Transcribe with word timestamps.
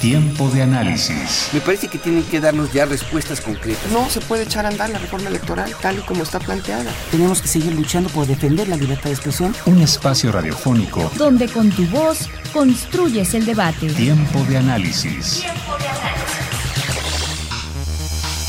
Tiempo 0.00 0.48
de 0.50 0.62
análisis. 0.62 1.48
Me 1.52 1.60
parece 1.60 1.88
que 1.88 1.98
tienen 1.98 2.22
que 2.22 2.38
darnos 2.38 2.72
ya 2.72 2.86
respuestas 2.86 3.40
concretas. 3.40 3.90
No 3.90 4.08
se 4.08 4.20
puede 4.20 4.44
echar 4.44 4.64
a 4.64 4.68
andar 4.68 4.90
la 4.90 4.98
reforma 4.98 5.28
electoral 5.28 5.74
tal 5.82 5.98
y 5.98 6.02
como 6.02 6.22
está 6.22 6.38
planteada. 6.38 6.92
Tenemos 7.10 7.42
que 7.42 7.48
seguir 7.48 7.74
luchando 7.74 8.08
por 8.10 8.26
defender 8.26 8.68
la 8.68 8.76
libertad 8.76 9.06
de 9.06 9.12
expresión. 9.12 9.52
Un 9.66 9.82
espacio 9.82 10.30
radiofónico 10.30 11.10
donde 11.16 11.48
con 11.48 11.70
tu 11.70 11.84
voz 11.86 12.28
construyes 12.52 13.34
el 13.34 13.44
debate. 13.44 13.88
Tiempo 13.88 14.44
de 14.44 14.58
análisis. 14.58 15.40
Tiempo 15.40 15.76
de 15.78 15.88
análisis. 15.88 16.48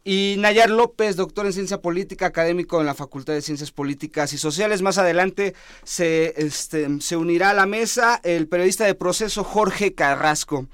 y 0.05 0.37
Nayar 0.39 0.71
López, 0.71 1.17
doctor 1.17 1.47
en 1.47 1.53
ciencia 1.53 1.83
política, 1.83 2.27
académico 2.27 2.81
en 2.81 2.87
la 2.87 2.95
Facultad 2.95 3.35
de 3.35 3.43
Ciencias 3.43 3.71
Políticas 3.71 4.33
y 4.33 4.39
Sociales. 4.39 4.81
Más 4.83 4.99
adelante 4.99 5.55
se, 5.85 6.35
este, 6.37 7.01
se 7.01 7.17
unirá 7.17 7.51
a 7.51 7.55
la 7.55 7.67
mesa 7.67 8.21
el 8.25 8.49
periodista 8.49 8.85
de 8.87 8.95
proceso 8.95 9.45
Jorge 9.45 9.95
Carrasco. 9.95 10.67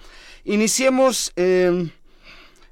Iniciemos, 0.44 1.32
em, 1.34 1.90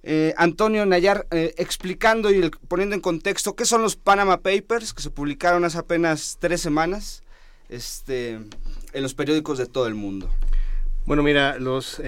eh, 0.05 0.33
Antonio 0.37 0.87
Nayar, 0.87 1.27
eh, 1.33 1.55
explicando 1.59 2.31
y 2.31 2.49
poniendo 2.69 2.95
en 2.95 3.01
contexto 3.01 3.57
qué 3.57 3.65
son 3.65 3.83
los 3.83 3.97
Panama 3.97 4.39
Papers, 4.39 4.95
que 4.95 5.03
se 5.03 5.11
publicaron 5.11 5.65
hace 5.65 5.79
apenas 5.79 6.37
tres 6.39 6.61
semanas 6.61 7.25
este, 7.69 8.35
en 8.93 9.03
los 9.03 9.15
periódicos 9.15 9.59
de 9.59 9.67
todo 9.67 9.89
el 9.89 9.95
mundo. 9.95 10.31
Bueno, 11.05 11.25
mira, 11.25 11.59
los... 11.59 12.01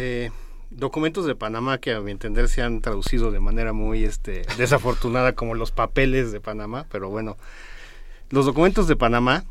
Documentos 0.71 1.27
de 1.27 1.35
Panamá 1.35 1.79
que 1.79 1.93
a 1.93 2.01
mi 2.01 2.11
entender 2.11 2.49
se 2.49 2.63
han 2.63 2.81
traducido 2.81 3.31
de 3.31 3.41
manera 3.41 3.73
muy 3.73 4.05
este, 4.05 4.43
desafortunada 4.59 5.35
como 5.35 5.55
los 5.55 5.71
papeles 5.71 6.33
de 6.33 6.41
Panamá, 6.41 6.87
pero 6.91 7.09
bueno, 7.09 7.37
los 8.31 8.47
documentos 8.47 8.89
de 8.89 8.97
Panamá 8.97 9.45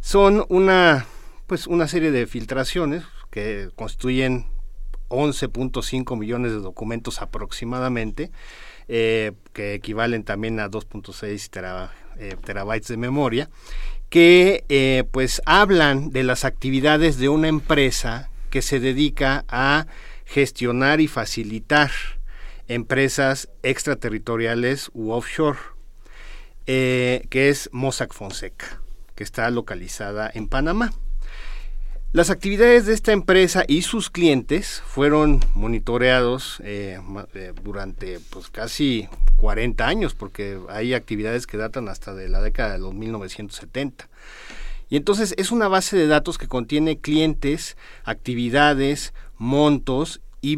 son 0.00 0.44
una 0.48 1.06
pues 1.46 1.66
una 1.66 1.86
serie 1.86 2.10
de 2.10 2.26
filtraciones 2.26 3.04
que 3.30 3.70
constituyen 3.74 4.46
11.5 5.12 6.18
millones 6.18 6.52
de 6.52 6.58
documentos 6.58 7.20
aproximadamente, 7.20 8.30
eh, 8.88 9.32
que 9.52 9.74
equivalen 9.74 10.24
también 10.24 10.60
a 10.60 10.70
2.6 10.70 11.90
eh, 12.18 12.36
terabytes 12.42 12.88
de 12.88 12.96
memoria, 12.96 13.50
que 14.08 14.64
eh, 14.68 15.04
pues 15.10 15.42
hablan 15.46 16.10
de 16.10 16.22
las 16.22 16.44
actividades 16.44 17.18
de 17.18 17.28
una 17.28 17.48
empresa 17.48 18.30
que 18.50 18.62
se 18.62 18.80
dedica 18.80 19.44
a 19.48 19.86
gestionar 20.32 21.02
y 21.02 21.08
facilitar 21.08 21.90
empresas 22.66 23.50
extraterritoriales 23.62 24.90
u 24.94 25.10
offshore, 25.10 25.58
eh, 26.66 27.26
que 27.28 27.50
es 27.50 27.68
Mossack 27.72 28.14
Fonseca, 28.14 28.80
que 29.14 29.24
está 29.24 29.50
localizada 29.50 30.30
en 30.32 30.48
Panamá. 30.48 30.90
Las 32.12 32.30
actividades 32.30 32.86
de 32.86 32.94
esta 32.94 33.12
empresa 33.12 33.64
y 33.68 33.82
sus 33.82 34.08
clientes 34.08 34.82
fueron 34.86 35.40
monitoreados 35.54 36.60
eh, 36.64 36.98
eh, 37.34 37.52
durante 37.62 38.18
pues, 38.30 38.48
casi 38.48 39.08
40 39.36 39.86
años, 39.86 40.14
porque 40.14 40.58
hay 40.70 40.94
actividades 40.94 41.46
que 41.46 41.58
datan 41.58 41.88
hasta 41.88 42.14
de 42.14 42.30
la 42.30 42.40
década 42.40 42.72
de 42.72 42.78
los 42.78 42.94
1970. 42.94 44.08
Y 44.88 44.96
entonces 44.96 45.34
es 45.38 45.50
una 45.52 45.68
base 45.68 45.96
de 45.96 46.06
datos 46.06 46.36
que 46.36 46.48
contiene 46.48 46.98
clientes, 46.98 47.78
actividades, 48.04 49.14
montos 49.42 50.21
y, 50.42 50.56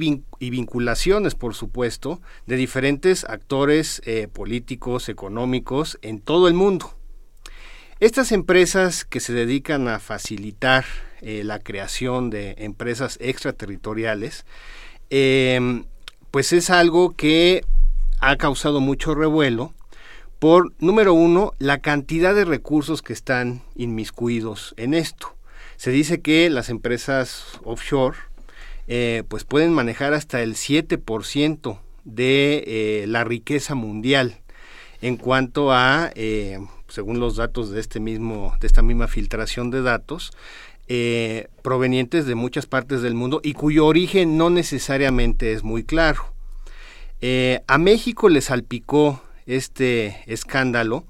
vinculaciones, 0.51 1.35
por 1.35 1.55
supuesto, 1.55 2.21
de 2.47 2.57
diferentes 2.57 3.25
actores 3.25 4.01
eh, 4.07 4.29
políticos, 4.33 5.11
económicos 5.11 5.99
en 6.01 6.21
todo 6.21 6.49
el 6.49 6.55
mundo. 6.55 6.97
Estas 8.01 8.33
empresas 8.33 9.05
que 9.05 9.21
se 9.21 9.35
dedican 9.35 9.87
a 9.87 10.01
facilitar 10.01 10.85
eh, 11.21 11.45
la 11.45 11.59
creación 11.59 12.31
de 12.31 12.55
empresas 12.59 13.19
extraterritoriales, 13.21 14.47
em, 15.11 15.85
pues 16.31 16.53
es 16.53 16.71
algo 16.71 17.15
que 17.15 17.63
ha 18.21 18.37
causado 18.37 18.81
mucho 18.81 19.15
revuelo 19.15 19.75
por, 20.39 20.73
número 20.79 21.13
uno, 21.13 21.53
la 21.59 21.79
cantidad 21.79 22.35
de 22.35 22.45
recursos 22.45 23.03
que 23.03 23.13
están 23.13 23.63
inmiscuidos 23.77 24.75
en 24.79 24.95
esto. 24.95 25.37
Se 25.77 25.91
dice 25.91 26.21
que 26.21 26.49
las 26.51 26.71
empresas 26.71 27.61
offshore 27.65 28.17
eh, 28.87 29.23
pues 29.29 29.45
pueden 29.45 29.73
manejar 29.73 30.13
hasta 30.15 30.43
el 30.43 30.55
7% 30.55 31.79
de 32.05 32.65
eh, 32.67 33.07
la 33.07 33.25
riqueza 33.25 33.75
mundial 33.75 34.41
en 35.01 35.17
cuanto 35.17 35.73
a, 35.73 36.11
eh, 36.15 36.59
según 36.89 37.21
los 37.21 37.37
datos 37.37 37.71
de 37.71 37.81
este 37.81 38.01
mismo, 38.01 38.55
de 38.61 38.67
esta 38.67 38.83
misma 38.83 39.09
filtración 39.09 39.71
de 39.71 39.83
datos, 39.83 40.33
provenientes 41.63 42.27
de 42.27 42.35
muchas 42.35 42.67
partes 42.67 43.01
del 43.01 43.15
mundo 43.15 43.41
y 43.43 43.55
cuyo 43.55 43.87
origen 43.87 44.37
no 44.37 44.51
necesariamente 44.51 45.55
es 45.55 45.63
muy 45.63 45.83
claro. 45.83 46.27
a 47.67 47.79
México 47.79 48.29
le 48.29 48.43
salpicó 48.43 49.23
este 49.47 50.23
escándalo 50.27 51.07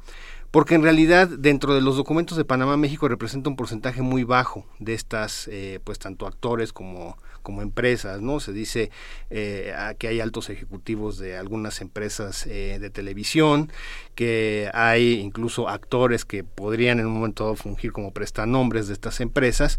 porque 0.55 0.77
en 0.77 0.85
realidad 0.85 1.27
dentro 1.27 1.75
de 1.75 1.81
los 1.81 1.97
documentos 1.97 2.39
de 2.39 2.45
Panamá 2.45 2.77
México 2.77 3.09
representa 3.09 3.51
un 3.51 3.57
porcentaje 3.57 4.03
muy 4.03 4.23
bajo 4.23 4.65
de 4.79 4.95
estas 4.95 5.51
pues 5.83 5.99
tanto 5.99 6.29
actores 6.29 6.73
como 6.73 7.17
como 7.45 7.63
empresas, 7.63 8.21
¿no? 8.21 8.41
Se 8.41 8.53
dice 8.53 8.91
eh, 9.31 9.73
que 9.99 10.09
hay 10.09 10.19
altos 10.19 10.51
ejecutivos 10.51 11.19
de 11.19 11.37
algunas 11.37 11.81
empresas 11.81 12.47
eh, 12.49 12.79
de 12.81 12.91
televisión, 12.91 13.71
que 14.17 14.71
hay 14.73 15.21
incluso 15.21 15.69
actores 15.69 16.25
que 16.25 16.43
podrían 16.43 16.99
en 16.99 17.07
un 17.07 17.13
momento 17.13 17.55
fungir 17.55 17.93
como 17.93 18.13
prestanombres 18.13 18.89
de 18.89 18.95
estas 18.95 19.21
empresas, 19.21 19.79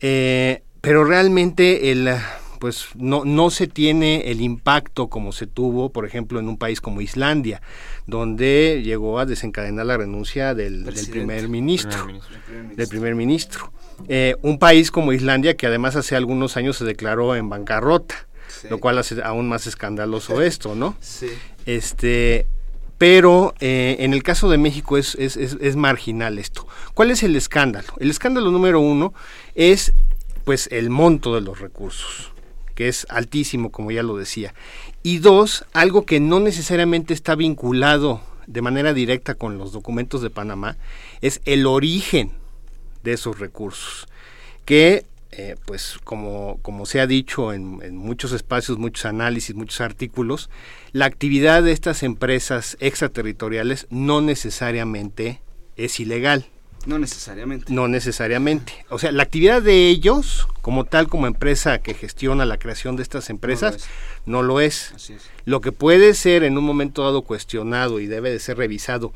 eh, 0.00 0.62
pero 0.80 1.04
realmente 1.04 1.90
el 1.90 2.10
pues 2.60 2.88
no, 2.94 3.24
no 3.24 3.48
se 3.48 3.66
tiene 3.66 4.30
el 4.30 4.42
impacto 4.42 5.08
como 5.08 5.32
se 5.32 5.46
tuvo, 5.46 5.90
por 5.90 6.04
ejemplo, 6.04 6.38
en 6.38 6.48
un 6.48 6.58
país 6.58 6.82
como 6.82 7.00
Islandia, 7.00 7.62
donde 8.06 8.82
llegó 8.84 9.18
a 9.18 9.24
desencadenar 9.24 9.86
la 9.86 9.96
renuncia 9.96 10.54
del, 10.54 10.84
primer 11.10 11.48
ministro, 11.48 12.06
del 12.76 12.86
primer 12.86 13.14
ministro. 13.14 13.72
Eh, 14.08 14.36
un 14.42 14.58
país 14.58 14.90
como 14.90 15.14
Islandia 15.14 15.56
que 15.56 15.66
además 15.66 15.96
hace 15.96 16.16
algunos 16.16 16.58
años 16.58 16.76
se 16.76 16.84
declaró 16.84 17.34
en 17.34 17.48
bancarrota, 17.48 18.28
lo 18.68 18.78
cual 18.78 18.98
hace 18.98 19.22
aún 19.22 19.48
más 19.48 19.66
escandaloso 19.66 20.42
esto, 20.42 20.74
¿no? 20.74 20.96
Sí. 21.00 21.30
Este, 21.64 22.46
pero 22.98 23.54
eh, 23.60 23.96
en 24.00 24.12
el 24.12 24.22
caso 24.22 24.50
de 24.50 24.58
México 24.58 24.98
es, 24.98 25.14
es, 25.14 25.38
es, 25.38 25.76
marginal 25.76 26.38
esto. 26.38 26.66
¿Cuál 26.92 27.10
es 27.10 27.22
el 27.22 27.34
escándalo? 27.36 27.94
El 27.98 28.10
escándalo 28.10 28.50
número 28.50 28.80
uno 28.80 29.14
es 29.54 29.94
pues 30.44 30.68
el 30.72 30.90
monto 30.90 31.34
de 31.34 31.40
los 31.40 31.60
recursos, 31.60 32.29
que 32.80 32.88
es 32.88 33.06
altísimo, 33.10 33.70
como 33.70 33.90
ya 33.90 34.02
lo 34.02 34.16
decía. 34.16 34.54
Y 35.02 35.18
dos, 35.18 35.66
algo 35.74 36.06
que 36.06 36.18
no 36.18 36.40
necesariamente 36.40 37.12
está 37.12 37.34
vinculado 37.34 38.22
de 38.46 38.62
manera 38.62 38.94
directa 38.94 39.34
con 39.34 39.58
los 39.58 39.72
documentos 39.72 40.22
de 40.22 40.30
Panamá, 40.30 40.78
es 41.20 41.42
el 41.44 41.66
origen 41.66 42.32
de 43.02 43.12
esos 43.12 43.38
recursos, 43.38 44.08
que 44.64 45.04
eh, 45.30 45.56
pues 45.66 45.98
como, 46.04 46.58
como 46.62 46.86
se 46.86 47.02
ha 47.02 47.06
dicho 47.06 47.52
en, 47.52 47.80
en, 47.82 47.98
muchos 47.98 48.32
espacios, 48.32 48.78
muchos 48.78 49.04
análisis, 49.04 49.54
muchos 49.54 49.82
artículos, 49.82 50.48
la 50.92 51.04
actividad 51.04 51.62
de 51.62 51.72
estas 51.72 52.02
empresas 52.02 52.78
extraterritoriales 52.80 53.88
no 53.90 54.22
necesariamente 54.22 55.42
es 55.76 56.00
ilegal. 56.00 56.46
No 56.86 56.98
necesariamente. 56.98 57.72
No 57.72 57.88
necesariamente. 57.88 58.84
O 58.88 58.98
sea, 58.98 59.12
la 59.12 59.22
actividad 59.22 59.60
de 59.60 59.88
ellos, 59.88 60.48
como 60.62 60.84
tal, 60.84 61.08
como 61.08 61.26
empresa 61.26 61.78
que 61.78 61.94
gestiona 61.94 62.46
la 62.46 62.58
creación 62.58 62.96
de 62.96 63.02
estas 63.02 63.28
empresas, 63.28 63.88
no 64.24 64.42
lo 64.42 64.60
es. 64.60 64.92
No 64.92 64.96
lo 64.96 65.10
es. 65.10 65.10
es. 65.10 65.30
Lo 65.44 65.60
que 65.60 65.72
puede 65.72 66.14
ser 66.14 66.42
en 66.42 66.56
un 66.56 66.64
momento 66.64 67.04
dado 67.04 67.22
cuestionado 67.22 68.00
y 68.00 68.06
debe 68.06 68.30
de 68.30 68.38
ser 68.38 68.56
revisado, 68.56 69.12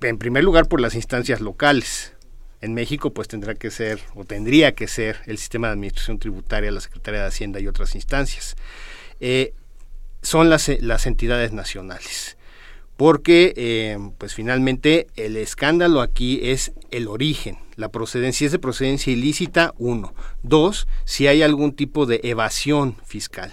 en 0.00 0.18
primer 0.18 0.42
lugar, 0.42 0.66
por 0.66 0.80
las 0.80 0.94
instancias 0.94 1.40
locales. 1.40 2.12
En 2.60 2.74
México, 2.74 3.12
pues 3.12 3.28
tendrá 3.28 3.54
que 3.54 3.70
ser, 3.70 4.00
o 4.14 4.24
tendría 4.24 4.74
que 4.74 4.88
ser, 4.88 5.20
el 5.26 5.38
sistema 5.38 5.68
de 5.68 5.74
administración 5.74 6.18
tributaria, 6.18 6.72
la 6.72 6.80
Secretaría 6.80 7.20
de 7.20 7.26
Hacienda 7.26 7.60
y 7.60 7.68
otras 7.68 7.94
instancias. 7.94 8.56
Eh, 9.20 9.52
son 10.22 10.50
las, 10.50 10.68
las 10.80 11.06
entidades 11.06 11.52
nacionales 11.52 12.36
porque 12.96 13.52
eh, 13.56 13.98
pues 14.18 14.34
finalmente 14.34 15.08
el 15.16 15.36
escándalo 15.36 16.00
aquí 16.00 16.40
es 16.42 16.72
el 16.90 17.08
origen, 17.08 17.58
la 17.76 17.88
procedencia, 17.88 18.38
si 18.38 18.44
es 18.46 18.52
de 18.52 18.58
procedencia 18.58 19.12
ilícita, 19.12 19.74
uno. 19.78 20.14
Dos, 20.42 20.86
si 21.04 21.26
hay 21.26 21.42
algún 21.42 21.72
tipo 21.72 22.06
de 22.06 22.20
evasión 22.22 22.96
fiscal, 23.04 23.52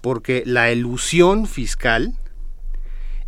porque 0.00 0.42
la 0.46 0.70
elusión 0.70 1.46
fiscal 1.46 2.14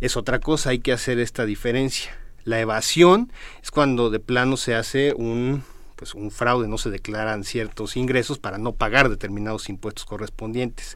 es 0.01 0.17
otra 0.17 0.39
cosa, 0.39 0.71
hay 0.71 0.79
que 0.79 0.93
hacer 0.93 1.19
esta 1.19 1.45
diferencia. 1.45 2.11
La 2.43 2.59
evasión 2.59 3.31
es 3.61 3.71
cuando 3.71 4.09
de 4.09 4.19
plano 4.19 4.57
se 4.57 4.75
hace 4.75 5.13
un 5.13 5.63
pues 5.97 6.13
un 6.13 6.29
fraude, 6.29 6.67
no 6.67 6.77
se 6.77 6.91
declaran 6.91 7.43
ciertos 7.43 7.97
ingresos 7.97 8.37
para 8.37 8.59
no 8.59 8.73
pagar 8.73 9.09
determinados 9.09 9.67
impuestos 9.67 10.05
correspondientes. 10.05 10.95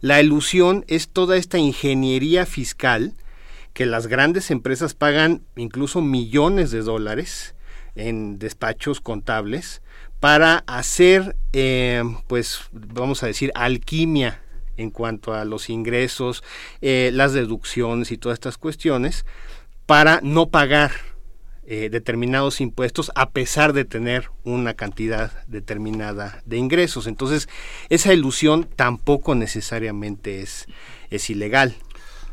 La 0.00 0.18
elusión 0.18 0.84
es 0.88 1.08
toda 1.08 1.36
esta 1.36 1.58
ingeniería 1.58 2.46
fiscal 2.46 3.14
que 3.72 3.86
las 3.86 4.06
grandes 4.06 4.50
empresas 4.50 4.94
pagan 4.94 5.42
incluso 5.56 6.00
millones 6.00 6.70
de 6.70 6.82
dólares 6.82 7.54
en 7.94 8.38
despachos 8.38 9.00
contables 9.00 9.82
para 10.20 10.64
hacer, 10.66 11.36
eh, 11.52 12.02
pues 12.26 12.60
vamos 12.72 13.22
a 13.22 13.26
decir, 13.26 13.50
alquimia 13.54 14.40
en 14.76 14.90
cuanto 14.90 15.34
a 15.34 15.44
los 15.44 15.70
ingresos, 15.70 16.42
eh, 16.80 17.10
las 17.12 17.32
deducciones 17.32 18.10
y 18.12 18.18
todas 18.18 18.36
estas 18.36 18.58
cuestiones, 18.58 19.24
para 19.86 20.20
no 20.22 20.48
pagar 20.50 20.92
eh, 21.66 21.88
determinados 21.90 22.60
impuestos 22.60 23.12
a 23.14 23.30
pesar 23.30 23.72
de 23.72 23.84
tener 23.84 24.30
una 24.44 24.74
cantidad 24.74 25.30
determinada 25.46 26.42
de 26.44 26.56
ingresos. 26.56 27.06
Entonces, 27.06 27.48
esa 27.90 28.12
ilusión 28.12 28.68
tampoco 28.76 29.34
necesariamente 29.34 30.40
es, 30.40 30.66
es 31.10 31.30
ilegal. 31.30 31.76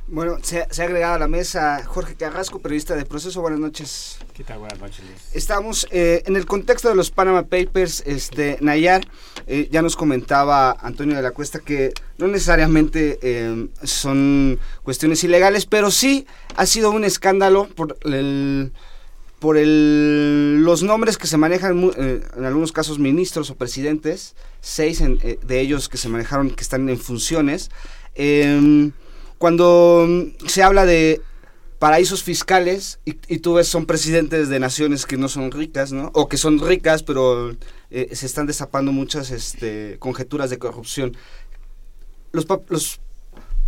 Bueno, 0.09 0.37
se, 0.41 0.65
se, 0.71 0.81
ha 0.81 0.85
agregado 0.85 1.15
a 1.15 1.19
la 1.19 1.27
mesa 1.27 1.83
Jorge 1.83 2.15
Carrasco, 2.15 2.59
periodista 2.59 2.95
de 2.95 3.03
Proceso. 3.03 3.41
Buenas 3.41 3.59
noches. 3.59 4.19
¿Qué 4.33 4.45
tal? 4.45 4.59
Buenas 4.59 4.79
noches. 4.79 5.03
Estamos 5.33 5.85
eh, 5.91 6.23
en 6.25 6.37
el 6.37 6.45
contexto 6.45 6.87
de 6.87 6.95
los 6.95 7.11
Panama 7.11 7.43
Papers. 7.43 8.03
Este, 8.05 8.57
Nayar, 8.61 9.05
eh, 9.47 9.67
ya 9.69 9.81
nos 9.81 9.97
comentaba 9.97 10.71
Antonio 10.79 11.13
de 11.13 11.21
la 11.21 11.31
Cuesta 11.31 11.59
que 11.59 11.91
no 12.17 12.27
necesariamente 12.27 13.19
eh, 13.21 13.67
son 13.83 14.59
cuestiones 14.83 15.25
ilegales, 15.25 15.65
pero 15.65 15.91
sí 15.91 16.25
ha 16.55 16.65
sido 16.65 16.91
un 16.91 17.03
escándalo 17.03 17.67
por 17.67 17.97
el 18.05 18.71
por 19.39 19.57
el, 19.57 20.63
los 20.63 20.83
nombres 20.83 21.17
que 21.17 21.27
se 21.27 21.37
manejan, 21.37 21.91
eh, 21.97 22.21
en 22.35 22.45
algunos 22.45 22.71
casos 22.71 22.97
ministros 22.97 23.49
o 23.49 23.55
presidentes, 23.55 24.35
seis 24.61 25.01
en, 25.01 25.17
de 25.17 25.59
ellos 25.59 25.89
que 25.89 25.97
se 25.97 26.07
manejaron, 26.07 26.49
que 26.49 26.63
están 26.63 26.87
en 26.87 26.97
funciones. 26.97 27.69
Eh, 28.15 28.89
cuando 29.37 30.07
se 30.47 30.63
habla 30.63 30.85
de 30.85 31.21
paraísos 31.79 32.23
fiscales 32.23 32.99
y, 33.05 33.17
y, 33.27 33.39
tú 33.39 33.53
ves 33.53 33.67
son 33.67 33.85
presidentes 33.85 34.49
de 34.49 34.59
naciones 34.59 35.05
que 35.05 35.17
no 35.17 35.29
son 35.29 35.51
ricas, 35.51 35.91
¿no? 35.91 36.11
O 36.13 36.27
que 36.27 36.37
son 36.37 36.59
ricas, 36.59 37.03
pero 37.03 37.51
eh, 37.91 38.09
se 38.13 38.25
están 38.25 38.47
destapando 38.47 38.91
muchas 38.91 39.29
este, 39.31 39.97
conjeturas 39.99 40.49
de 40.49 40.57
corrupción. 40.57 41.15
Los, 42.31 42.45
pa 42.45 42.59
los 42.69 42.99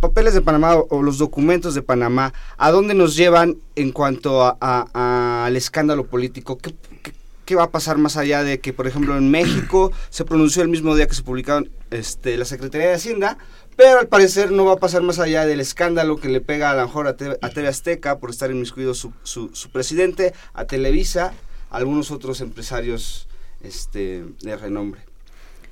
papeles 0.00 0.34
de 0.34 0.40
Panamá 0.40 0.76
o, 0.76 1.02
los 1.02 1.18
documentos 1.18 1.74
de 1.74 1.82
Panamá, 1.82 2.32
¿a 2.56 2.70
dónde 2.70 2.94
nos 2.94 3.16
llevan 3.16 3.58
en 3.76 3.92
cuanto 3.92 4.42
a, 4.42 5.44
al 5.44 5.56
escándalo 5.56 6.06
político? 6.06 6.58
¿Qué, 6.58 6.74
qué, 7.02 7.12
qué 7.44 7.54
va 7.54 7.64
a 7.64 7.70
pasar 7.70 7.98
más 7.98 8.16
allá 8.16 8.42
de 8.42 8.60
que, 8.60 8.72
por 8.72 8.86
ejemplo, 8.86 9.16
en 9.16 9.30
México 9.30 9.92
se 10.10 10.24
pronunció 10.24 10.62
el 10.62 10.68
mismo 10.68 10.94
día 10.96 11.06
que 11.06 11.14
se 11.14 11.22
publicaron 11.22 11.70
este, 11.90 12.36
la 12.36 12.44
Secretaría 12.44 12.88
de 12.88 12.94
Hacienda, 12.94 13.38
pero 13.80 13.98
al 13.98 14.08
parecer 14.08 14.52
no 14.52 14.66
va 14.66 14.74
a 14.74 14.76
pasar 14.76 15.00
más 15.00 15.18
allá 15.18 15.46
del 15.46 15.58
escándalo 15.58 16.18
que 16.18 16.28
le 16.28 16.42
pega 16.42 16.70
a 16.70 16.74
lo 16.74 16.82
mejor 16.82 17.06
a 17.06 17.16
TV, 17.16 17.38
a 17.40 17.48
TV 17.48 17.66
Azteca 17.66 18.18
por 18.18 18.28
estar 18.28 18.50
inmiscuido 18.50 18.92
su, 18.92 19.14
su, 19.22 19.48
su, 19.54 19.70
presidente, 19.70 20.34
a 20.52 20.66
Televisa, 20.66 21.32
a 21.70 21.76
algunos 21.78 22.10
otros 22.10 22.42
empresarios 22.42 23.26
este, 23.62 24.26
de 24.42 24.56
renombre. 24.58 25.00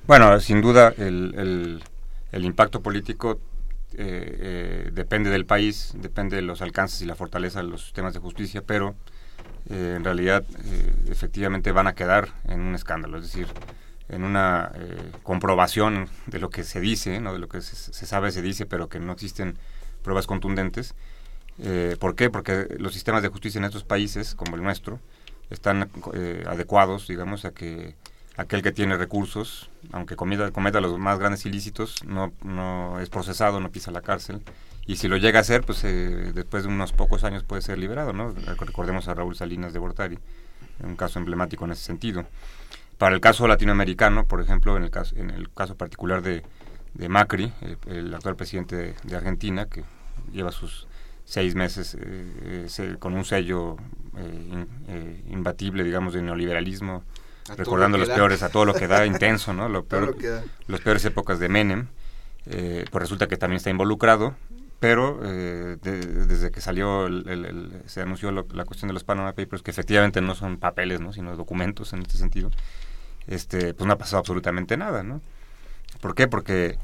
Bueno, 0.07 0.39
sin 0.39 0.59
duda 0.59 0.91
el, 0.97 1.35
el, 1.37 1.83
el 2.31 2.45
impacto 2.45 2.81
político 2.81 3.39
eh, 3.93 4.37
eh, 4.39 4.89
depende 4.91 5.29
del 5.29 5.45
país, 5.45 5.93
depende 5.93 6.35
de 6.35 6.41
los 6.41 6.63
alcances 6.63 7.03
y 7.03 7.05
la 7.05 7.13
fortaleza 7.13 7.61
de 7.61 7.67
los 7.67 7.83
sistemas 7.83 8.15
de 8.15 8.21
justicia, 8.21 8.63
pero 8.65 8.95
eh, 9.69 9.93
en 9.97 10.03
realidad 10.03 10.43
efectivamente 11.11 11.71
van 11.71 11.85
a 11.85 11.93
quedar 11.93 12.29
en 12.45 12.59
un 12.61 12.73
escándalo, 12.73 13.19
es 13.19 13.25
decir, 13.25 13.45
en 14.09 14.23
una 14.23 14.71
eh, 14.75 15.11
comprobación 15.23 16.09
de 16.25 16.39
lo 16.39 16.49
que 16.49 16.63
se 16.63 16.79
dice, 16.79 17.19
¿no? 17.19 17.31
de 17.33 17.39
lo 17.39 17.47
que 17.47 17.61
se, 17.61 17.75
se, 17.75 18.05
sabe, 18.05 18.31
se 18.31 18.41
dice, 18.41 18.65
pero 18.65 18.89
que 18.89 18.99
no 18.99 19.13
existen 19.13 19.57
pruebas 20.03 20.27
contundentes. 20.27 20.95
Eh, 21.59 21.95
¿Por 21.99 22.15
qué? 22.15 22.29
Porque 22.29 22.67
los 22.79 22.93
sistemas 22.93 23.21
de 23.21 23.29
justicia 23.29 23.59
en 23.59 23.65
estos 23.65 23.83
países, 23.83 24.33
como 24.35 24.55
el 24.55 24.63
nuestro, 24.63 24.99
están 25.49 25.89
eh, 26.13 26.43
adecuados, 26.47 27.07
digamos, 27.07 27.45
a 27.45 27.51
que 27.51 27.95
aquel 28.37 28.63
que 28.63 28.71
tiene 28.71 28.97
recursos, 28.97 29.69
aunque 29.91 30.15
cometa, 30.15 30.51
cometa 30.51 30.79
los 30.81 30.97
más 30.97 31.19
grandes 31.19 31.45
ilícitos, 31.45 32.03
no, 32.05 32.31
no 32.43 32.99
es 32.99 33.09
procesado, 33.09 33.59
no 33.59 33.71
pisa 33.71 33.91
la 33.91 34.01
cárcel. 34.01 34.41
Y 34.87 34.95
si 34.95 35.07
lo 35.07 35.17
llega 35.17 35.39
a 35.39 35.41
hacer, 35.41 35.63
pues 35.63 35.83
después 35.83 36.63
de 36.63 36.69
unos 36.69 36.93
pocos 36.93 37.23
años 37.23 37.43
puede 37.43 37.61
ser 37.61 37.77
liberado, 37.77 38.11
¿no? 38.11 38.33
Recordemos 38.57 39.07
a 39.07 39.13
Raúl 39.13 39.35
Salinas 39.35 39.71
de 39.71 39.77
Bortari, 39.77 40.17
un 40.79 40.95
caso 40.95 41.19
emblemático 41.19 41.65
en 41.65 41.73
ese 41.73 41.83
sentido. 41.83 42.25
Para 42.99 43.15
el 43.15 43.21
caso 43.21 43.47
latinoamericano, 43.47 44.27
por 44.27 44.41
ejemplo, 44.41 44.75
en 44.75 44.83
el 44.83 44.91
caso, 44.91 45.15
en 45.15 45.29
el 45.29 45.49
caso 45.49 45.77
particular 45.77 46.21
de, 46.21 46.43
de 46.95 47.07
Macri, 47.07 47.53
el, 47.61 47.77
el, 47.87 48.13
actual 48.13 48.35
presidente 48.35 48.75
de, 48.75 48.95
de, 49.03 49.15
Argentina, 49.15 49.67
que 49.67 49.85
lleva 50.33 50.51
sus 50.51 50.85
seis 51.23 51.55
meses 51.55 51.95
eh, 51.97 52.67
eh, 52.77 52.95
con 52.99 53.13
un 53.13 53.23
sello 53.23 53.77
eh, 54.17 54.49
in, 54.51 55.23
imbatible, 55.31 55.85
digamos, 55.85 56.13
de 56.13 56.21
neoliberalismo, 56.21 57.05
a 57.49 57.55
recordando 57.55 57.97
los 57.97 58.09
da. 58.09 58.15
peores, 58.15 58.43
a 58.43 58.49
todo 58.49 58.65
lo 58.65 58.73
que 58.73 58.87
da, 58.87 59.05
intenso, 59.05 59.53
¿no? 59.53 59.69
Lo 59.69 59.85
peor, 59.85 60.21
lo 60.21 60.41
los 60.67 60.81
peores 60.81 61.05
épocas 61.05 61.39
de 61.39 61.47
Menem, 61.47 61.87
pues 62.43 63.01
resulta 63.01 63.27
que 63.27 63.37
también 63.37 63.57
está 63.57 63.69
involucrado, 63.69 64.35
pero 64.81 65.19
de, 65.21 65.77
desde 65.77 66.51
que 66.51 66.59
salió 66.59 67.07
el, 67.07 67.29
el, 67.29 67.45
el, 67.45 67.71
se 67.85 68.01
anunció 68.01 68.31
lo, 68.31 68.45
la 68.51 68.65
cuestión 68.65 68.89
de 68.89 68.93
los 68.93 69.05
Panama 69.05 69.31
Papers 69.31 69.61
que 69.61 69.71
efectivamente 69.71 70.19
no 70.19 70.35
son 70.35 70.57
papeles 70.57 71.01
no 71.01 71.11
sino 71.11 71.35
documentos 71.35 71.91
en 71.91 71.99
este 71.99 72.17
sentido 72.17 72.49
este 73.27 73.73
pues 73.73 73.87
no 73.87 73.93
ha 73.93 73.97
pasado 73.97 74.19
absolutamente 74.19 74.77
nada 74.77 75.03
no 75.03 75.21
por 76.01 76.15
qué 76.15 76.27
porque 76.27 76.77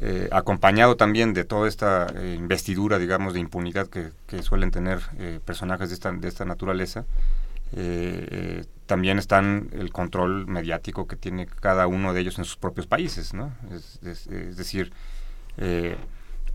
eh, 0.00 0.28
acompañado 0.30 0.96
también 0.96 1.34
de 1.34 1.44
toda 1.44 1.68
esta 1.68 2.06
eh, 2.14 2.34
investidura 2.38 2.98
digamos 2.98 3.34
de 3.34 3.40
impunidad 3.40 3.88
que, 3.88 4.12
suelen 4.42 4.70
tener 4.70 5.00
eh, 5.18 5.40
personajes 5.44 5.88
de 5.88 5.94
esta 5.94 6.12
de 6.12 6.28
esta 6.28 6.44
naturaleza 6.44 7.04
también 8.86 9.18
están 9.18 9.68
el 9.72 9.92
control 9.92 10.46
mediático 10.46 11.06
que 11.06 11.16
tiene 11.16 11.46
cada 11.46 11.86
uno 11.86 12.14
de 12.14 12.20
ellos 12.20 12.38
en 12.38 12.46
sus 12.46 12.56
propios 12.56 12.86
países 12.86 13.34
no 13.34 13.52
es, 13.70 14.00
decir 14.56 14.92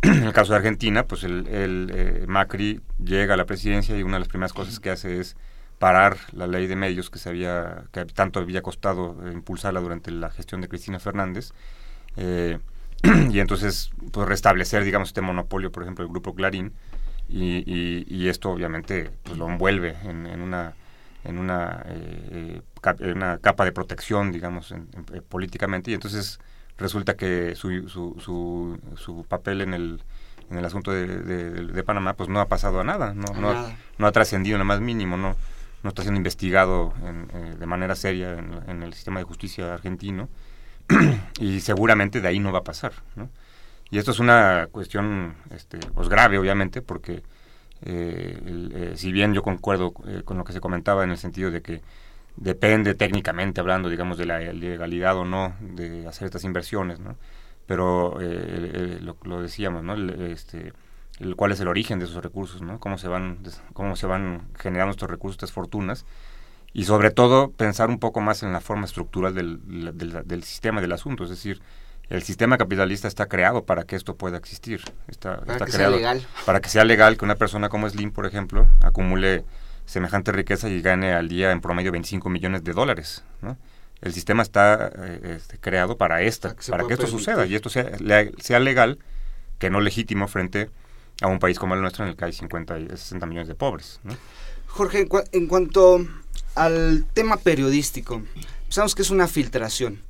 en 0.04 0.24
el 0.24 0.34
caso 0.34 0.52
de 0.52 0.58
Argentina, 0.58 1.06
pues 1.06 1.24
el, 1.24 1.48
el 1.48 2.28
Macri 2.28 2.82
llega 3.02 3.36
a 3.36 3.38
la 3.38 3.46
presidencia 3.46 3.98
y 3.98 4.04
una 4.04 4.16
de 4.16 4.20
las 4.20 4.28
primeras 4.28 4.52
cosas 4.52 4.82
que 4.82 4.90
hace 4.90 5.22
es 5.22 5.38
parar 5.80 6.18
la 6.32 6.48
ley 6.48 6.68
de 6.68 6.76
medios 6.76 7.10
que 7.10 7.20
se 7.20 7.30
había 7.30 7.84
que 7.92 8.06
tanto 8.06 8.40
había 8.40 8.62
costado 8.62 9.18
eh, 9.26 9.34
impulsarla 9.34 9.82
durante 9.82 10.12
la 10.12 10.30
gestión 10.30 10.62
de 10.62 10.68
Cristina 10.68 11.00
Fernández 11.00 11.52
eh, 12.18 12.60
y 13.32 13.40
entonces 13.40 13.92
pues 14.12 14.28
restablecer 14.28 14.84
digamos 14.84 15.10
este 15.10 15.22
monopolio 15.22 15.72
por 15.72 15.84
ejemplo 15.84 16.04
del 16.04 16.12
grupo 16.12 16.36
Clarín 16.36 16.74
y, 17.28 17.64
y, 17.66 18.06
y 18.08 18.30
esto 18.30 18.52
obviamente 18.52 19.12
pues 19.24 19.38
lo 19.38 19.48
envuelve 19.48 19.96
en, 20.04 20.28
en 20.28 20.42
una 20.42 20.76
en 21.24 21.38
una, 21.38 21.84
eh, 21.86 22.62
cap, 22.82 23.00
una 23.02 23.38
capa 23.38 23.66
de 23.66 23.72
protección 23.72 24.32
digamos 24.32 24.72
en, 24.72 24.90
en, 24.94 25.24
políticamente 25.24 25.92
y 25.92 25.94
entonces 25.94 26.40
resulta 26.78 27.16
que 27.16 27.56
su, 27.56 27.88
su, 27.88 28.16
su, 28.20 28.80
su 28.98 29.24
papel 29.26 29.62
en 29.62 29.74
el, 29.74 30.02
en 30.50 30.58
el 30.58 30.66
asunto 30.66 30.92
de, 30.92 31.08
de, 31.08 31.50
de, 31.66 31.84
Panamá 31.84 32.14
pues 32.14 32.30
no 32.30 32.40
ha 32.40 32.48
pasado 32.48 32.80
a 32.80 32.84
nada, 32.84 33.14
no, 33.14 33.28
no, 33.34 33.54
nada. 33.54 33.70
Ha, 33.70 33.76
no 33.98 34.08
ha 34.08 34.12
trascendido 34.12 34.56
en 34.56 34.60
lo 34.60 34.66
más 34.66 34.82
mínimo, 34.82 35.16
no, 35.16 35.36
no 35.84 35.90
está 35.90 36.02
siendo 36.02 36.18
investigado 36.18 36.94
eh, 37.04 37.56
de 37.60 37.66
manera 37.66 37.96
seria 37.96 38.40
en, 38.68 38.84
el 38.84 38.94
sistema 38.94 39.20
de 39.20 39.26
justicia 39.26 39.74
argentino 39.74 40.30
y 41.40 41.60
seguramente 41.60 42.22
de 42.22 42.28
ahí 42.28 42.40
no 42.40 42.52
va 42.52 42.60
a 42.60 42.64
pasar. 42.64 42.94
Y 43.92 43.98
esto 43.98 44.12
es 44.12 44.20
una 44.20 44.70
cuestión 44.72 45.36
este, 45.52 45.78
pues 45.94 46.10
grave, 46.10 46.40
obviamente, 46.40 46.82
porque 46.82 47.22
eh, 47.86 48.70
eh, 48.74 48.94
si 48.96 49.12
bien 49.12 49.34
yo 49.34 49.44
concuerdo 49.44 49.92
con 49.92 50.38
lo 50.38 50.46
que 50.46 50.54
se 50.54 50.62
comentaba 50.62 51.04
en 51.04 51.12
el 51.12 51.18
sentido 51.18 51.52
de 51.52 51.62
que 51.62 51.82
depende 52.38 52.96
técnicamente 52.96 53.60
hablando, 53.60 53.90
digamos, 53.90 54.18
de 54.18 54.26
la 54.26 54.40
legalidad 54.40 55.18
o 55.18 55.26
no 55.26 55.54
de 55.60 56.08
hacer 56.08 56.26
estas 56.26 56.46
inversiones, 56.46 57.00
¿no? 57.00 57.18
pero 57.68 58.18
lo, 58.20 59.18
lo, 59.24 59.42
decíamos, 59.42 59.84
¿no? 59.84 59.96
este, 60.26 60.74
el, 61.20 61.36
cuál 61.36 61.52
es 61.52 61.60
el 61.60 61.68
origen 61.68 62.00
de 62.00 62.06
esos 62.06 62.24
recursos, 62.24 62.62
¿no? 62.62 62.80
Cómo 62.80 62.98
se 62.98 63.08
van, 63.08 63.40
cómo 63.74 63.96
se 63.96 64.08
van 64.08 64.48
generando 64.58 64.92
estos 64.92 65.10
recursos, 65.10 65.36
estas 65.36 65.52
fortunas, 65.52 66.06
y 66.74 66.86
sobre 66.86 67.12
todo 67.12 67.52
pensar 67.52 67.90
un 67.90 68.00
poco 68.00 68.20
más 68.20 68.44
en 68.44 68.52
la 68.52 68.60
forma 68.60 68.86
estructural 68.86 69.36
del, 69.36 69.60
del, 69.94 70.44
sistema 70.44 70.82
del 70.82 70.92
asunto, 70.92 71.24
es 71.24 71.30
decir, 71.30 71.62
el 72.10 72.24
sistema 72.24 72.58
capitalista 72.58 73.08
está 73.08 73.28
creado 73.28 73.66
para 73.66 73.84
que 73.84 73.96
esto 73.96 74.16
pueda 74.16 74.38
existir, 74.38 74.82
está, 75.08 75.38
para 75.38 75.54
está 75.54 75.66
que 75.66 75.72
creado 75.72 75.94
sea 75.94 76.14
legal. 76.14 76.28
para 76.46 76.62
que 76.62 76.70
sea 76.70 76.84
legal 76.84 77.18
que 77.18 77.26
una 77.26 77.36
persona 77.36 77.70
como 77.70 77.88
Slim, 77.90 78.12
por 78.12 78.26
ejemplo, 78.26 78.68
acumule 78.82 79.46
semejante 79.86 80.32
riqueza 80.32 80.68
y 80.70 80.82
gane 80.82 81.14
al 81.14 81.30
día 81.30 81.52
en 81.52 81.62
promedio 81.62 81.92
25 81.92 82.30
millones 82.30 82.64
de 82.64 82.74
dólares, 82.74 83.24
¿no? 83.42 83.58
El 84.02 84.14
sistema 84.14 84.44
está 84.44 84.92
eh, 84.98 85.36
este, 85.38 85.58
creado 85.60 85.98
para 85.98 86.24
esta, 86.24 86.56
para 86.70 86.86
que, 86.86 86.94
esto 86.94 87.08
suceda 87.08 87.46
y 87.46 87.56
esto 87.56 87.70
sea, 87.70 87.92
sea 88.40 88.60
legal, 88.60 89.00
que 89.60 89.70
no 89.70 89.80
legítimo 89.80 90.28
frente 90.28 90.64
a 90.64 90.83
un 91.28 91.40
país 91.40 91.60
como 91.60 91.76
el 91.76 91.82
nuestro 91.82 92.04
en 92.04 92.12
el 92.12 92.18
que 92.18 92.26
hay 92.26 92.34
50 92.34 92.80
y 92.80 92.90
60 92.90 93.26
millones 93.26 93.48
de 93.48 93.56
pobres. 93.56 94.00
Jorge, 94.68 95.08
en, 95.32 95.48
cuanto 95.48 96.06
al 96.56 97.06
tema 97.14 97.38
periodístico, 97.38 98.22
pensamos 98.64 98.96
que 98.96 99.02
es 99.04 99.10
una 99.10 99.28
filtración. 99.28 100.02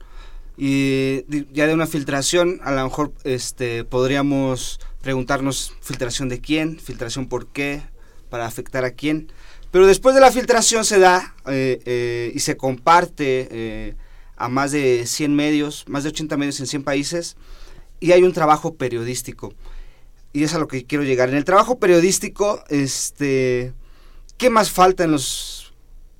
Y 0.55 1.25
ya 1.51 1.67
de 1.67 1.73
una 1.73 1.87
filtración, 1.87 2.61
a 2.63 2.71
lo 2.71 2.83
mejor 2.83 3.11
este, 3.23 3.83
podríamos 3.83 4.79
preguntarnos 5.01 5.73
filtración 5.81 6.29
de 6.29 6.39
quién, 6.39 6.79
filtración 6.79 7.27
por 7.27 7.47
qué, 7.47 7.81
para 8.29 8.45
afectar 8.45 8.85
a 8.85 8.91
quién. 8.91 9.31
Pero 9.71 9.87
después 9.87 10.15
de 10.15 10.21
la 10.21 10.31
filtración 10.31 10.85
se 10.85 10.99
da 10.99 11.35
eh, 11.47 11.81
eh, 11.85 12.31
y 12.33 12.39
se 12.39 12.55
comparte 12.55 13.47
eh, 13.51 13.95
a 14.37 14.47
más 14.47 14.71
de 14.71 15.05
100 15.05 15.35
medios, 15.35 15.85
más 15.87 16.03
de 16.03 16.09
80 16.09 16.37
medios 16.37 16.59
en 16.59 16.67
100 16.67 16.83
países, 16.83 17.35
y 17.99 18.11
hay 18.11 18.23
un 18.23 18.33
trabajo 18.33 18.75
periodístico 18.75 19.53
y 20.33 20.43
es 20.43 20.53
a 20.55 20.59
lo 20.59 20.67
que 20.67 20.85
quiero 20.85 21.03
llegar. 21.03 21.29
En 21.29 21.35
el 21.35 21.45
trabajo 21.45 21.77
periodístico, 21.77 22.63
este, 22.69 23.73
¿qué 24.37 24.49
más 24.49 24.71
falta 24.71 25.03
en 25.03 25.11
los 25.11 25.73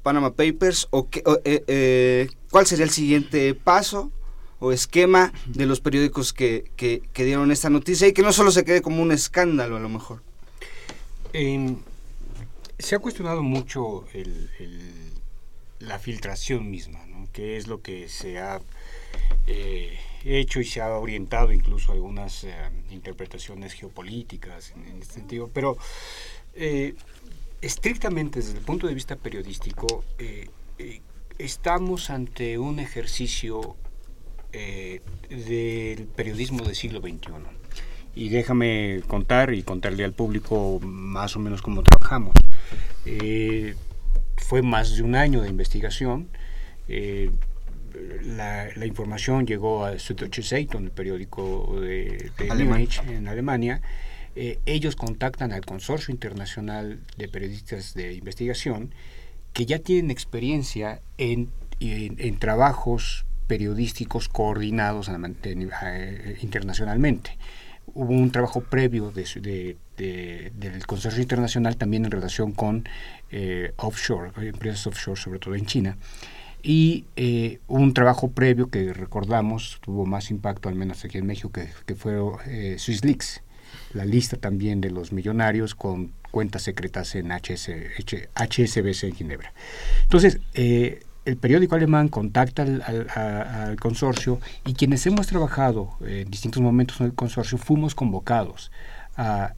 Panama 0.03 0.33
Papers? 0.33 0.87
¿O, 0.91 1.09
qué, 1.09 1.23
eh, 1.43 1.63
eh, 1.67 2.29
cuál 2.51 2.67
sería 2.67 2.85
el 2.85 2.91
siguiente 2.91 3.55
paso 3.55 4.11
o 4.59 4.71
esquema 4.71 5.33
de 5.47 5.65
los 5.65 5.81
periódicos 5.81 6.31
que, 6.31 6.71
que, 6.77 7.01
dieron 7.15 7.51
esta 7.51 7.69
noticia 7.69 8.07
y 8.07 8.13
que 8.13 8.21
no 8.21 8.31
solo 8.31 8.51
se 8.51 8.63
quede 8.63 8.81
como 8.81 9.01
un 9.01 9.11
escándalo 9.11 9.75
a 9.75 9.79
lo 9.79 9.89
mejor? 9.89 10.21
se 12.77 12.95
ha 12.95 12.99
cuestionado 12.99 13.41
mucho 13.41 14.05
la 15.79 15.97
filtración 15.97 16.69
misma, 16.69 17.03
¿no? 17.07 17.27
que 17.33 17.57
es 17.57 17.65
lo 17.67 17.81
que 17.81 18.07
se 18.07 18.37
ha... 18.37 18.61
Eh, 20.25 20.39
hecho 20.39 20.59
y 20.59 20.65
se 20.65 20.81
ha 20.81 20.89
orientado 20.97 21.51
incluso 21.51 21.91
algunas 21.91 22.43
eh, 22.43 22.53
interpretaciones 22.91 23.73
geopolíticas 23.73 24.71
en, 24.71 25.01
este 25.01 25.15
sentido, 25.15 25.49
pero 25.53 25.77
eh, 26.53 26.95
estrictamente 27.61 28.39
desde 28.39 28.57
el 28.57 28.63
punto 28.63 28.87
de 28.87 28.93
vista 28.93 29.15
periodístico, 29.15 30.03
eh, 30.19 30.49
estamos 31.37 32.09
ante 32.09 32.57
un 32.57 32.79
ejercicio 32.79 33.75
del 34.51 36.07
periodismo 36.15 36.63
del 36.63 36.75
siglo 36.75 36.99
XXI. 37.01 37.31
Y 38.13 38.29
déjame 38.29 39.01
contar 39.07 39.51
y 39.51 39.63
contarle 39.63 40.03
al 40.03 40.13
público 40.13 40.79
más 40.79 41.35
o 41.35 41.39
menos 41.39 41.63
cómo 41.63 41.81
trabajamos. 41.81 42.35
fue 44.37 44.61
más 44.61 44.95
de 44.95 45.01
un 45.01 45.15
año 45.15 45.41
de 45.41 45.49
investigación 45.49 46.27
la, 48.23 48.85
información 48.85 49.45
llegó 49.45 49.85
a 49.85 49.97
Süddeutsche 49.99 50.43
Zeitung, 50.43 50.85
el 50.85 50.91
periódico 50.91 51.79
de, 51.79 52.31
Múnich, 52.65 53.01
en 53.07 53.27
Alemania. 53.27 53.81
Eh, 54.35 54.59
ellos 54.65 54.95
contactan 54.95 55.51
al 55.51 55.65
Consorcio 55.65 56.11
Internacional 56.11 56.99
de 57.17 57.27
Periodistas 57.27 57.93
de 57.93 58.13
Investigación 58.13 58.93
que 59.53 59.65
ya 59.67 59.77
tienen 59.79 60.09
experiencia 60.09 60.99
en, 61.19 61.49
en, 61.79 62.39
trabajos 62.39 63.25
periodísticos 63.45 64.29
coordinados 64.29 65.11
internacionalmente. 66.41 67.37
Hubo 67.93 68.13
un 68.13 68.31
trabajo 68.31 68.61
previo 68.61 69.11
de, 69.11 69.77
del 69.97 70.87
Consorcio 70.87 71.21
Internacional 71.21 71.77
también 71.77 72.05
en 72.05 72.11
relación 72.11 72.53
con 72.53 72.89
eh, 73.29 73.73
offshore, 73.75 74.31
empresas 74.47 74.87
offshore, 74.87 75.19
sobre 75.19 75.37
todo 75.37 75.53
en 75.53 75.67
China 75.67 75.97
y 76.63 77.03
eh, 77.17 77.59
un 77.67 77.93
trabajo 77.93 78.31
previo 78.31 78.69
que 78.69 78.93
recordamos 78.93 79.79
tuvo 79.81 80.05
más 80.05 80.31
impacto, 80.31 80.69
al 80.69 80.75
menos 80.75 81.03
aquí 81.03 81.17
en 81.17 81.27
México, 81.27 81.51
que, 81.51 81.95
fue 81.95 82.15
eh, 82.47 82.77
SwissLeaks, 82.79 83.41
la 83.93 84.05
lista 84.05 84.37
también 84.37 84.79
de 84.79 84.89
los 84.89 85.11
millonarios 85.11 85.75
con 85.75 86.13
cuentas 86.31 86.63
secretas 86.63 87.15
en 87.15 87.31
HS, 87.31 87.69
HSBC 88.33 89.03
en 89.03 89.15
Ginebra. 89.15 89.53
Entonces, 90.03 90.39
eh, 90.53 91.03
el 91.25 91.35
periódico 91.37 91.75
alemán 91.75 92.07
contacta 92.07 92.63
al, 92.63 93.75
consorcio 93.79 94.39
y 94.65 94.73
quienes 94.73 95.05
hemos 95.05 95.27
trabajado 95.27 95.97
en 96.01 96.29
distintos 96.31 96.61
momentos 96.61 96.99
en 97.01 97.07
el 97.07 97.13
consorcio 97.13 97.57
fuimos 97.57 97.93
convocados 97.93 98.71
a, 99.17 99.53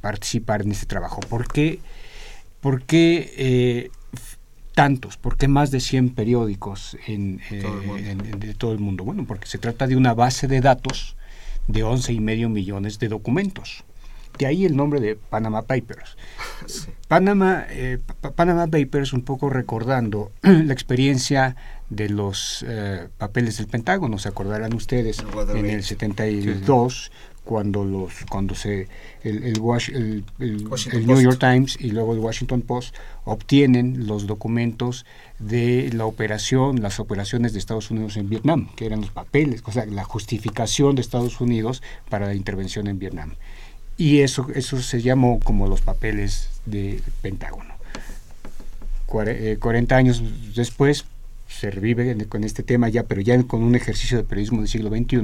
participar 0.00 0.62
en 0.62 0.72
este 0.72 0.86
trabajo. 0.86 1.20
¿Por 1.20 1.48
qué? 1.48 1.80
Porque 2.60 3.32
eh, 3.36 3.90
tantos? 4.76 5.16
¿Por 5.16 5.38
qué 5.38 5.48
más 5.48 5.70
de 5.70 5.80
100 5.80 6.10
periódicos 6.10 6.98
en, 7.06 7.38
de 7.38 8.54
todo 8.54 8.72
el 8.72 8.78
mundo? 8.78 9.04
Bueno, 9.04 9.24
porque 9.26 9.46
se 9.46 9.56
trata 9.56 9.86
de 9.86 9.96
una 9.96 10.12
base 10.12 10.46
de 10.48 10.60
datos 10.60 11.16
de 11.66 11.82
11 11.82 12.12
y 12.12 12.20
medio 12.20 12.50
millones 12.50 12.98
de 12.98 13.08
documentos. 13.08 13.84
De 14.38 14.44
ahí 14.44 14.66
el 14.66 14.76
nombre 14.76 15.00
de 15.00 15.16
Panama 15.16 15.62
Papers. 15.62 16.18
Panama, 17.08 17.64
eh, 17.70 17.98
Panama 18.34 18.66
Papers, 18.66 19.14
un 19.14 19.22
poco 19.22 19.48
recordando 19.48 20.30
la 20.42 20.74
experiencia 20.74 21.56
de 21.88 22.10
los 22.10 22.62
eh, 22.68 23.08
papeles 23.16 23.56
del 23.56 23.68
Pentágono, 23.68 24.18
se 24.18 24.28
acordarán 24.28 24.74
ustedes, 24.74 25.24
en 25.54 25.66
el 25.66 25.84
72, 25.84 27.10
cuando 27.46 27.84
los 27.84 28.12
cuando 28.28 28.56
se 28.56 28.88
el, 29.22 29.44
el, 29.44 30.24
el, 30.40 31.06
New 31.06 31.20
York 31.22 31.38
Times 31.38 31.78
y 31.80 31.92
luego 31.92 32.12
el 32.12 32.18
Washington 32.18 32.60
Post 32.60 32.94
obtienen 33.24 34.06
los 34.08 34.26
documentos 34.26 35.06
de 35.38 35.90
la 35.94 36.06
operación, 36.06 36.82
las 36.82 36.98
operaciones 36.98 37.52
de 37.52 37.60
Estados 37.60 37.90
Unidos 37.90 38.16
en 38.16 38.28
Vietnam, 38.28 38.68
que 38.74 38.84
eran 38.84 39.00
los 39.00 39.10
papeles, 39.10 39.62
o 39.64 39.70
sea, 39.72 39.86
la 39.86 40.02
justificación 40.02 40.96
de 40.96 41.02
Estados 41.02 41.40
Unidos 41.40 41.82
para 42.10 42.26
la 42.26 42.34
intervención 42.34 42.88
en 42.88 42.98
Vietnam. 42.98 43.34
Y 43.96 44.20
eso, 44.20 44.48
eso 44.54 44.82
se 44.82 45.00
llamó 45.00 45.38
como 45.38 45.68
los 45.68 45.80
papeles 45.82 46.50
del 46.66 47.02
Pentágono. 47.22 47.74
40 49.06 49.94
eh, 49.94 49.98
años 49.98 50.22
después, 50.54 51.06
se 51.58 51.70
revive 51.70 52.16
con 52.28 52.44
este 52.44 52.62
tema 52.62 52.88
ya, 52.88 53.04
pero 53.04 53.20
ya 53.20 53.42
con 53.44 53.62
un 53.62 53.74
ejercicio 53.74 54.18
de 54.18 54.24
periodismo 54.24 54.60
del 54.60 54.68
siglo 54.68 54.90
XXI, 54.90 55.22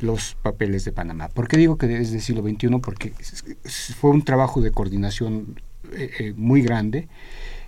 los 0.00 0.36
papeles 0.42 0.84
de 0.84 0.92
Panamá. 0.92 1.28
¿Por 1.28 1.48
qué 1.48 1.56
digo 1.56 1.78
que 1.78 2.00
es 2.00 2.10
del 2.10 2.20
siglo 2.20 2.42
XXI? 2.42 2.68
Porque 2.82 3.12
fue 3.98 4.10
un 4.10 4.22
trabajo 4.22 4.60
de 4.60 4.72
coordinación 4.72 5.60
eh, 5.92 6.10
eh, 6.18 6.34
muy 6.36 6.62
grande. 6.62 7.08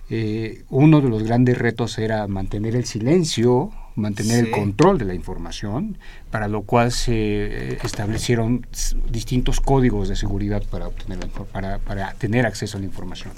Eh, 0.09 0.63
uno 0.69 1.01
de 1.01 1.09
los 1.09 1.23
grandes 1.23 1.57
retos 1.57 1.97
era 1.97 2.27
mantener 2.27 2.75
el 2.75 2.85
silencio, 2.85 3.71
mantener 3.95 4.45
el 4.45 4.51
control 4.51 4.97
de 4.97 5.05
la 5.05 5.13
información, 5.13 5.97
para 6.31 6.47
lo 6.47 6.63
cual 6.63 6.91
se 6.91 7.75
establecieron 7.85 8.65
distintos 9.09 9.59
códigos 9.59 10.09
de 10.09 10.15
seguridad 10.15 10.63
para, 10.69 10.87
obtener 10.87 11.19
para, 11.51 11.79
para 11.79 12.13
tener 12.13 12.45
acceso 12.45 12.77
a 12.77 12.79
la 12.79 12.85
información. 12.85 13.33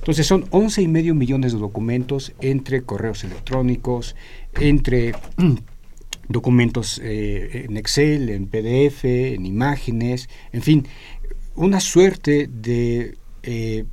Entonces 0.00 0.26
son 0.26 0.46
11 0.50 0.82
y 0.82 0.88
medio 0.88 1.14
millones 1.14 1.52
de 1.52 1.58
documentos 1.58 2.32
entre 2.40 2.82
correos 2.82 3.22
electrónicos, 3.22 4.16
entre 4.54 5.12
documentos 6.28 6.98
eh, 7.04 7.66
en 7.68 7.76
Excel, 7.76 8.30
en 8.30 8.46
PDF, 8.46 9.04
en 9.04 9.44
imágenes, 9.44 10.30
en 10.52 10.62
fin, 10.62 10.88
una 11.54 11.80
suerte 11.80 12.48
de, 12.50 13.18
eh, 13.42 13.84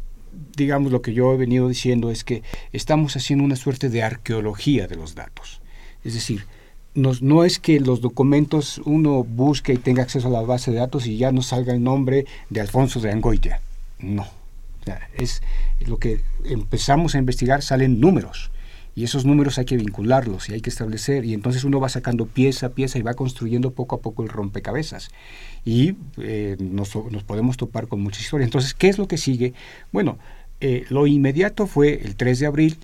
digamos, 0.56 0.94
lo 0.94 1.02
que 1.02 1.14
yo 1.14 1.34
he 1.34 1.38
venido 1.38 1.68
diciendo 1.68 2.10
es 2.10 2.24
que 2.24 2.42
estamos 2.72 3.18
haciendo 3.18 3.44
una 3.44 3.58
suerte 3.58 3.90
de 3.90 4.04
arqueología 4.04 4.88
de 4.88 4.96
los 4.96 5.14
datos. 5.14 5.62
Es 6.08 6.14
decir, 6.14 6.46
no 6.94 7.44
es 7.44 7.60
que 7.60 7.82
los 7.82 8.00
documentos 8.00 8.80
uno 8.86 9.26
busque 9.26 9.74
y 9.74 9.78
tenga 9.78 10.04
acceso 10.04 10.30
a 10.30 10.32
la 10.32 10.42
base 10.42 10.72
de 10.72 10.78
datos 10.78 11.06
y 11.06 11.18
ya 11.18 11.34
no 11.34 11.42
salga 11.42 11.74
el 11.74 11.84
nombre 11.84 12.26
de 12.50 12.62
Alfonso 12.62 13.02
de 13.02 13.12
Angoitia. 13.12 13.60
No 14.00 14.26
Es 15.18 15.42
lo 15.86 15.98
que 15.98 16.22
empezamos 16.46 17.14
a 17.14 17.18
investigar, 17.18 17.62
salen 17.62 18.00
números. 18.00 18.52
Y 18.96 19.04
esos 19.04 19.26
números 19.26 19.60
hay 19.60 19.66
que 19.66 19.76
vincularlos 19.76 20.48
y 20.48 20.54
hay 20.54 20.62
que 20.62 20.70
establecer. 20.70 21.26
Y 21.26 21.34
entonces 21.34 21.66
uno 21.66 21.82
va 21.82 21.90
sacando 21.90 22.26
pieza 22.26 22.68
a 22.68 22.70
pieza 22.70 22.98
y 22.98 23.02
va 23.02 23.14
construyendo 23.14 23.72
poco 23.72 23.98
a 23.98 24.00
poco 24.00 24.24
el 24.24 24.30
rompecabezas. 24.30 25.12
Y 25.66 25.96
eh, 26.20 26.56
nos, 26.60 26.96
nos 26.96 27.24
podemos 27.24 27.58
topar 27.58 27.90
con 27.90 28.02
muchas 28.02 28.22
historias. 28.22 28.48
Entonces, 28.48 28.74
¿qué 28.74 28.88
es 28.88 28.98
lo 28.98 29.10
que 29.10 29.18
sigue? 29.18 29.54
Bueno, 29.92 30.18
eh, 30.60 30.86
lo 30.90 31.06
inmediato 31.06 31.68
fue 31.68 32.02
el 32.04 32.16
3 32.16 32.40
de 32.40 32.46
abril, 32.48 32.78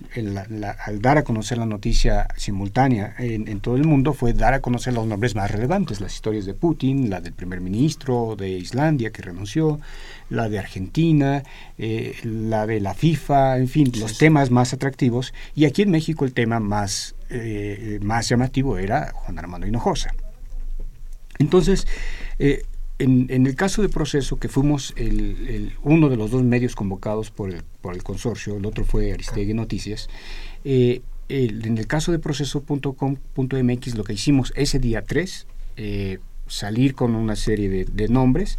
al 0.86 1.02
dar 1.02 1.18
a 1.18 1.24
conocer 1.24 1.58
la 1.58 1.66
noticia 1.66 2.28
simultánea 2.36 3.16
en, 3.18 3.58
todo 3.58 3.74
el 3.74 3.84
mundo, 3.84 4.12
fue 4.12 4.32
dar 4.32 4.54
a 4.54 4.60
conocer 4.60 4.92
los 4.92 5.08
nombres 5.08 5.34
más 5.34 5.50
relevantes, 5.50 6.00
las 6.00 6.14
historias 6.14 6.46
de 6.46 6.54
Putin, 6.54 7.10
la 7.10 7.20
del 7.20 7.32
primer 7.32 7.60
ministro 7.60 8.36
de 8.36 8.50
Islandia 8.50 9.10
que 9.10 9.22
renunció, 9.22 9.80
la 10.30 10.48
de 10.48 10.60
Argentina, 10.60 11.42
eh, 11.76 12.14
la 12.22 12.64
de 12.66 12.78
la 12.78 12.94
FIFA, 12.94 13.58
en 13.58 13.66
fin, 13.66 13.90
los 13.98 14.18
temas 14.18 14.52
más 14.52 14.72
atractivos. 14.72 15.34
Y 15.56 15.64
aquí 15.64 15.82
en 15.82 15.90
México 15.90 16.24
el 16.24 16.32
tema 16.32 16.60
más, 16.60 17.16
eh, 17.28 17.98
más 18.02 18.28
llamativo 18.28 18.78
era 18.78 19.10
Juan 19.14 19.36
Armando 19.40 19.66
Hinojosa. 19.66 20.14
Entonces, 21.40 21.88
en, 22.98 23.46
el 23.46 23.56
caso 23.56 23.82
de 23.82 23.88
proceso, 23.88 24.38
que 24.38 24.48
fuimos 24.48 24.94
el, 24.96 25.72
uno 25.82 26.08
de 26.08 26.16
los 26.16 26.30
dos 26.30 26.42
medios 26.44 26.76
convocados 26.76 27.30
por 27.30 27.50
el, 27.50 27.62
por 27.80 27.94
el 27.94 28.02
consorcio, 28.02 28.56
el 28.56 28.66
otro 28.66 28.84
fue 28.84 29.12
Aristegui 29.12 29.54
Noticias, 29.54 30.08
eh, 30.64 31.02
en 31.28 31.78
el 31.78 31.86
caso 31.86 32.12
de 32.12 32.18
proceso.com.mx 32.18 33.94
lo 33.94 34.04
que 34.04 34.12
hicimos 34.12 34.52
ese 34.56 34.78
día 34.78 35.02
3, 35.02 35.46
eh, 35.76 36.18
salir 36.46 36.94
con 36.94 37.14
una 37.14 37.34
serie 37.34 37.84
de, 37.84 38.08
nombres, 38.08 38.58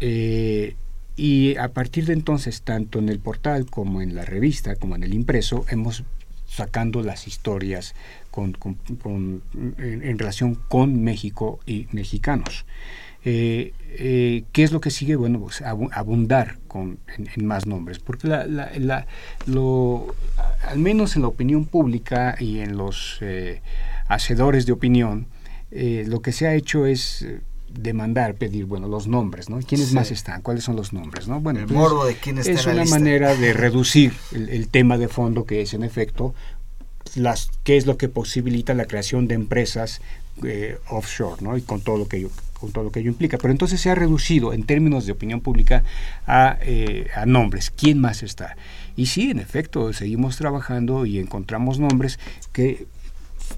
eh, 0.00 0.74
y 1.16 1.56
a 1.56 1.68
partir 1.68 2.06
de 2.06 2.14
entonces, 2.14 2.62
tanto 2.62 2.98
en 2.98 3.08
el 3.08 3.20
portal 3.20 3.66
como 3.66 4.00
en 4.00 4.14
la 4.14 4.24
revista, 4.24 4.74
como 4.76 4.96
en 4.96 5.04
el 5.04 5.14
impreso, 5.14 5.64
hemos 5.68 6.02
sacando 6.46 7.02
las 7.02 7.28
historias 7.28 7.94
con, 8.32 8.56
en 9.78 10.18
relación 10.18 10.56
con 10.56 11.04
México 11.04 11.60
y 11.66 11.86
mexicanos. 11.92 12.64
Eh, 13.24 13.74
eh, 13.90 14.44
¿Qué 14.52 14.62
es 14.62 14.72
lo 14.72 14.80
que 14.80 14.90
sigue? 14.90 15.16
Bueno, 15.16 15.40
pues 15.40 15.62
abundar 15.62 16.58
con, 16.68 16.98
en, 17.16 17.46
más 17.46 17.66
nombres, 17.66 17.98
porque 17.98 18.28
la, 18.28 18.46
la, 18.46 19.06
lo, 19.46 20.14
al 20.66 20.78
menos 20.78 21.16
en 21.16 21.22
la 21.22 21.28
opinión 21.28 21.66
pública 21.66 22.36
y 22.38 22.60
en 22.60 22.76
los 22.76 23.18
eh, 23.20 23.60
hacedores 24.08 24.64
de 24.66 24.72
opinión, 24.72 25.26
lo 25.70 26.20
que 26.20 26.32
se 26.32 26.48
ha 26.48 26.54
hecho 26.54 26.86
es 26.86 27.26
demandar, 27.72 28.34
pedir, 28.34 28.64
bueno, 28.64 28.88
los 28.88 29.06
nombres, 29.06 29.48
¿no? 29.48 29.60
¿Quiénes 29.60 29.92
más 29.92 30.10
están? 30.10 30.42
¿Cuáles 30.42 30.64
son 30.64 30.74
los 30.74 30.92
nombres, 30.92 31.28
no? 31.28 31.40
Bueno, 31.40 31.60
el 31.60 31.66
pues, 31.66 31.78
morbo 31.78 32.04
de 32.04 32.16
quién 32.16 32.38
está 32.38 32.50
Es 32.50 32.66
una 32.66 32.84
manera 32.86 33.36
de 33.36 33.52
reducir 33.52 34.12
el, 34.32 34.48
el, 34.48 34.68
tema 34.68 34.98
de 34.98 35.06
fondo 35.06 35.44
que 35.44 35.62
es, 35.62 35.72
en 35.74 35.84
efecto, 35.84 36.34
las, 37.14 37.50
qué 37.64 37.76
es 37.76 37.86
lo 37.86 37.96
que 37.96 38.08
posibilita 38.08 38.74
la 38.74 38.86
creación 38.86 39.28
de 39.28 39.34
empresas 39.34 40.00
eh, 40.44 40.78
offshore, 40.88 41.42
¿no? 41.42 41.56
Y 41.56 41.62
con 41.62 41.80
todo 41.80 41.98
lo 41.98 42.08
que 42.08 42.18
ello, 42.18 42.30
con 42.58 42.72
todo 42.72 42.84
lo 42.84 42.92
que 42.92 43.00
ello 43.00 43.10
implica. 43.10 43.38
Pero 43.38 43.52
entonces 43.52 43.80
se 43.80 43.90
ha 43.90 43.94
reducido 43.94 44.52
en 44.52 44.64
términos 44.64 45.06
de 45.06 45.12
opinión 45.12 45.40
pública 45.40 45.84
a, 46.26 46.58
eh, 46.62 47.08
a 47.14 47.26
nombres. 47.26 47.70
¿Quién 47.70 48.00
más 48.00 48.22
está? 48.22 48.56
Y 48.96 49.06
sí, 49.06 49.30
en 49.30 49.38
efecto, 49.38 49.92
seguimos 49.92 50.36
trabajando 50.36 51.06
y 51.06 51.18
encontramos 51.18 51.78
nombres 51.78 52.18
que 52.52 52.86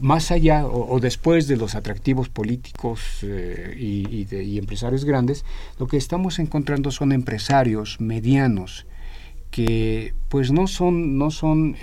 más 0.01 0.31
allá 0.31 0.67
o, 0.67 0.99
después 1.01 1.49
de 1.49 1.57
los 1.57 1.75
atractivos 1.75 2.31
políticos 2.31 3.01
eh, 3.23 3.77
y, 3.79 4.59
empresarios 4.59 5.05
grandes, 5.05 5.45
lo 5.79 5.87
que 5.87 5.99
estamos 5.99 6.39
encontrando 6.39 6.91
son 6.91 7.13
empresarios 7.13 8.01
medianos 8.01 8.87
que 9.51 10.15
pues 10.31 10.51
no 10.51 10.67
son, 10.67 11.19
no 11.19 11.31
son 11.31 11.77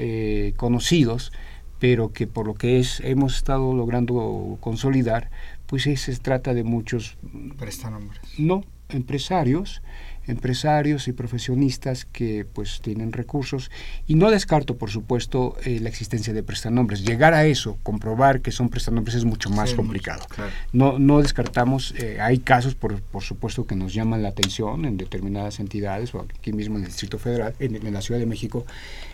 conocidos, 0.57 1.31
pero 1.79 2.11
que 2.11 2.27
por 2.27 2.45
lo 2.45 2.53
que 2.53 2.79
es 2.79 2.99
hemos 3.01 3.35
estado 3.35 3.73
logrando 3.73 4.57
consolidar, 4.59 5.29
pues 5.65 5.83
se 5.83 6.15
trata 6.17 6.53
de 6.53 6.63
muchos 6.63 7.17
prestanombres. 7.57 8.21
No, 8.37 8.63
empresarios 8.89 9.81
empresarios 10.29 11.07
y 11.07 11.13
profesionistas 11.13 12.05
que 12.05 12.45
pues 12.53 12.81
tienen 12.81 13.11
recursos. 13.11 13.71
Y 14.07 14.15
no 14.15 14.29
descarto 14.29 14.77
por 14.77 14.89
supuesto 14.89 15.57
eh, 15.65 15.79
la 15.81 15.89
existencia 15.89 16.33
de 16.33 16.43
prestanombres. 16.43 17.03
Llegar 17.03 17.33
a 17.33 17.45
eso 17.45 17.77
comprobar 17.83 18.41
que 18.41 18.51
son 18.51 18.69
prestanombres 18.69 19.15
es 19.15 19.25
mucho 19.25 19.49
más 19.49 19.73
complicado. 19.73 20.25
no 20.71 20.99
no 20.99 21.21
descartamos 21.21 21.93
eh, 21.97 22.19
hay 22.21 22.39
casos 22.39 22.75
por, 22.75 23.01
por 23.01 23.23
supuesto 23.23 23.65
que 23.65 23.75
nos 23.75 23.93
llaman 23.93 24.21
la 24.21 24.29
atención 24.29 24.85
en 24.85 24.97
determinadas 24.97 25.59
entidades 25.59 26.13
o 26.13 26.21
aquí 26.21 26.53
mismo 26.53 26.77
en 26.77 26.83
el 26.83 26.89
Distrito 26.89 27.17
Federal 27.17 27.55
en, 27.59 27.91
la 27.91 28.01
Ciudad 28.01 28.19
de 28.19 28.25
México 28.25 28.65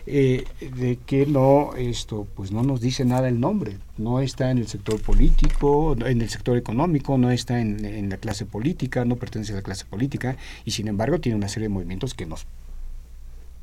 eh, 0.08 0.44
de 0.60 0.98
que 1.06 1.26
no 1.26 1.74
esto 1.76 2.28
pues 2.36 2.52
no 2.52 2.64
nos 2.64 2.82
dice 2.82 3.06
nada 3.06 3.28
el 3.28 3.40
nombre 3.40 3.78
no 3.98 4.20
está 4.20 4.52
en 4.52 4.60
el 4.60 4.68
sector 4.68 5.02
político 5.02 5.96
en 6.06 6.22
el 6.22 6.30
sector 6.30 6.58
económico 6.58 7.18
no 7.18 7.32
está 7.32 7.60
en, 7.60 7.84
en 7.86 8.10
la 8.10 8.18
clase 8.18 8.46
política 8.46 9.04
no 9.06 9.16
pertenece 9.16 9.54
a 9.54 9.56
la 9.56 9.62
clase 9.62 9.86
política 9.86 10.38
y 10.64 10.72
sin 10.72 10.88
embargo 10.88 11.20
tiene 11.20 11.38
una 11.38 11.50
serie 11.50 11.70
de 11.70 11.74
movimientos 11.74 12.14
que 12.14 12.26
nos 12.26 12.46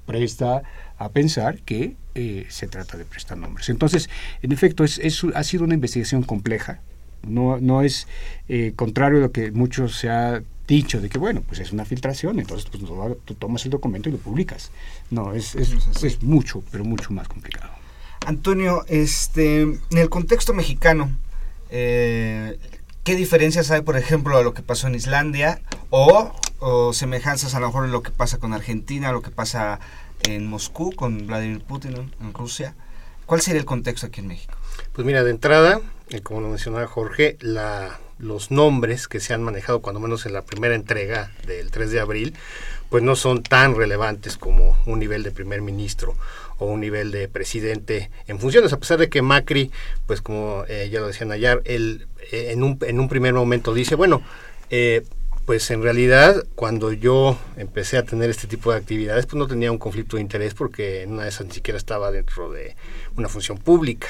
presta 0.07 0.63
a 0.99 1.09
pensar 1.11 1.59
que 1.61 1.97
eh, 2.15 2.47
se 2.49 2.67
trata 2.67 2.97
de 2.97 3.05
prestar 3.05 3.39
nombres. 3.39 3.69
Entonces, 3.69 4.11
en 4.43 4.53
efecto, 4.53 4.85
es, 4.85 5.01
ha 5.35 5.45
sido 5.45 5.65
una 5.65 5.75
investigación 5.75 6.23
compleja. 6.23 6.81
No, 7.23 7.59
no 7.59 7.83
es 7.83 8.09
eh, 8.49 8.73
contrario 8.75 9.19
a 9.19 9.21
lo 9.23 9.33
que 9.33 9.53
mucho 9.53 9.89
se 9.89 10.11
ha 10.11 10.43
dicho 10.77 11.01
de 11.01 11.09
que, 11.09 11.19
bueno, 11.19 11.43
pues 11.47 11.61
es 11.61 11.73
una 11.73 11.85
filtración, 11.85 12.39
entonces 12.39 12.69
pues, 12.71 12.83
tú 13.25 13.35
tomas 13.35 13.65
el 13.65 13.71
documento 13.71 14.09
y 14.09 14.13
lo 14.13 14.19
publicas. 14.19 14.71
No, 15.11 15.35
es, 15.35 15.55
es, 15.55 15.73
es 16.03 16.23
mucho, 16.23 16.63
pero 16.71 16.85
mucho 16.85 17.13
más 17.13 17.29
complicado. 17.29 17.71
Antonio, 18.27 18.85
este, 18.89 19.63
en 19.63 19.81
el 19.91 20.09
contexto 20.09 20.55
mexicano, 20.55 21.11
eh, 21.71 22.59
¿qué 23.05 23.17
diferencias 23.17 23.71
hay, 23.71 23.83
por 23.83 23.97
ejemplo, 23.97 24.37
a 24.39 24.43
lo 24.43 24.55
que 24.55 24.63
pasó 24.63 24.87
en 24.87 24.95
Islandia 24.95 25.61
o 25.91 26.33
o 26.65 26.93
semejanzas 26.93 27.57
a 27.57 27.61
lo 27.61 27.67
mejor 27.67 27.87
en 27.87 27.91
lo 27.91 28.05
que 28.05 28.13
pasa 28.13 28.39
con 28.39 28.55
Argentina, 28.55 29.11
lo 29.11 29.21
que 29.21 29.33
pasa 29.33 29.81
en 30.29 30.47
Moscú 30.47 30.93
con 30.93 31.27
Vladimir 31.27 31.61
Putin 31.61 32.13
en, 32.21 32.33
Rusia. 32.33 32.77
¿Cuál 33.27 33.41
sería 33.41 33.59
el 33.59 33.67
contexto 33.67 34.07
aquí 34.07 34.21
en 34.21 34.29
México? 34.29 34.55
Pues 34.93 35.05
mira, 35.05 35.25
de 35.25 35.33
entrada, 35.33 35.81
eh, 36.11 36.21
como 36.21 36.41
lo 36.41 36.49
mencionaba 36.49 36.87
Jorge, 36.87 37.37
la, 37.41 37.99
los 38.23 38.51
nombres 38.51 39.09
que 39.09 39.21
se 39.21 39.35
han 39.35 39.43
manejado, 39.43 39.83
cuando 39.83 40.01
menos 40.01 40.25
en 40.27 40.33
la 40.33 40.43
primera 40.43 40.75
entrega 40.75 41.33
del 41.47 41.71
3 41.71 41.91
de 41.91 42.01
abril, 42.01 42.35
pues 42.89 43.03
no 43.03 43.17
son 43.17 43.43
tan 43.43 43.75
relevantes 43.75 44.37
como 44.37 44.79
un 44.87 45.01
nivel 45.01 45.23
de 45.25 45.33
primer 45.33 45.61
ministro 45.61 46.15
o 46.59 46.67
un 46.67 46.81
nivel 46.81 47.11
de 47.11 47.29
presidente 47.29 48.11
en 48.29 48.39
funciones, 48.39 48.73
a 48.73 48.79
pesar 48.79 48.99
de 48.99 49.09
que 49.09 49.23
Macri, 49.23 49.71
pues 50.07 50.23
como 50.23 50.65
eh, 50.69 50.89
ya 50.91 51.01
lo 51.01 51.09
decían 51.09 51.33
ayer, 51.33 51.63
él 51.65 52.07
eh, 52.31 52.53
en, 52.53 52.63
un, 52.63 52.79
en 52.83 53.01
un 53.01 53.09
primer 53.09 53.35
momento 53.35 53.75
dice, 53.75 53.97
bueno, 53.97 54.23
eh, 54.71 55.03
pues 55.45 55.69
en 55.73 55.83
realidad 55.83 56.45
cuando 56.55 56.93
yo 56.93 57.37
empecé 57.57 57.99
a 57.99 58.05
tener 58.05 58.31
este 58.31 58.47
tipo 58.47 58.71
de 58.71 58.79
actividades, 58.79 59.27
pues 59.27 59.35
no 59.35 59.49
tenía 59.49 59.73
un 59.73 59.79
conflicto 59.79 60.17
de 60.17 60.23
interés 60.23 60.55
porque 60.55 61.03
en 61.03 61.13
una 61.13 61.25
de 61.25 61.31
esas 61.31 61.49
ni 61.49 61.53
siquiera 61.53 61.79
estaba 61.79 62.13
dentro 62.13 62.53
de 62.53 62.77
una 63.17 63.29
función 63.29 63.59
pública. 63.59 64.07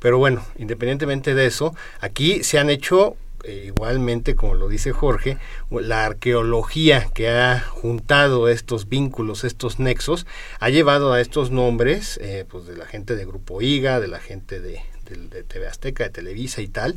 Pero 0.00 0.18
bueno, 0.18 0.44
independientemente 0.58 1.34
de 1.34 1.46
eso, 1.46 1.76
aquí 2.00 2.42
se 2.42 2.58
han 2.58 2.68
hecho 2.70 3.16
eh, 3.44 3.64
igualmente, 3.66 4.34
como 4.34 4.54
lo 4.54 4.68
dice 4.68 4.92
Jorge, 4.92 5.38
la 5.70 6.04
arqueología 6.04 7.08
que 7.14 7.28
ha 7.28 7.60
juntado 7.60 8.48
estos 8.48 8.88
vínculos, 8.88 9.44
estos 9.44 9.78
nexos, 9.78 10.26
ha 10.60 10.70
llevado 10.70 11.12
a 11.12 11.20
estos 11.20 11.50
nombres 11.50 12.18
eh, 12.22 12.44
pues 12.48 12.66
de 12.66 12.76
la 12.76 12.86
gente 12.86 13.16
de 13.16 13.24
Grupo 13.24 13.60
IGA, 13.62 14.00
de 14.00 14.08
la 14.08 14.20
gente 14.20 14.60
de, 14.60 14.80
de 15.04 15.42
TV 15.42 15.66
Azteca, 15.66 16.04
de 16.04 16.10
Televisa 16.10 16.62
y 16.62 16.68
tal, 16.68 16.96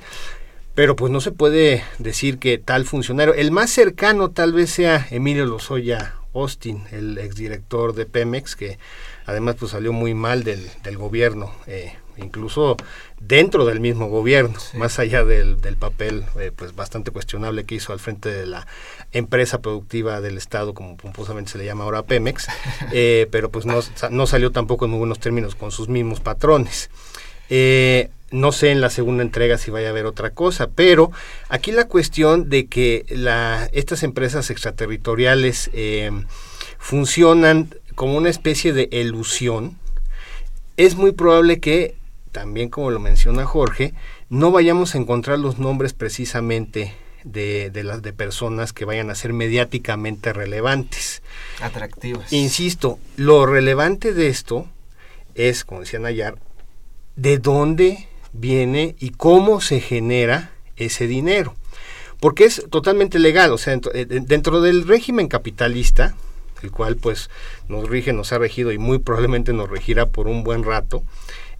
pero 0.75 0.95
pues 0.95 1.11
no 1.11 1.21
se 1.21 1.31
puede 1.31 1.83
decir 1.99 2.37
que 2.37 2.57
tal 2.57 2.85
funcionario, 2.85 3.33
el 3.33 3.51
más 3.51 3.71
cercano 3.71 4.31
tal 4.31 4.53
vez 4.53 4.69
sea 4.69 5.07
Emilio 5.09 5.45
Lozoya 5.45 6.15
Austin, 6.33 6.83
el 6.91 7.17
exdirector 7.17 7.95
de 7.95 8.05
Pemex, 8.05 8.55
que 8.55 8.77
además 9.25 9.55
pues 9.57 9.71
salió 9.71 9.93
muy 9.93 10.13
mal 10.13 10.43
del, 10.43 10.69
del 10.83 10.97
gobierno, 10.97 11.53
eh, 11.65 11.93
incluso 12.17 12.77
dentro 13.19 13.65
del 13.65 13.79
mismo 13.79 14.07
gobierno, 14.07 14.55
más 14.73 14.99
allá 14.99 15.23
del, 15.23 15.61
del 15.61 15.77
papel 15.77 16.25
eh, 16.39 16.51
pues 16.55 16.75
bastante 16.75 17.11
cuestionable 17.11 17.65
que 17.65 17.75
hizo 17.75 17.93
al 17.93 17.99
frente 17.99 18.29
de 18.29 18.45
la 18.45 18.67
empresa 19.11 19.61
productiva 19.61 20.21
del 20.21 20.37
Estado, 20.37 20.73
como 20.73 20.97
pomposamente 20.97 21.51
se 21.51 21.57
le 21.57 21.65
llama 21.65 21.83
ahora 21.83 22.03
Pemex, 22.03 22.47
eh, 22.91 23.27
pero 23.31 23.49
pues 23.49 23.65
no, 23.65 23.79
no 24.11 24.27
salió 24.27 24.51
tampoco 24.51 24.85
en 24.85 24.91
muy 24.91 24.99
buenos 24.99 25.19
términos 25.19 25.55
con 25.55 25.71
sus 25.71 25.89
mismos 25.89 26.19
patrones. 26.19 26.89
Eh, 27.49 28.09
no 28.31 28.51
sé 28.51 28.71
en 28.71 28.81
la 28.81 28.89
segunda 28.89 29.23
entrega 29.23 29.57
si 29.57 29.71
vaya 29.71 29.87
a 29.87 29.91
haber 29.91 30.05
otra 30.05 30.31
cosa, 30.31 30.67
pero 30.67 31.11
aquí 31.47 31.71
la 31.71 31.87
cuestión 31.87 32.49
de 32.49 32.65
que 32.65 33.05
la, 33.09 33.69
estas 33.71 34.03
empresas 34.03 34.49
extraterritoriales 34.49 35.69
funcionan 36.79 37.69
como 37.95 38.17
una 38.17 38.29
especie 38.29 38.73
de 38.73 38.89
ilusión, 38.91 39.77
es 40.77 40.95
muy 40.95 41.13
probable 41.13 41.59
que, 41.59 41.95
también 42.35 42.67
como 42.67 42.91
lo 42.91 42.99
menciona 42.99 43.45
Jorge, 43.45 43.93
no 44.27 44.51
vayamos 44.51 44.93
a 44.93 44.97
encontrar 44.97 45.39
los 45.39 45.57
nombres 45.57 45.93
precisamente 45.93 46.93
de, 47.23 47.69
de, 47.69 47.85
las 47.85 48.01
de 48.01 48.11
personas 48.11 48.73
que 48.73 48.83
vayan 48.83 49.09
a 49.09 49.15
ser 49.15 49.31
mediáticamente 49.31 50.33
relevantes. 50.33 51.21
Atractivas. 51.61 52.33
Insisto, 52.33 52.99
lo 53.15 53.45
relevante 53.45 54.13
de 54.13 54.27
esto 54.27 54.67
es, 55.33 55.63
como 55.63 55.79
decía 55.79 55.99
Nayar, 55.99 56.37
de 57.15 57.37
dónde 57.37 58.09
viene 58.33 58.97
y 58.99 59.11
cómo 59.11 59.61
se 59.61 59.79
genera 59.79 60.51
ese 60.75 61.07
dinero. 61.07 61.55
Porque 62.19 62.43
es 62.43 62.65
totalmente 62.69 63.17
legal, 63.17 63.53
o 63.53 63.57
sea, 63.57 63.79
eh, 63.93 64.05
dentro 64.05 64.59
del 64.59 64.85
régimen 64.85 65.29
capitalista, 65.29 66.17
el 66.61 66.71
cual 66.71 66.97
pues 66.97 67.29
nos 67.69 67.87
rige, 67.87 68.11
nos 68.11 68.33
ha 68.33 68.39
regido 68.39 68.73
y 68.73 68.77
muy 68.77 68.99
probablemente 68.99 69.53
nos 69.53 69.69
regirá 69.69 70.07
por 70.07 70.27
un 70.27 70.43
buen 70.43 70.65
rato, 70.65 71.01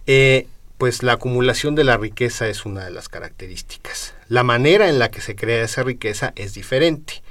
eh, 0.06 0.46
pues 0.78 1.02
la 1.02 1.12
acumulación 1.12 1.74
de 1.74 1.84
la 1.84 1.96
riqueza 1.96 2.48
es 2.48 2.66
una 2.66 2.84
de 2.84 2.90
las 2.90 3.08
características. 3.08 4.14
La 4.28 4.42
manera 4.42 4.88
en 4.88 4.98
la 4.98 5.10
que 5.10 5.20
se 5.20 5.36
crea 5.36 5.64
esa 5.64 5.82
riqueza 5.82 6.32
es 6.36 6.54
diferente. 6.54 7.22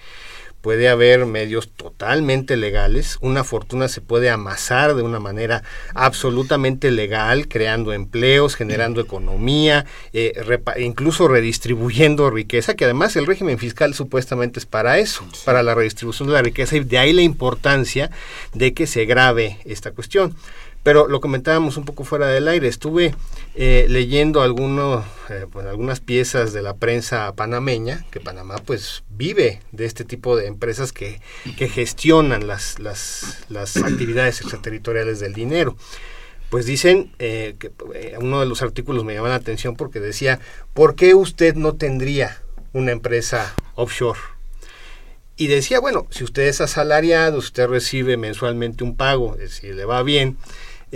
Puede 0.61 0.89
haber 0.89 1.27
medios 1.27 1.69
totalmente 1.69 2.57
legales, 2.57 3.19
una 3.21 3.43
fortuna 3.43 3.87
se 3.87 4.01
puede 4.01 4.31
amasar 4.31 4.95
de 4.95 5.03
una 5.03 5.19
manera 5.19 5.61
absolutamente 5.93 6.89
legal, 6.89 7.47
creando 7.47 7.93
empleos, 7.93 8.55
generando 8.55 8.99
economía, 8.99 9.85
eh, 10.11 10.33
incluso 10.77 11.27
redistribuyendo 11.27 12.31
riqueza, 12.31 12.73
que 12.73 12.85
además 12.85 13.15
el 13.15 13.27
régimen 13.27 13.59
fiscal 13.59 13.93
supuestamente 13.93 14.57
es 14.57 14.65
para 14.65 14.97
eso, 14.97 15.23
para 15.45 15.61
la 15.61 15.75
redistribución 15.75 16.29
de 16.29 16.33
la 16.33 16.41
riqueza, 16.41 16.77
y 16.77 16.79
de 16.79 16.97
ahí 16.97 17.13
la 17.13 17.21
importancia 17.21 18.09
de 18.55 18.73
que 18.73 18.87
se 18.87 19.05
grave 19.05 19.59
esta 19.65 19.91
cuestión. 19.91 20.35
Pero 20.85 21.07
lo 21.07 21.19
comentábamos 21.19 21.77
un 21.77 21.83
poco 21.83 22.03
fuera 22.03 22.27
del 22.27 22.47
aire. 22.47 22.67
Estuve 22.67 23.15
eh, 23.55 23.87
leyendo 23.89 24.43
algunos, 24.43 25.03
eh, 25.31 25.47
pues, 25.51 25.65
algunas 25.65 25.99
piezas 25.99 26.53
de 26.53 26.61
la 26.61 26.75
prensa 26.75 27.33
panameña, 27.33 28.05
que 28.11 28.19
Panamá 28.19 28.57
pues 28.63 29.03
vive 29.09 29.61
de 29.71 29.85
este 29.85 30.05
tipo 30.05 30.37
de 30.37 30.45
empresas 30.45 30.93
que, 30.93 31.21
que 31.57 31.69
gestionan 31.69 32.45
las, 32.45 32.77
las, 32.77 33.45
las 33.49 33.77
actividades 33.77 34.41
extraterritoriales 34.41 35.19
del 35.19 35.33
dinero 35.33 35.75
pues 36.51 36.67
dicen 36.67 37.11
eh, 37.17 37.55
que 37.57 37.71
uno 38.19 38.39
de 38.39 38.45
los 38.45 38.61
artículos 38.61 39.03
me 39.03 39.15
llamó 39.15 39.27
la 39.27 39.35
atención 39.35 39.75
porque 39.75 39.99
decía, 39.99 40.39
¿por 40.75 40.95
qué 40.95 41.15
usted 41.15 41.55
no 41.55 41.73
tendría 41.73 42.43
una 42.73 42.91
empresa 42.91 43.55
offshore? 43.73 44.19
Y 45.35 45.47
decía, 45.47 45.79
bueno, 45.79 46.05
si 46.11 46.23
usted 46.23 46.43
es 46.43 46.61
asalariado, 46.61 47.39
usted 47.39 47.67
recibe 47.67 48.17
mensualmente 48.17 48.83
un 48.83 48.95
pago, 48.95 49.35
si 49.49 49.73
le 49.73 49.83
va 49.83 50.03
bien, 50.03 50.37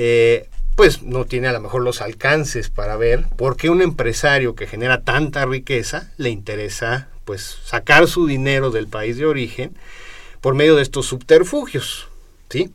eh, 0.02 0.48
pues 0.78 1.04
no 1.04 1.26
tiene 1.26 1.50
a 1.50 1.52
lo 1.52 1.60
mejor 1.60 1.82
los 1.82 2.02
alcances 2.02 2.70
para 2.70 2.96
ver 2.96 3.26
por 3.36 3.58
qué 3.58 3.70
un 3.70 3.82
empresario 3.82 4.56
que 4.56 4.66
genera 4.66 5.02
tanta 5.02 5.46
riqueza 5.46 6.10
le 6.16 6.30
interesa 6.30 7.10
pues 7.26 7.58
sacar 7.66 8.08
su 8.08 8.26
dinero 8.26 8.72
del 8.72 8.88
país 8.88 9.18
de 9.18 9.26
origen 9.26 9.76
por 10.40 10.56
medio 10.56 10.78
de 10.78 10.84
estos 10.84 11.06
subterfugios, 11.06 12.08
¿sí? 12.50 12.72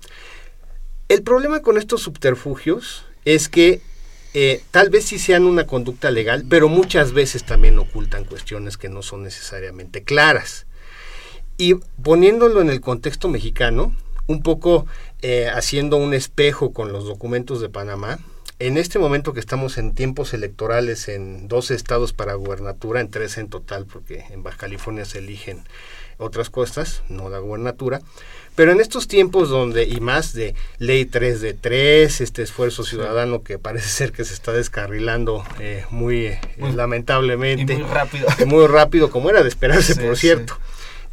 El 1.09 1.23
problema 1.23 1.63
con 1.63 1.79
estos 1.79 2.03
subterfugios 2.03 3.07
es 3.25 3.49
que 3.49 3.81
eh, 4.35 4.63
tal 4.71 4.91
vez 4.91 5.07
sí 5.07 5.19
sean 5.19 5.45
una 5.45 5.67
conducta 5.67 6.11
legal, 6.11 6.45
pero 6.47 6.69
muchas 6.69 7.13
veces 7.13 7.45
también 7.45 7.79
ocultan 7.79 8.27
cuestiones 8.27 8.77
que 8.77 8.91
no 8.91 9.01
son 9.01 9.23
necesariamente 9.23 10.03
claras. 10.03 10.67
Y 11.57 11.77
poniéndolo 12.03 12.61
en 12.61 12.69
el 12.69 12.83
contexto 12.83 13.29
mexicano, 13.29 13.95
un 14.27 14.43
poco 14.43 14.87
eh, 15.23 15.49
haciendo 15.53 15.97
un 15.97 16.15
espejo 16.15 16.73
con 16.73 16.93
los 16.93 17.05
documentos 17.05 17.61
de 17.61 17.69
Panamá. 17.69 18.19
En 18.61 18.79
este 18.79 18.99
momento 18.99 19.33
que 19.33 19.41
estamos 19.41 19.79
en 19.79 19.95
tiempos 19.95 20.33
electorales 20.33 21.09
en 21.09 21.49
dos 21.49 21.71
estados 21.71 22.13
para 22.13 22.35
gubernatura, 22.35 23.01
en 23.01 23.11
tres 23.11 23.37
en 23.37 23.49
total, 23.49 23.85
porque 23.87 24.25
en 24.31 24.43
Baja 24.43 24.59
California 24.59 25.05
se 25.05 25.19
eligen 25.19 25.65
otras 26.19 26.51
cosas, 26.51 27.03
no 27.09 27.29
la 27.29 27.41
gubernatura, 27.41 28.01
pero 28.55 28.71
en 28.71 28.81
estos 28.81 29.09
tiempos 29.09 29.49
donde, 29.49 29.85
y 29.85 29.99
más 30.01 30.33
de 30.33 30.55
ley 30.79 31.05
3 31.05 31.41
de 31.41 31.55
3, 31.55 32.21
este 32.21 32.43
esfuerzo 32.43 32.85
ciudadano 32.85 33.43
que 33.43 33.59
parece 33.59 33.89
ser 33.89 34.13
que 34.13 34.25
se 34.25 34.33
está 34.33 34.53
descarrilando 34.53 35.45
eh, 35.59 35.85
muy, 35.91 36.27
eh, 36.27 36.41
lamentablemente. 36.75 37.75
muy 37.75 37.83
rápido. 37.83 38.29
Muy 38.47 38.67
rápido, 38.69 39.11
como 39.11 39.31
era 39.31 39.43
de 39.43 39.49
esperarse, 39.49 39.97
por 39.97 40.17
cierto. 40.17 40.57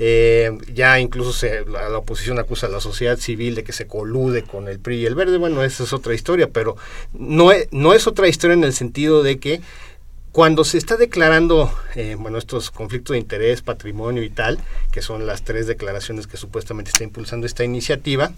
Eh, 0.03 0.57
ya 0.73 0.99
incluso 0.99 1.31
se, 1.31 1.63
la, 1.65 1.95
oposición 1.95 2.39
acusa 2.39 2.65
a 2.65 2.71
la 2.71 2.81
sociedad 2.81 3.19
civil 3.19 3.53
de 3.53 3.63
que 3.63 3.71
se 3.71 3.85
colude 3.85 4.41
con 4.41 4.67
el 4.67 4.79
PRI 4.79 4.95
y 5.01 5.05
el 5.05 5.13
Verde. 5.13 5.37
Bueno, 5.37 5.61
esa 5.61 5.83
es 5.83 5.93
otra 5.93 6.15
historia, 6.15 6.49
pero 6.49 6.75
no 7.13 7.51
es, 7.51 7.67
no 7.69 7.93
es 7.93 8.07
otra 8.07 8.27
historia 8.27 8.55
en 8.55 8.63
el 8.63 8.73
sentido 8.73 9.21
de 9.21 9.37
que 9.37 9.61
cuando 10.31 10.63
se 10.63 10.79
está 10.79 10.97
declarando, 10.97 11.71
eh, 11.93 12.15
bueno, 12.17 12.39
estos 12.39 12.71
conflictos 12.71 13.13
de 13.13 13.19
interés, 13.19 13.61
patrimonio 13.61 14.23
y 14.23 14.31
tal, 14.31 14.57
que 14.91 15.03
son 15.03 15.27
las 15.27 15.43
tres 15.43 15.67
declaraciones 15.67 16.25
que 16.25 16.37
supuestamente 16.37 16.89
está 16.89 17.03
impulsando 17.03 17.45
esta 17.45 17.63
iniciativa, 17.63 18.31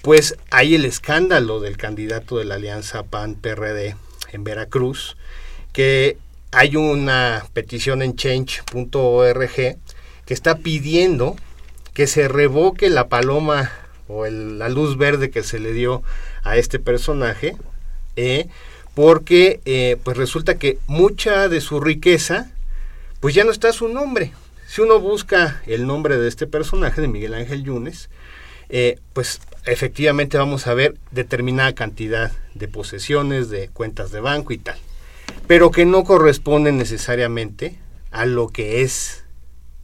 pues 0.00 0.36
hay 0.50 0.76
el 0.76 0.84
escándalo 0.84 1.58
del 1.58 1.76
candidato 1.76 2.38
de 2.38 2.44
la 2.44 2.54
alianza 2.54 3.02
PAN-PRD 3.02 3.96
en 4.30 4.44
Veracruz, 4.44 5.16
que 5.72 6.18
hay 6.52 6.76
una 6.76 7.44
petición 7.52 8.00
en 8.00 8.14
change.org 8.14 9.76
que 10.26 10.34
está 10.34 10.56
pidiendo 10.56 11.36
que 11.92 12.06
se 12.06 12.28
revoque 12.28 12.90
la 12.90 13.08
paloma 13.08 13.70
o 14.08 14.26
la 14.26 14.68
luz 14.68 14.98
verde 14.98 15.30
que 15.30 15.42
se 15.42 15.58
le 15.58 15.72
dio 15.72 16.02
a 16.42 16.56
este 16.56 16.78
personaje, 16.78 17.56
eh, 18.16 18.48
porque 18.94 19.60
eh, 19.64 19.96
pues 20.02 20.16
resulta 20.16 20.56
que 20.56 20.78
mucha 20.86 21.48
de 21.48 21.60
su 21.60 21.80
riqueza, 21.80 22.50
pues 23.20 23.34
ya 23.34 23.44
no 23.44 23.50
está 23.50 23.72
su 23.72 23.88
nombre. 23.88 24.32
Si 24.66 24.80
uno 24.80 25.00
busca 25.00 25.62
el 25.66 25.86
nombre 25.86 26.18
de 26.18 26.28
este 26.28 26.46
personaje, 26.46 27.00
de 27.00 27.08
Miguel 27.08 27.34
Ángel 27.34 27.64
Yunes, 27.64 28.10
eh, 28.68 28.98
pues 29.12 29.40
efectivamente 29.66 30.36
vamos 30.36 30.66
a 30.66 30.74
ver 30.74 30.96
determinada 31.10 31.74
cantidad 31.74 32.32
de 32.54 32.68
posesiones, 32.68 33.50
de 33.50 33.68
cuentas 33.68 34.10
de 34.10 34.20
banco 34.20 34.52
y 34.52 34.58
tal, 34.58 34.76
pero 35.46 35.70
que 35.70 35.84
no 35.84 36.04
corresponden 36.04 36.76
necesariamente 36.76 37.78
a 38.10 38.26
lo 38.26 38.48
que 38.48 38.82
es 38.82 39.23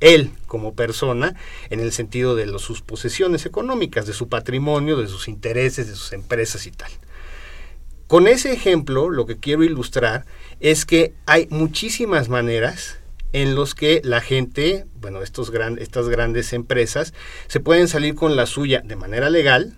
él 0.00 0.30
como 0.46 0.74
persona 0.74 1.34
en 1.68 1.80
el 1.80 1.92
sentido 1.92 2.34
de 2.34 2.46
sus 2.58 2.82
posesiones 2.82 3.46
económicas, 3.46 4.06
de 4.06 4.12
su 4.12 4.28
patrimonio, 4.28 4.96
de 4.96 5.06
sus 5.06 5.28
intereses, 5.28 5.86
de 5.86 5.94
sus 5.94 6.12
empresas 6.12 6.66
y 6.66 6.72
tal. 6.72 6.90
Con 8.06 8.26
ese 8.26 8.52
ejemplo, 8.52 9.08
lo 9.08 9.24
que 9.24 9.36
quiero 9.36 9.62
ilustrar 9.62 10.26
es 10.58 10.84
que 10.84 11.14
hay 11.26 11.46
muchísimas 11.50 12.28
maneras 12.28 12.98
en 13.32 13.54
los 13.54 13.76
que 13.76 14.00
la 14.02 14.20
gente, 14.20 14.86
bueno, 15.00 15.22
estos 15.22 15.52
estas 15.78 16.08
grandes 16.08 16.52
empresas, 16.52 17.14
se 17.46 17.60
pueden 17.60 17.86
salir 17.86 18.16
con 18.16 18.34
la 18.34 18.46
suya 18.46 18.82
de 18.84 18.96
manera 18.96 19.30
legal, 19.30 19.76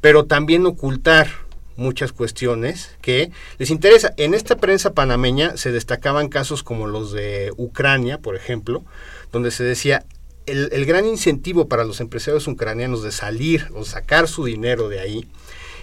pero 0.00 0.24
también 0.24 0.64
ocultar 0.64 1.28
muchas 1.76 2.12
cuestiones 2.12 2.96
que 3.00 3.30
les 3.58 3.70
interesa. 3.70 4.12
En 4.16 4.34
esta 4.34 4.56
prensa 4.56 4.92
panameña 4.92 5.56
se 5.56 5.72
destacaban 5.72 6.28
casos 6.28 6.62
como 6.62 6.86
los 6.86 7.12
de 7.12 7.52
Ucrania, 7.56 8.18
por 8.18 8.36
ejemplo, 8.36 8.84
donde 9.32 9.50
se 9.50 9.64
decía 9.64 10.04
el, 10.46 10.84
gran 10.86 11.06
incentivo 11.06 11.68
para 11.68 11.84
los 11.84 12.00
empresarios 12.00 12.48
ucranianos 12.48 13.02
de 13.02 13.12
salir 13.12 13.68
o 13.74 13.84
sacar 13.84 14.28
su 14.28 14.44
dinero 14.44 14.88
de 14.88 15.00
ahí 15.00 15.28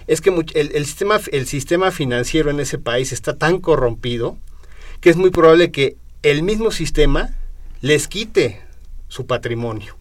es 0.06 0.20
que 0.20 0.30
el, 0.54 0.86
sistema, 0.86 1.20
el 1.32 1.46
sistema 1.46 1.90
financiero 1.90 2.50
en 2.50 2.60
ese 2.60 2.78
país 2.78 3.12
está 3.12 3.36
tan 3.36 3.60
corrompido 3.60 4.38
que 5.00 5.10
es 5.10 5.16
muy 5.16 5.30
probable 5.30 5.70
que 5.70 5.96
el 6.22 6.42
mismo 6.42 6.70
sistema 6.70 7.30
les 7.82 8.08
quite 8.08 8.60
su 9.08 9.26
patrimonio. 9.26 9.96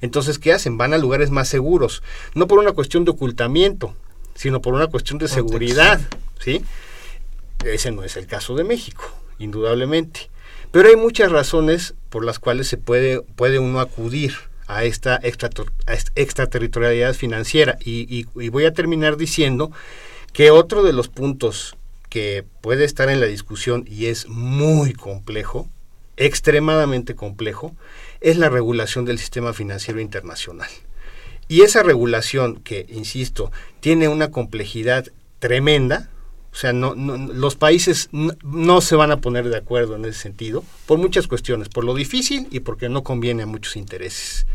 Entonces, 0.00 0.38
¿qué 0.38 0.52
hacen? 0.52 0.78
Van 0.78 0.94
a 0.94 0.98
lugares 0.98 1.30
más 1.30 1.48
seguros, 1.48 2.02
no 2.34 2.46
por 2.46 2.58
una 2.58 2.72
cuestión 2.72 3.04
de 3.04 3.10
ocultamiento, 3.10 3.94
sino 4.34 4.62
por 4.62 4.74
una 4.74 4.86
cuestión 4.86 5.18
de 5.18 5.28
seguridad, 5.28 6.00
¿sí? 6.38 6.64
Ese 7.64 7.92
no 7.92 8.02
es 8.02 8.16
el 8.16 8.26
caso 8.26 8.54
de 8.54 8.64
México, 8.64 9.04
indudablemente. 9.38 10.30
Pero 10.72 10.88
hay 10.88 10.96
muchas 10.96 11.32
razones 11.32 11.94
por 12.10 12.24
las 12.24 12.38
cuales 12.38 12.68
se 12.68 12.76
puede, 12.76 13.22
puede 13.22 13.58
uno 13.58 13.80
acudir 13.80 14.34
a 14.70 14.84
esta 14.84 15.20
extraterritorialidad 15.22 17.14
financiera. 17.14 17.76
Y, 17.84 18.24
voy 18.50 18.64
a 18.66 18.72
terminar 18.72 19.16
diciendo 19.16 19.72
que 20.32 20.52
otro 20.52 20.84
de 20.84 20.92
los 20.92 21.08
puntos 21.08 21.76
que 22.08 22.44
puede 22.60 22.84
estar 22.84 23.08
en 23.08 23.20
la 23.20 23.26
discusión 23.26 23.84
y 23.88 24.06
es 24.06 24.28
muy 24.28 24.92
complejo, 24.92 25.68
extremadamente 26.16 27.16
complejo, 27.16 27.74
es 28.20 28.36
la 28.36 28.48
regulación 28.48 29.04
del 29.04 29.18
sistema 29.18 29.52
financiero 29.52 30.00
internacional. 30.00 30.68
Y 31.48 31.62
esa 31.62 31.82
regulación 31.82 32.60
que, 32.60 32.86
insisto, 32.88 33.50
tiene 33.80 34.06
una 34.06 34.30
complejidad 34.30 35.08
tremenda, 35.40 36.10
o 36.52 36.56
sea, 36.56 36.72
no, 36.72 36.94
los 36.94 37.54
países 37.54 38.08
no, 38.12 38.80
se 38.80 38.96
van 38.96 39.12
a 39.12 39.20
poner 39.20 39.48
de 39.48 39.56
acuerdo 39.56 39.94
en 39.96 40.04
ese 40.04 40.20
sentido, 40.20 40.64
por 40.86 40.98
muchas 40.98 41.28
cuestiones, 41.28 41.68
por 41.68 41.84
lo 41.84 41.94
difícil 41.94 42.48
y 42.50 42.60
porque 42.60 42.88
no 42.88 43.04
conviene 43.04 43.44
a 43.44 43.46
muchos 43.46 43.76
intereses. 43.76 44.46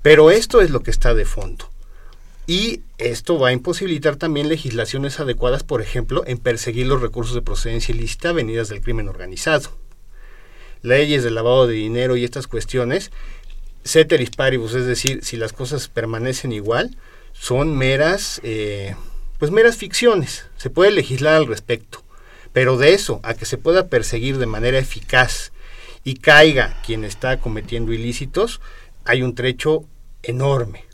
Pero 0.00 0.30
esto 0.30 0.62
es 0.62 0.70
lo 0.70 0.82
que 0.82 0.90
está 0.90 1.14
de 1.14 1.26
fondo. 1.26 1.68
Y 2.46 2.80
esto 2.98 3.38
va 3.38 3.48
a 3.48 3.52
imposibilitar 3.52 4.16
también 4.16 4.48
legislaciones 4.48 5.20
adecuadas, 5.20 5.62
por 5.62 5.80
ejemplo, 5.80 6.24
en 6.26 6.38
perseguir 6.38 6.86
los 6.86 7.00
recursos 7.00 7.34
de 7.34 7.42
procedencia 7.42 7.94
ilícita 7.94 8.32
venidas 8.32 8.68
del 8.68 8.80
crimen 8.80 9.08
organizado. 9.08 9.70
leyes 10.82 11.22
de 11.22 11.30
lavado 11.30 11.68
de 11.68 11.74
dinero 11.74 12.16
y 12.16 12.24
estas 12.24 12.48
cuestiones, 12.48 13.12
ceteris 13.84 14.30
paribus, 14.30 14.74
es 14.74 14.86
decir, 14.86 15.24
si 15.24 15.36
las 15.36 15.52
cosas 15.52 15.86
permanecen 15.86 16.50
igual, 16.50 16.96
son 17.32 17.76
meras, 17.76 18.40
eh, 18.42 18.96
pues 19.42 19.50
meras 19.50 19.76
ficciones. 19.76 20.46
Se 20.56 20.70
puede 20.70 20.92
legislar 20.92 21.34
al 21.34 21.48
respecto, 21.48 22.04
pero 22.52 22.76
de 22.76 22.94
eso 22.94 23.18
a 23.24 23.34
que 23.34 23.44
se 23.44 23.58
pueda 23.58 23.88
perseguir 23.88 24.38
de 24.38 24.46
manera 24.46 24.78
eficaz 24.78 25.50
y 26.04 26.14
caiga 26.14 26.80
quien 26.86 27.02
está 27.02 27.40
cometiendo 27.40 27.92
ilícitos, 27.92 28.60
hay 29.04 29.22
un 29.22 29.34
trecho 29.34 29.82
enorme. 30.22 30.84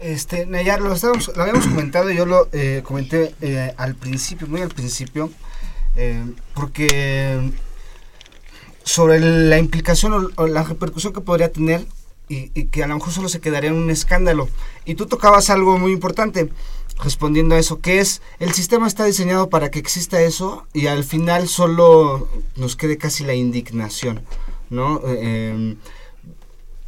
Este, 0.00 0.46
Nayar, 0.46 0.80
lo, 0.80 0.94
estábamos, 0.94 1.30
lo 1.36 1.42
habíamos 1.42 1.66
comentado, 1.68 2.10
yo 2.10 2.24
lo 2.24 2.48
eh, 2.52 2.80
comenté 2.84 3.34
eh, 3.42 3.74
al 3.76 3.96
principio, 3.96 4.46
muy 4.46 4.62
al 4.62 4.70
principio, 4.70 5.30
eh, 5.94 6.24
porque 6.54 7.52
sobre 8.82 9.20
la 9.20 9.58
implicación 9.58 10.32
o, 10.36 10.46
la 10.46 10.62
repercusión 10.62 11.12
que 11.12 11.20
podría 11.20 11.52
tener 11.52 11.84
y, 12.30 12.50
y, 12.54 12.68
que 12.68 12.82
a 12.82 12.86
lo 12.86 12.94
mejor 12.94 13.12
solo 13.12 13.28
se 13.28 13.42
quedaría 13.42 13.68
en 13.68 13.76
un 13.76 13.90
escándalo. 13.90 14.48
Y 14.86 14.94
tú 14.94 15.04
tocabas 15.04 15.50
algo 15.50 15.76
muy 15.76 15.92
importante 15.92 16.48
respondiendo 17.02 17.54
a 17.54 17.58
eso, 17.58 17.80
que 17.80 18.00
es 18.00 18.22
el 18.38 18.52
sistema 18.52 18.86
está 18.86 19.04
diseñado 19.04 19.48
para 19.50 19.70
que 19.70 19.78
exista 19.78 20.22
eso 20.22 20.66
y 20.72 20.86
al 20.86 21.04
final 21.04 21.48
solo 21.48 22.28
nos 22.56 22.76
quede 22.76 22.98
casi 22.98 23.24
la 23.24 23.34
indignación, 23.34 24.22
¿no? 24.70 25.00
Eh, 25.06 25.76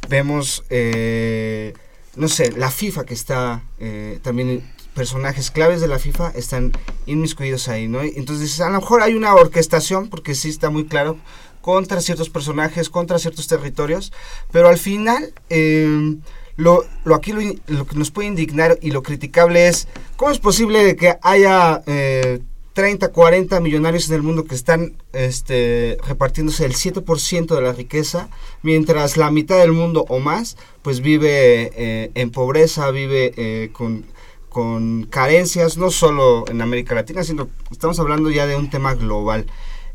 vemos, 0.09 0.63
eh, 0.69 1.73
no 2.15 2.27
sé, 2.27 2.51
la 2.51 2.71
FIFA 2.71 3.05
que 3.05 3.13
está 3.13 3.63
eh, 3.79 4.19
también 4.21 4.63
personajes 4.93 5.51
claves 5.51 5.81
de 5.81 5.87
la 5.87 5.99
FIFA 5.99 6.31
están 6.35 6.71
inmiscuidos 7.05 7.67
ahí, 7.67 7.87
¿no? 7.87 8.01
Entonces 8.01 8.59
a 8.61 8.69
lo 8.69 8.79
mejor 8.79 9.01
hay 9.01 9.13
una 9.13 9.35
orquestación, 9.35 10.09
porque 10.09 10.35
sí 10.35 10.49
está 10.49 10.69
muy 10.69 10.85
claro, 10.85 11.17
contra 11.61 11.99
ciertos 11.99 12.29
personajes, 12.29 12.89
contra 12.89 13.19
ciertos 13.19 13.47
territorios, 13.47 14.13
pero 14.51 14.69
al 14.69 14.77
final 14.77 15.33
eh, 15.49 16.15
lo, 16.57 16.85
lo 17.03 17.15
aquí 17.15 17.33
lo, 17.67 17.85
que 17.85 17.95
nos 17.95 18.11
puede 18.11 18.27
indignar 18.27 18.77
y 18.81 18.91
lo 18.91 19.03
criticable 19.03 19.67
es 19.67 19.87
cómo 20.15 20.31
es 20.31 20.39
posible 20.39 20.95
que 20.95 21.17
haya 21.21 21.81
eh, 21.85 22.39
30, 22.73 23.09
40 23.13 23.59
millonarios 23.61 24.09
en 24.09 24.15
el 24.15 24.21
mundo 24.21 24.43
que 24.43 24.53
están 24.53 24.95
este, 25.13 25.97
repartiéndose 26.05 26.65
el 26.65 26.73
7% 26.73 27.55
de 27.55 27.61
la 27.61 27.71
riqueza, 27.71 28.29
mientras 28.63 29.15
la 29.15 29.31
mitad 29.31 29.57
del 29.57 29.71
mundo 29.71 30.05
o 30.09 30.19
más 30.19 30.57
pues 30.81 30.99
vive 30.99 31.71
eh, 31.75 32.11
en 32.15 32.31
pobreza, 32.31 32.91
vive 32.91 33.33
eh, 33.37 33.69
con, 33.71 34.05
con 34.49 35.05
carencias, 35.05 35.77
no 35.77 35.89
solo 35.89 36.45
en 36.49 36.61
América 36.61 36.95
Latina, 36.95 37.23
sino 37.23 37.49
estamos 37.71 37.97
hablando 37.99 38.29
ya 38.29 38.45
de 38.45 38.57
un 38.57 38.69
tema 38.69 38.93
global. 38.93 39.45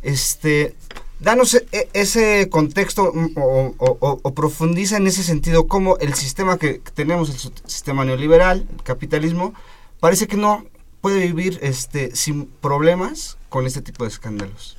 Este, 0.02 0.74
danos 1.20 1.54
e, 1.54 1.88
ese 1.92 2.48
contexto 2.50 3.12
mm, 3.14 3.34
o, 3.78 4.34
profundiza 4.34 4.96
en 4.96 5.06
ese 5.06 5.22
sentido 5.22 5.66
cómo 5.66 5.98
el 5.98 6.14
sistema 6.14 6.58
que 6.58 6.80
tenemos, 6.94 7.30
el 7.30 7.52
sistema 7.66 8.04
neoliberal, 8.04 8.66
el 8.70 8.82
capitalismo, 8.82 9.54
parece 10.00 10.26
que 10.26 10.36
no 10.36 10.64
puede 11.00 11.20
vivir 11.20 11.58
este 11.62 12.14
sin 12.16 12.46
problemas 12.46 13.38
con 13.48 13.66
este 13.66 13.82
tipo 13.82 14.04
de 14.04 14.10
escándalos. 14.10 14.76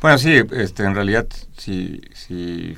Bueno, 0.00 0.18
sí, 0.18 0.40
este, 0.52 0.84
en 0.84 0.94
realidad, 0.94 1.26
si, 1.56 2.00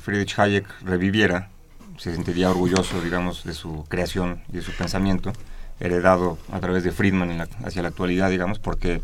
Friedrich 0.01 0.39
Hayek 0.39 0.65
reviviera, 0.81 1.49
se 1.97 2.13
sentiría 2.15 2.49
orgulloso, 2.49 2.99
digamos, 2.99 3.43
de 3.43 3.53
su 3.53 3.85
creación 3.87 4.41
y 4.51 4.53
de 4.53 4.61
su 4.63 4.71
pensamiento, 4.71 5.31
heredado 5.79 6.39
a 6.51 6.59
través 6.59 6.83
de 6.83 6.91
Friedman 6.91 7.37
la, 7.37 7.47
hacia 7.63 7.83
la 7.83 7.89
actualidad, 7.89 8.31
digamos, 8.31 8.57
porque 8.57 9.01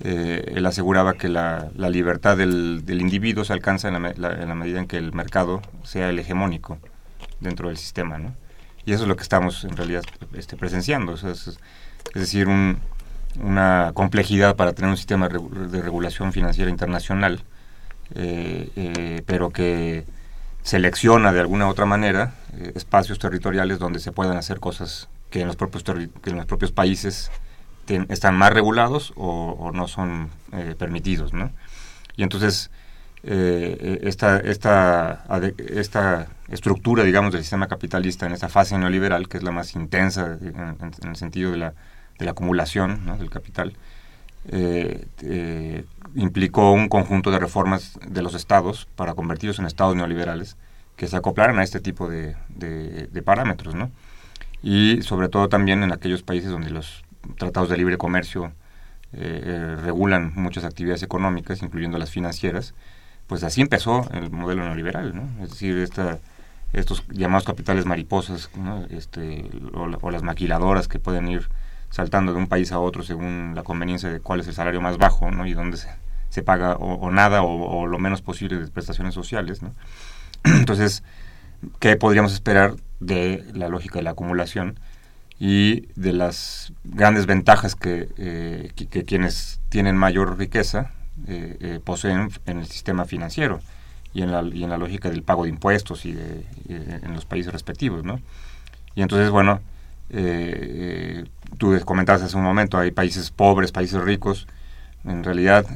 eh, 0.00 0.52
él 0.54 0.66
aseguraba 0.66 1.14
que 1.14 1.28
la, 1.28 1.70
la 1.74 1.90
libertad 1.90 2.36
del, 2.36 2.84
del, 2.84 3.00
individuo 3.00 3.44
se 3.44 3.52
alcanza 3.52 3.88
en 3.88 4.02
la, 4.02 4.12
la, 4.16 4.42
en 4.42 4.48
la, 4.48 4.54
medida 4.54 4.78
en 4.78 4.86
que 4.86 4.98
el 4.98 5.12
mercado 5.12 5.62
sea 5.84 6.10
el 6.10 6.18
hegemónico 6.18 6.78
dentro 7.40 7.68
del 7.68 7.78
sistema, 7.78 8.18
¿no? 8.18 8.34
Y 8.84 8.92
eso 8.92 9.02
es 9.02 9.08
lo 9.08 9.16
que 9.16 9.22
estamos 9.22 9.64
en 9.64 9.76
realidad 9.76 10.04
este, 10.34 10.56
presenciando, 10.56 11.12
o 11.12 11.16
sea, 11.16 11.30
es, 11.30 11.48
es, 11.48 11.58
decir, 12.14 12.46
un, 12.46 12.78
una 13.42 13.92
complejidad 13.94 14.56
para 14.56 14.72
tener 14.72 14.90
un 14.90 14.96
sistema 14.96 15.28
de 15.28 15.82
regulación 15.82 16.32
financiera 16.32 16.70
internacional, 16.70 17.42
eh, 18.14 18.70
eh, 18.76 19.22
pero 19.26 19.50
que 19.50 20.04
selecciona 20.62 21.32
de 21.32 21.40
alguna 21.40 21.66
u 21.66 21.70
otra 21.70 21.86
manera 21.86 22.34
eh, 22.54 22.72
espacios 22.74 23.18
territoriales 23.18 23.78
donde 23.78 23.98
se 23.98 24.12
puedan 24.12 24.36
hacer 24.36 24.60
cosas 24.60 25.08
que 25.30 25.40
en 25.40 25.48
los 25.48 25.56
propios, 25.56 25.82
que 25.84 26.30
en 26.30 26.36
los 26.36 26.46
propios 26.46 26.72
países 26.72 27.30
están 28.08 28.36
más 28.36 28.52
regulados 28.52 29.12
o, 29.16 29.70
no 29.74 29.88
son 29.88 30.30
eh, 30.52 30.74
permitidos. 30.78 31.32
¿no? 31.32 31.50
Y 32.16 32.22
entonces 32.22 32.70
eh, 33.22 34.00
esta, 34.02 34.38
esta, 34.38 35.24
esta 35.58 36.28
estructura, 36.48 37.02
digamos, 37.02 37.32
del 37.32 37.42
sistema 37.42 37.66
capitalista 37.66 38.26
en 38.26 38.32
esta 38.32 38.48
fase 38.48 38.78
neoliberal, 38.78 39.28
que 39.28 39.38
es 39.38 39.42
la 39.42 39.50
más 39.50 39.74
intensa 39.74 40.38
en, 40.40 40.76
en, 41.02 41.08
el 41.08 41.16
sentido 41.16 41.50
de 41.50 41.56
la, 41.56 41.74
de 42.18 42.24
la 42.24 42.30
acumulación 42.30 43.18
del 43.18 43.30
capital, 43.30 43.74
eh, 44.48 45.06
eh, 45.22 45.84
implicó 46.14 46.70
un 46.70 46.88
conjunto 46.88 47.32
de 47.32 47.40
reformas 47.40 47.98
de 48.06 48.22
los 48.22 48.34
estados 48.34 48.86
para 48.94 49.14
convertirlos 49.14 49.58
en 49.58 49.66
estados 49.66 49.96
neoliberales 49.96 50.56
que 50.94 51.08
se 51.08 51.16
acoplaran 51.16 51.58
a 51.58 51.64
este 51.64 51.80
tipo 51.80 52.08
de, 52.08 52.36
de, 52.48 53.08
de 53.08 53.22
parámetros, 53.22 53.74
¿no? 53.74 53.90
Y 54.62 55.02
sobre 55.02 55.28
todo 55.28 55.48
también 55.48 55.82
en 55.82 55.92
aquellos 55.92 56.22
países 56.22 56.50
donde 56.50 56.70
los 56.70 57.04
tratados 57.38 57.68
de 57.68 57.76
libre 57.76 57.98
comercio 57.98 58.52
eh, 59.12 59.76
regulan 59.82 60.32
muchas 60.34 60.64
actividades 60.64 61.02
económicas, 61.02 61.62
incluyendo 61.62 61.98
las 61.98 62.10
financieras, 62.10 62.74
pues 63.26 63.42
así 63.44 63.60
empezó 63.60 64.08
el 64.12 64.30
modelo 64.30 64.64
neoliberal, 64.64 65.14
¿no? 65.14 65.42
Es 65.42 65.50
decir, 65.50 65.78
esta, 65.78 66.18
estos 66.72 67.04
llamados 67.08 67.44
capitales 67.44 67.86
mariposas, 67.86 68.50
este, 68.90 69.48
o, 69.74 69.88
o 70.00 70.10
las 70.10 70.22
maquiladoras 70.22 70.88
que 70.88 70.98
pueden 70.98 71.28
ir 71.28 71.48
saltando 71.90 72.32
de 72.32 72.38
un 72.38 72.46
país 72.46 72.72
a 72.72 72.78
otro 72.78 73.02
según 73.02 73.52
la 73.54 73.62
conveniencia 73.62 74.10
de 74.10 74.20
cuál 74.20 74.40
es 74.40 74.48
el 74.48 74.54
salario 74.54 74.80
más 74.80 74.98
bajo 74.98 75.30
¿no? 75.30 75.46
y 75.46 75.54
dónde 75.54 75.76
se, 75.76 75.88
se 76.28 76.42
paga 76.42 76.74
o, 76.76 76.94
o 76.94 77.10
nada 77.10 77.42
o, 77.42 77.80
o, 77.80 77.86
lo 77.86 77.98
menos 77.98 78.22
posible 78.22 78.58
de 78.58 78.66
prestaciones 78.68 79.14
sociales. 79.14 79.62
¿no? 79.62 79.72
Entonces, 80.44 81.02
¿qué 81.78 81.96
podríamos 81.96 82.32
esperar 82.32 82.74
de 83.00 83.44
la 83.54 83.68
lógica 83.68 83.98
de 83.98 84.02
la 84.02 84.10
acumulación 84.10 84.78
y 85.38 85.88
de 85.96 86.12
las 86.12 86.72
grandes 86.84 87.26
ventajas 87.26 87.74
que, 87.74 88.08
eh, 88.16 88.70
que, 88.74 89.04
quienes 89.04 89.60
tienen 89.68 89.96
mayor 89.96 90.38
riqueza 90.38 90.92
eh, 91.26 91.56
eh, 91.60 91.80
poseen 91.82 92.30
en 92.46 92.58
el 92.58 92.66
sistema 92.66 93.04
financiero 93.04 93.60
y 94.14 94.22
en, 94.22 94.32
la, 94.32 94.42
y 94.42 94.64
en 94.64 94.70
la 94.70 94.78
lógica 94.78 95.10
del 95.10 95.22
pago 95.22 95.44
de 95.44 95.50
impuestos 95.50 96.06
y, 96.06 96.12
de, 96.12 96.46
y 96.68 96.74
en 96.74 97.12
los 97.12 97.26
países 97.26 97.52
respectivos? 97.52 98.02
¿no? 98.02 98.20
Y 98.94 99.02
entonces, 99.02 99.28
bueno, 99.28 99.60
tú 101.58 101.78
comentabas 101.84 102.22
hace 102.22 102.36
un 102.36 102.42
momento, 102.42 102.78
hay 102.78 102.92
países 102.92 103.30
pobres, 103.30 103.72
países 103.72 104.00
ricos. 104.00 104.46
En 105.04 105.22
realidad, 105.22 105.66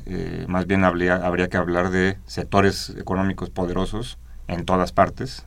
más 0.49 0.67
bien 0.67 0.85
habría, 0.85 1.17
habría, 1.17 1.49
que 1.49 1.59
hablar 1.59 1.91
de 1.91 2.17
sectores 2.27 2.95
económicos 2.99 3.51
poderosos 3.51 4.17
en 4.49 4.65
todas 4.65 4.93
partes. 4.93 5.45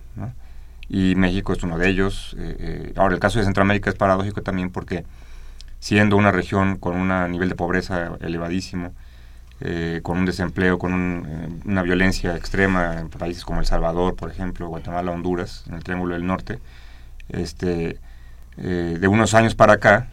Y 0.93 1.15
México 1.15 1.53
es 1.53 1.63
uno 1.63 1.79
de 1.79 1.89
ellos. 1.89 2.35
Eh, 2.37 2.55
eh, 2.59 2.93
ahora, 2.97 3.15
el 3.15 3.19
caso 3.19 3.39
de 3.39 3.45
Centroamérica 3.45 3.89
es 3.89 3.95
paradójico 3.95 4.43
también 4.43 4.69
porque 4.69 5.05
siendo 5.79 6.17
una 6.17 6.31
región 6.31 6.77
con 6.77 6.95
un 6.95 7.31
nivel 7.31 7.49
de 7.49 7.55
pobreza 7.55 8.17
elevadísimo, 8.21 8.93
eh, 9.65 10.01
con 10.03 10.17
un 10.17 10.25
desempleo, 10.25 10.77
con 10.77 10.93
un, 10.93 11.61
una 11.65 11.83
violencia 11.83 12.35
extrema 12.35 12.99
en 12.99 13.09
países 13.09 13.45
como 13.45 13.59
El 13.59 13.65
Salvador, 13.65 14.15
por 14.15 14.29
ejemplo, 14.29 14.67
Guatemala, 14.67 15.11
Honduras, 15.11 15.63
en 15.67 15.75
el 15.75 15.83
Triángulo 15.83 16.15
del 16.15 16.25
Norte, 16.25 16.59
este, 17.29 17.97
eh, 18.57 18.97
de 18.99 19.07
unos 19.07 19.33
años 19.33 19.55
para 19.55 19.73
acá 19.73 20.09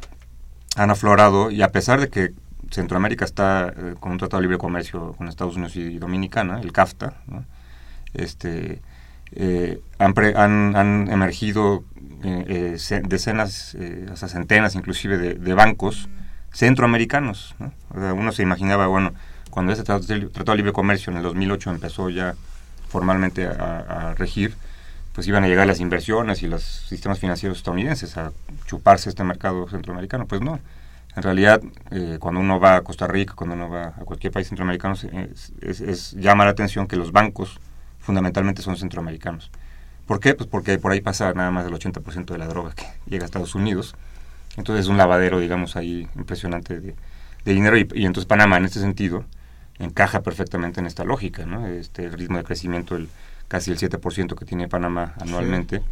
han 0.77 0.91
aflorado 0.91 1.51
y 1.51 1.63
a 1.63 1.73
pesar 1.73 2.01
de 2.01 2.09
que 2.09 2.33
Centroamérica 2.71 3.25
está 3.25 3.75
eh, 3.77 3.95
con 3.99 4.13
un 4.13 4.19
tratado 4.19 4.41
de 4.41 4.47
libre 4.47 4.59
comercio 4.59 5.15
con 5.19 5.27
Estados 5.29 5.57
Unidos 5.57 5.75
y 5.77 5.99
Dominicana, 5.99 6.61
el 6.61 6.73
CAFTA, 6.73 7.15
¿no? 7.27 7.45
este, 8.15 8.81
eh, 9.33 9.81
han, 9.99 10.15
pre, 10.15 10.35
han, 10.37 10.75
han, 10.77 11.11
emergido 11.11 11.85
eh, 12.23 12.77
eh 12.79 13.03
decenas, 13.07 13.77
hasta 14.13 14.29
centenas 14.29 14.75
inclusive 14.75 15.19
de, 15.19 15.35
de 15.35 15.55
bancos 15.55 16.09
centroamericanos. 16.53 17.55
¿no? 17.59 17.73
O 17.91 18.01
sea, 18.01 18.13
uno 18.13 18.33
se 18.33 18.43
imaginaba, 18.43 18.87
bueno, 18.87 19.13
cuando 19.51 19.73
ese 19.73 19.83
tratado 19.83 20.07
tratado 20.31 20.53
de 20.53 20.57
libre 20.57 20.73
comercio 20.73 21.11
en 21.11 21.19
el 21.19 21.23
2008 21.23 21.71
empezó 21.71 22.11
ya 22.11 22.35
formalmente 22.89 23.47
a, 23.47 24.11
a 24.11 24.15
regir, 24.15 24.55
pues 25.13 25.27
iban 25.27 25.45
a 25.45 25.49
llegar 25.49 25.67
las 25.67 25.81
inversiones 25.81 26.43
y 26.43 26.47
los 26.47 26.63
sistemas 26.63 27.19
financieros 27.19 27.59
estadounidenses 27.59 28.17
a 28.17 28.33
chuparse 28.67 29.09
este 29.09 29.25
mercado 29.25 29.69
centroamericano. 29.69 30.27
Pues 30.27 30.41
no. 30.41 30.61
En 31.17 31.23
realidad, 31.23 31.61
eh, 31.91 32.19
cuando 32.21 32.41
uno 32.41 32.61
va 32.61 32.77
a 32.77 32.83
Costa 32.83 33.09
Rica, 33.09 33.35
cuando 33.35 33.57
uno 33.57 33.69
va 33.69 33.89
a 33.89 34.05
cualquier 34.05 34.33
país 34.33 34.49
centroamericano, 34.49 34.95
es, 34.95 35.53
es, 35.61 35.81
es, 35.81 36.13
llama 36.13 36.45
la 36.45 36.53
atención 36.53 36.87
que 36.87 36.97
los 36.97 37.11
bancos 37.11 37.59
fundamentalmente 38.01 38.63
son 38.63 38.77
centroamericanos. 38.77 39.51
¿Por 40.07 40.21
qué? 40.21 40.35
Pues 40.35 40.49
porque 40.49 40.79
por 40.79 40.93
ahí 40.93 41.01
pasa 41.01 41.33
nada 41.35 41.51
más 41.51 41.65
del 41.65 41.75
80% 41.75 42.27
de 42.27 42.39
la 42.39 42.47
droga 42.47 42.73
que 42.75 42.85
llega 43.07 43.25
a 43.25 43.27
Estados 43.27 43.55
Unidos. 43.55 43.95
Entonces 44.57 44.87
es 44.87 44.91
un 44.91 44.97
lavadero, 44.97 45.39
digamos, 45.39 45.77
ahí 45.77 46.09
impresionante 46.17 46.81
de, 46.81 46.97
de 47.45 47.53
dinero. 47.53 47.79
Y, 47.79 47.89
y, 47.95 48.07
entonces 48.07 48.27
Panamá, 48.27 48.57
en 48.57 48.65
este 48.65 48.81
sentido, 48.81 49.25
encaja 49.79 50.23
perfectamente 50.23 50.81
en 50.81 50.87
esta 50.87 51.05
lógica, 51.05 51.47
¿no? 51.47 51.67
Este 51.67 52.09
ritmo 52.09 52.39
de 52.39 52.45
crecimiento, 52.45 52.97
el 52.97 53.09
casi 53.51 53.73
el 53.73 53.79
7% 53.79 54.37
que 54.37 54.45
tiene 54.45 54.69
Panamá 54.69 55.15
anualmente, 55.21 55.83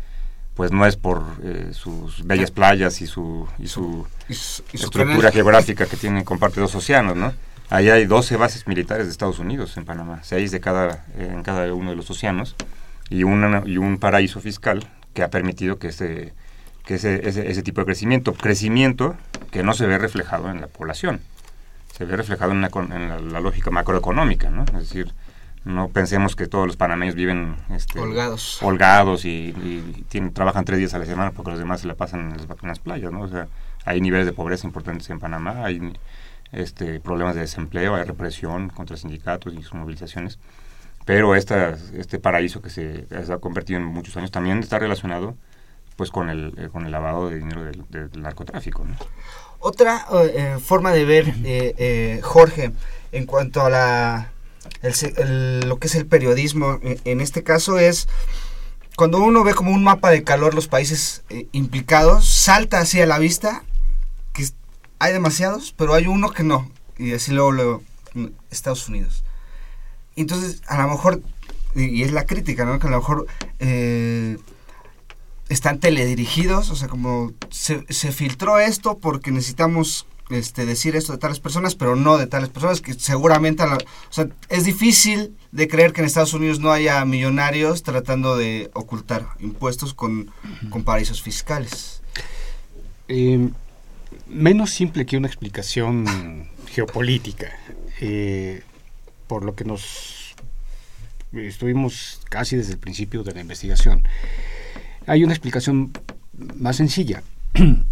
pues 0.55 0.71
no 0.71 0.87
es 0.87 0.97
por 0.97 1.25
eh, 1.43 1.71
sus 1.73 2.25
bellas 2.25 2.53
playas 2.53 3.03
y 3.03 3.09
su, 3.09 3.49
y 3.59 3.67
su, 3.67 4.07
estructura 4.29 5.33
geográfica 5.33 5.87
que 5.87 5.97
tiene, 5.97 6.25
comparte 6.25 6.61
dos 6.61 6.77
océanos, 6.77 7.17
¿no? 7.17 7.35
Ahí 7.71 7.91
hay 7.91 8.07
12 8.07 8.37
bases 8.37 8.67
militares 8.67 9.07
de 9.07 9.13
Estados 9.13 9.39
Unidos 9.39 9.77
en 9.77 9.85
Panamá, 9.85 10.21
seis 10.23 10.51
de 10.51 10.61
cada, 10.61 11.05
en 11.19 11.43
cada 11.43 11.73
uno 11.75 11.91
de 11.91 11.97
los 11.97 12.11
océanos, 12.11 12.57
y, 13.11 13.25
una, 13.25 13.63
y 13.67 13.77
un 13.77 13.99
paraíso 13.99 14.41
fiscal 14.41 14.89
que 15.13 15.23
ha 15.23 15.29
permitido 15.29 15.79
que 15.79 15.89
ese, 15.89 16.33
que 16.87 16.95
ese, 16.95 17.29
ese, 17.29 17.63
tipo 17.63 17.83
de 17.83 17.85
crecimiento, 17.85 18.33
crecimiento 18.33 19.17
que 19.51 19.63
no 19.63 19.75
se 19.75 19.87
ve 19.87 19.99
reflejado 19.99 20.51
en 20.51 20.63
la 20.63 20.67
población, 20.67 21.21
se 21.95 22.07
ve 22.07 22.17
reflejado 22.17 22.53
en, 22.53 22.65
en 22.65 23.33
la, 23.33 23.41
lógica 23.41 23.71
macroeconómica, 23.71 24.49
¿no? 24.49 24.65
Es 24.65 24.89
decir, 24.89 25.13
no 25.65 25.89
pensemos 25.89 26.37
que 26.37 26.47
todos 26.47 26.67
los 26.67 26.77
panameños 26.77 27.17
viven 27.17 27.57
este, 27.71 27.99
holgados, 27.99 28.63
holgados 28.63 29.25
y, 29.27 29.53
tienen, 30.09 30.33
trabajan 30.33 30.65
tres 30.65 30.79
días 30.79 30.95
a 30.95 30.99
la 30.99 31.05
semana 31.05 31.33
porque 31.33 31.51
los 31.51 31.59
demás 31.59 31.83
se 31.83 31.87
la 31.87 31.95
pasan 31.95 32.21
en 32.21 32.37
las, 32.39 32.47
en 32.63 32.69
las 32.69 32.79
playas, 32.79 33.13
¿no? 33.13 33.23
O 33.23 33.29
sea, 33.29 33.49
hay 33.85 34.01
niveles 34.01 34.25
de 34.25 34.33
pobreza 34.33 34.67
importantes 34.67 35.11
en 35.11 35.19
Panamá, 35.19 35.65
hay 35.65 35.93
este, 36.53 37.01
problemas 37.01 37.35
de 37.35 37.43
desempleo, 37.43 37.95
hay 37.95 38.05
represión 38.05 38.71
contra 38.71 38.97
sindicatos 38.97 39.55
y 39.55 39.63
sus 39.63 39.75
movilizaciones. 39.75 40.39
Pero 41.05 41.35
esta, 41.35 41.77
este 41.97 42.19
paraíso 42.19 42.61
que 42.61 42.71
se, 42.71 43.07
ha 43.11 43.39
convertido 43.39 43.79
en 43.79 43.87
muchos 43.87 44.17
años 44.17 44.31
también 44.31 44.59
está 44.59 44.79
relacionado 44.79 45.37
pues 45.97 46.11
con 46.11 46.29
el, 46.29 46.55
eh, 46.59 46.69
con 46.71 46.85
el 46.85 46.93
lavado 46.93 47.29
de 47.29 47.39
dinero 47.39 47.65
del, 47.65 48.23
narcotráfico. 48.23 48.87
Otra 49.59 50.07
eh, 50.13 50.59
forma 50.63 50.93
de 50.93 51.05
ver, 51.05 51.35
eh, 51.45 52.21
Jorge, 52.23 52.73
en 53.11 53.27
cuanto 53.27 53.63
a 53.63 53.71
la, 53.71 54.31
lo 55.65 55.79
que 55.79 55.89
es 55.89 55.95
el 55.97 56.07
periodismo, 56.07 56.79
en 56.83 57.21
este 57.21 57.43
caso 57.43 57.79
es 57.79 58.07
cuando 58.95 59.19
uno 59.19 59.43
ve 59.45 59.55
como 59.55 59.73
un 59.73 59.83
mapa 59.83 60.11
de 60.11 60.23
calor 60.23 60.55
los 60.55 60.69
países 60.69 61.25
implicados, 61.53 62.29
salta 62.29 62.81
hacia 62.81 63.07
la 63.07 63.19
vista 63.19 63.65
hay 64.99 65.13
demasiados, 65.13 65.75
pero 65.77 65.95
hay 65.95 66.07
uno 66.07 66.31
que 66.31 66.43
no. 66.43 66.71
Y 66.97 67.13
así 67.13 67.33
luego, 67.33 67.53
luego 67.53 67.83
Estados 68.51 68.89
Unidos. 68.89 69.25
Entonces, 70.17 70.63
a 70.67 70.83
lo 70.83 70.89
mejor, 70.89 71.23
y, 71.75 72.03
es 72.03 72.13
la 72.13 72.27
crítica, 72.27 72.65
¿no? 72.65 72.79
Que 72.79 72.89
a 72.89 72.91
lo 72.91 72.99
mejor 72.99 73.27
eh, 73.61 74.37
están 75.49 75.79
teledirigidos, 75.79 76.71
o 76.71 76.77
sea, 76.77 76.89
como 76.89 77.33
se, 77.51 77.83
filtró 78.13 78.59
esto 78.59 78.99
porque 78.99 79.31
necesitamos 79.31 80.07
este, 80.31 80.67
decir 80.67 80.97
esto 80.97 81.13
de 81.13 81.19
tales 81.19 81.41
personas, 81.41 81.75
pero 81.75 81.95
no 81.95 82.19
de 82.19 82.27
tales 82.27 82.49
personas, 82.49 82.81
que 82.81 82.95
seguramente, 82.95 83.63
o 83.63 83.79
sea, 84.11 84.29
es 84.49 84.65
difícil 84.65 85.37
de 85.53 85.69
creer 85.69 85.93
que 85.93 86.01
en 86.01 86.07
Estados 86.07 86.35
Unidos 86.35 86.59
no 86.59 86.73
haya 86.73 87.05
millonarios 87.05 87.83
tratando 87.83 88.37
de 88.37 88.71
ocultar 88.75 89.29
impuestos 89.39 89.95
con, 89.95 90.31
con 90.71 90.83
paraísos 90.83 91.23
fiscales. 91.23 92.03
Eh, 93.07 93.51
menos 94.29 94.71
simple 94.71 95.07
que 95.07 95.17
una 95.17 95.27
explicación 95.27 96.49
geopolítica, 96.69 97.49
eh, 98.01 98.63
por 99.27 99.45
lo 99.45 99.55
que 99.55 99.65
nos 99.65 100.35
estuvimos 101.33 102.21
casi 102.29 102.57
desde 102.57 102.73
el 102.73 102.79
principio 102.79 103.23
de 103.23 103.33
la 103.33 103.41
investigación. 103.41 104.07
Hay 105.07 105.25
una 105.25 105.33
explicación 105.33 105.93
más 106.57 106.77
sencilla. 106.77 107.23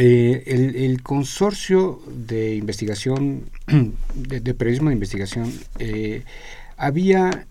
Eh, 0.00 0.44
el, 0.76 1.02
consorcio 1.02 2.00
de 2.06 2.54
investigación, 2.54 3.50
de, 4.14 4.54
periodismo 4.54 4.90
de 4.90 4.94
investigación, 4.94 5.52
eh, 5.80 6.22
había 6.76 7.48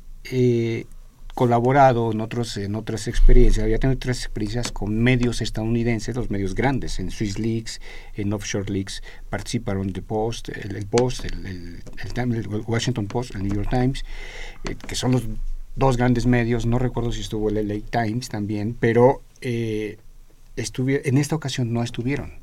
colaborado 1.38 2.12
en, 2.12 2.20
otros, 2.20 2.58
en 2.58 2.74
otras 2.74 3.08
experiencias, 3.08 3.64
había 3.64 3.78
tenido 3.78 3.96
otras 3.96 4.26
experiencias 4.26 4.72
con 4.72 4.98
medios 4.98 5.40
estadounidenses, 5.40 6.16
los 6.16 6.32
medios 6.32 6.56
grandes, 6.56 6.98
en 6.98 7.12
Swiss 7.12 7.38
Leaks, 7.38 7.80
en 8.16 8.34
Offshore 8.34 8.74
Leaks, 8.74 9.04
participaron 9.30 9.94
The 9.94 10.02
Post, 10.02 10.50
el, 10.50 10.88
Post, 10.88 11.26
el, 11.26 11.84
Washington 12.66 13.06
Post, 13.06 13.36
el 13.36 13.44
New 13.44 13.54
York 13.54 13.70
Times, 13.70 14.04
eh, 14.68 14.76
que 14.88 14.96
son 14.96 15.12
los 15.12 15.26
dos 15.76 15.96
grandes 15.96 16.26
medios, 16.26 16.66
no 16.66 16.80
recuerdo 16.80 17.12
si 17.12 17.22
estuvo 17.22 17.50
el 17.50 17.68
LA 17.68 17.82
Times 17.88 18.30
también, 18.30 18.76
pero 18.80 19.22
eh, 19.42 20.00
en 20.56 21.18
esta 21.20 21.36
ocasión 21.36 21.72
no 21.72 21.84
estuvieron. 21.84 22.34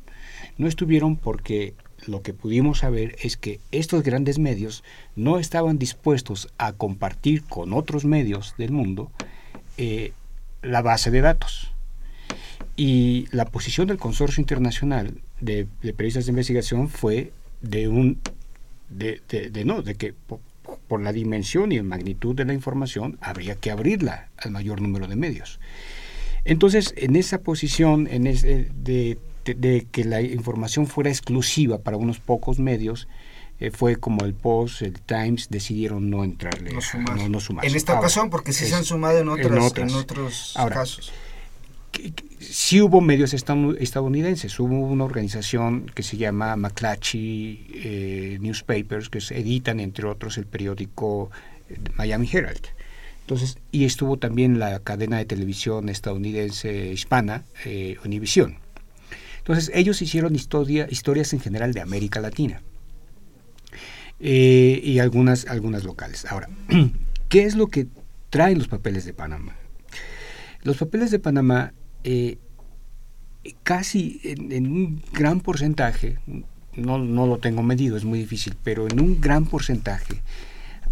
No 0.57 0.69
estuvieron 0.69 1.17
porque 1.17 1.75
lo 2.07 2.23
que 2.23 2.35
pudimos 2.35 2.79
saber 2.81 3.17
es 3.23 3.37
que 3.37 3.61
estos 3.73 4.03
grandes 4.03 4.39
medios 4.39 4.85
no 5.17 5.39
estaban 5.39 5.79
dispuestos 5.79 6.49
a 6.59 6.73
compartir 6.73 7.45
con 7.45 7.73
otros 7.73 8.05
medios 8.05 8.55
del 8.59 8.73
mundo 8.73 9.11
eh, 9.77 10.13
la 10.63 10.83
base 10.83 11.11
de 11.11 11.21
datos. 11.21 11.73
Y 12.77 13.27
la 13.31 13.45
posición 13.45 13.87
del 13.87 13.99
Consorcio 13.99 14.41
Internacional 14.41 15.21
de, 15.41 15.67
Periodistas 15.83 16.27
de 16.27 16.33
Investigación 16.33 16.89
fue 16.89 17.33
de 17.61 17.89
un 17.89 18.19
de, 18.89 19.21
no, 19.65 19.83
de 19.83 19.95
que 19.95 20.13
por, 20.13 21.01
la 21.01 21.13
dimensión 21.13 21.73
y 21.73 21.77
la 21.77 21.83
magnitud 21.83 22.37
de 22.37 22.45
la 22.45 22.55
información 22.55 23.19
habría 23.21 23.57
que 23.57 23.71
abrirla 23.71 24.29
al 24.37 24.53
mayor 24.53 24.81
número 24.81 25.09
de 25.09 25.17
medios. 25.17 25.59
Entonces, 26.45 26.95
en 26.97 27.17
esa 27.17 27.41
posición 27.41 28.07
en 28.07 28.25
de 28.25 29.19
de, 29.45 29.87
que 29.91 30.05
la 30.05 30.23
información 30.23 30.87
fuera 30.87 31.11
exclusiva 31.11 31.79
para 31.79 31.97
unos 31.97 32.19
pocos 32.19 32.59
medios, 32.59 33.09
eh, 33.61 33.71
fue 33.71 33.97
como 33.97 34.25
el 34.25 34.35
Post, 34.35 34.83
el 34.83 35.01
Times, 35.01 35.49
decidieron 35.49 36.11
no 36.11 36.25
entrarle, 36.25 36.73
no, 36.73 37.41
sumarse. 37.41 37.71
En 37.71 37.77
esta 37.77 37.97
ocasión, 37.97 38.29
porque 38.29 38.53
sí 38.53 38.67
se 38.67 38.75
han 38.75 38.85
sumado 38.85 39.19
en, 39.19 39.29
otras, 39.29 39.77
en, 39.79 39.91
otros 39.95 40.55
casos. 40.71 41.13
sí 42.41 42.81
hubo 42.81 43.01
medios 43.01 43.33
estadounidenses, 43.33 44.59
hubo 44.59 44.77
una 44.81 45.05
organización 45.05 45.87
que 45.95 46.03
se 46.03 46.17
llama 46.17 46.57
McClatchy 46.57 47.67
eh, 47.75 48.39
Newspapers, 48.41 49.09
que 49.09 49.21
se 49.21 49.39
editan, 49.39 49.79
entre 49.79 50.07
otros, 50.07 50.37
el 50.37 50.47
periódico 50.47 51.31
eh, 51.69 51.79
Miami 51.95 52.29
Herald. 52.33 52.67
Entonces, 53.21 53.57
y 53.71 53.85
estuvo 53.85 54.19
también 54.19 54.59
la 54.59 54.81
cadena 54.81 55.19
de 55.19 55.27
televisión 55.27 55.89
estadounidense 55.89 56.93
hispana, 56.93 57.45
Univision. 58.05 58.64
Entonces, 59.45 59.71
ellos 59.75 60.01
hicieron 60.01 60.35
historia, 60.35 60.87
historias 60.91 61.35
en 61.35 61.41
general 61.41 61.75
de 61.75 61.83
América 61.83 62.19
Latina 62.19 62.63
eh, 64.19 64.81
y 64.83 65.01
algunas, 65.01 65.45
algunas 65.47 65.85
locales. 65.85 66.25
Ahora, 66.25 66.49
¿qué 67.29 67.45
es 67.45 67.55
lo 67.55 67.67
que 67.67 67.87
traen 68.31 68.57
los 68.57 68.69
papeles 68.69 69.05
de 69.05 69.13
Panamá? 69.13 69.55
Los 70.63 70.79
papeles 70.79 71.11
de 71.11 71.19
Panamá, 71.19 71.75
eh, 72.05 72.39
casi 73.63 74.19
en, 74.25 74.67
un 74.67 75.03
gran 75.13 75.43
porcentaje, 75.43 76.19
no, 76.75 76.97
no 76.97 77.27
lo 77.27 77.37
tengo 77.37 77.63
medido, 77.63 77.99
es 77.99 78.07
muy 78.07 78.21
difícil, 78.21 78.57
pero 78.65 78.89
en 78.89 78.99
un 78.99 79.21
gran 79.21 79.45
porcentaje, 79.45 80.23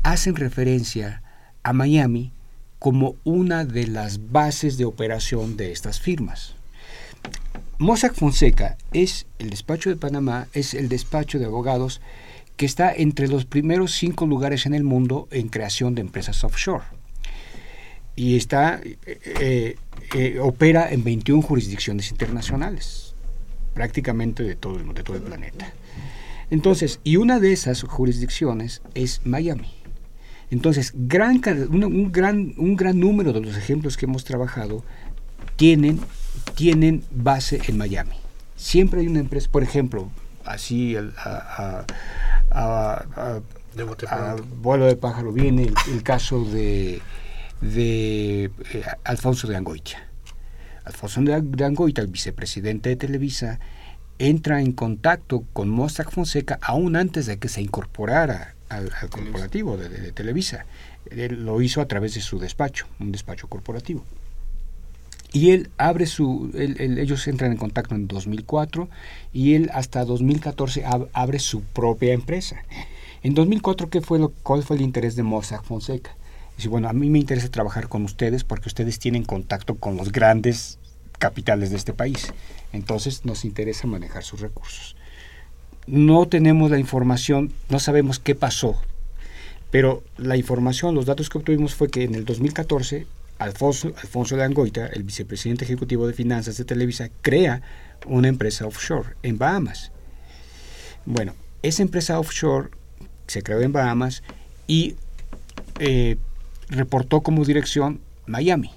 hacen 0.02 0.36
referencia 0.36 1.22
a 1.62 1.72
Miami 1.72 2.32
como 2.78 3.16
una 3.24 3.64
de 3.64 3.86
las 3.86 4.30
bases 4.30 4.76
de 4.76 4.84
operación 4.84 5.56
de 5.56 5.72
estas 5.72 6.00
firmas. 6.00 6.54
Mossack 7.82 8.14
Fonseca 8.14 8.78
es 8.92 9.26
el 9.40 9.50
despacho 9.50 9.90
de 9.90 9.96
Panamá, 9.96 10.46
es 10.54 10.72
el 10.72 10.88
despacho 10.88 11.40
de 11.40 11.46
abogados 11.46 12.00
que 12.56 12.64
está 12.64 12.94
entre 12.94 13.26
los 13.26 13.44
primeros 13.44 13.90
cinco 13.90 14.24
lugares 14.24 14.66
en 14.66 14.74
el 14.74 14.84
mundo 14.84 15.26
en 15.32 15.48
creación 15.48 15.96
de 15.96 16.02
empresas 16.02 16.44
offshore. 16.44 16.84
Y 18.14 18.36
está, 18.36 18.80
eh, 18.84 19.76
eh, 20.14 20.38
opera 20.40 20.92
en 20.92 21.02
21 21.02 21.42
jurisdicciones 21.42 22.12
internacionales, 22.12 23.16
prácticamente 23.74 24.44
de 24.44 24.54
todo, 24.54 24.78
el, 24.78 24.94
de 24.94 25.02
todo 25.02 25.16
el 25.16 25.24
planeta. 25.24 25.72
Entonces, 26.50 27.00
y 27.02 27.16
una 27.16 27.40
de 27.40 27.52
esas 27.52 27.82
jurisdicciones 27.82 28.80
es 28.94 29.22
Miami. 29.24 29.74
Entonces, 30.52 30.92
gran, 30.94 31.42
un, 31.68 32.12
gran, 32.12 32.54
un 32.58 32.76
gran 32.76 33.00
número 33.00 33.32
de 33.32 33.40
los 33.40 33.56
ejemplos 33.56 33.96
que 33.96 34.06
hemos 34.06 34.22
trabajado 34.22 34.84
tienen 35.56 35.98
tienen 36.54 37.04
base 37.10 37.60
en 37.66 37.76
Miami. 37.78 38.16
Siempre 38.56 39.00
hay 39.00 39.08
una 39.08 39.20
empresa, 39.20 39.48
por 39.50 39.62
ejemplo, 39.62 40.10
así 40.44 40.96
a, 40.96 41.84
vuelo 44.60 44.86
de 44.86 44.96
pájaro 44.96 45.32
viene 45.32 45.72
el, 45.90 46.02
caso 46.02 46.44
de, 46.44 47.00
de 47.60 48.44
eh, 48.44 48.84
Alfonso 49.04 49.48
de 49.48 49.56
Angoitia. 49.56 50.06
Alfonso 50.84 51.20
de, 51.22 51.64
Angoitia, 51.64 52.02
el 52.02 52.08
vicepresidente 52.08 52.88
de 52.88 52.96
Televisa, 52.96 53.60
entra 54.18 54.60
en 54.60 54.72
contacto 54.72 55.44
con 55.52 55.68
Mossack 55.68 56.10
Fonseca 56.10 56.58
aún 56.60 56.96
antes 56.96 57.26
de 57.26 57.38
que 57.38 57.48
se 57.48 57.62
incorporara 57.62 58.54
al, 58.68 58.90
corporativo 59.10 59.76
de, 59.76 60.12
Televisa. 60.12 60.66
Él 61.10 61.44
lo 61.44 61.60
hizo 61.60 61.80
a 61.80 61.88
través 61.88 62.14
de 62.14 62.20
su 62.20 62.38
despacho, 62.38 62.86
un 63.00 63.12
despacho 63.12 63.48
corporativo. 63.48 64.04
Y 65.32 65.52
él 65.52 65.70
abre 65.78 66.06
su, 66.06 66.50
ellos 66.54 67.26
entran 67.26 67.52
en 67.52 67.56
contacto 67.56 67.94
en 67.94 68.06
2004 68.06 68.88
y 69.32 69.54
él 69.54 69.70
hasta 69.72 70.04
2014 70.04 70.84
abre 71.12 71.38
su 71.38 71.62
propia 71.62 72.12
empresa. 72.12 72.64
En 73.22 73.34
2004, 73.34 73.88
¿qué 73.88 74.00
fue 74.00 74.18
lo, 74.18 74.30
¿cuál 74.42 74.62
fue 74.62 74.76
el 74.76 74.82
interés 74.82 75.16
de 75.16 75.22
Mossack 75.22 75.64
Fonseca? 75.64 76.14
Dice, 76.56 76.68
bueno, 76.68 76.88
a 76.88 76.92
mí 76.92 77.08
me 77.08 77.18
interesa 77.18 77.48
trabajar 77.50 77.88
con 77.88 78.04
ustedes 78.04 78.44
porque 78.44 78.68
ustedes 78.68 78.98
tienen 78.98 79.24
contacto 79.24 79.76
con 79.76 79.96
los 79.96 80.12
grandes 80.12 80.78
capitales 81.18 81.70
de 81.70 81.76
este 81.76 81.94
país. 81.94 82.32
Entonces 82.72 83.24
nos 83.24 83.44
interesa 83.44 83.86
manejar 83.86 84.24
sus 84.24 84.40
recursos. 84.40 84.96
No 85.86 86.26
tenemos 86.26 86.70
la 86.70 86.78
información, 86.78 87.52
no 87.70 87.78
sabemos 87.78 88.18
qué 88.18 88.34
pasó, 88.34 88.76
pero 89.70 90.02
la 90.16 90.36
información, 90.36 90.94
los 90.94 91.06
datos 91.06 91.30
que 91.30 91.38
obtuvimos 91.38 91.74
fue 91.74 91.88
que 91.88 92.04
en 92.04 92.14
el 92.14 92.24
2014 92.24 93.06
Alfonso, 93.42 93.92
Alfonso 94.00 94.36
de 94.36 94.44
Angoita, 94.44 94.86
el 94.86 95.02
vicepresidente 95.02 95.64
ejecutivo 95.64 96.06
de 96.06 96.14
finanzas 96.14 96.56
de 96.56 96.64
Televisa, 96.64 97.10
crea 97.20 97.62
una 98.06 98.28
empresa 98.28 98.66
offshore 98.66 99.14
en 99.22 99.38
Bahamas. 99.38 99.90
Bueno, 101.04 101.34
esa 101.62 101.82
empresa 101.82 102.18
offshore 102.18 102.70
se 103.26 103.42
creó 103.42 103.60
en 103.60 103.72
Bahamas 103.72 104.22
y 104.66 104.96
eh, 105.78 106.16
reportó 106.68 107.20
como 107.22 107.44
dirección 107.44 108.00
Miami. 108.26 108.70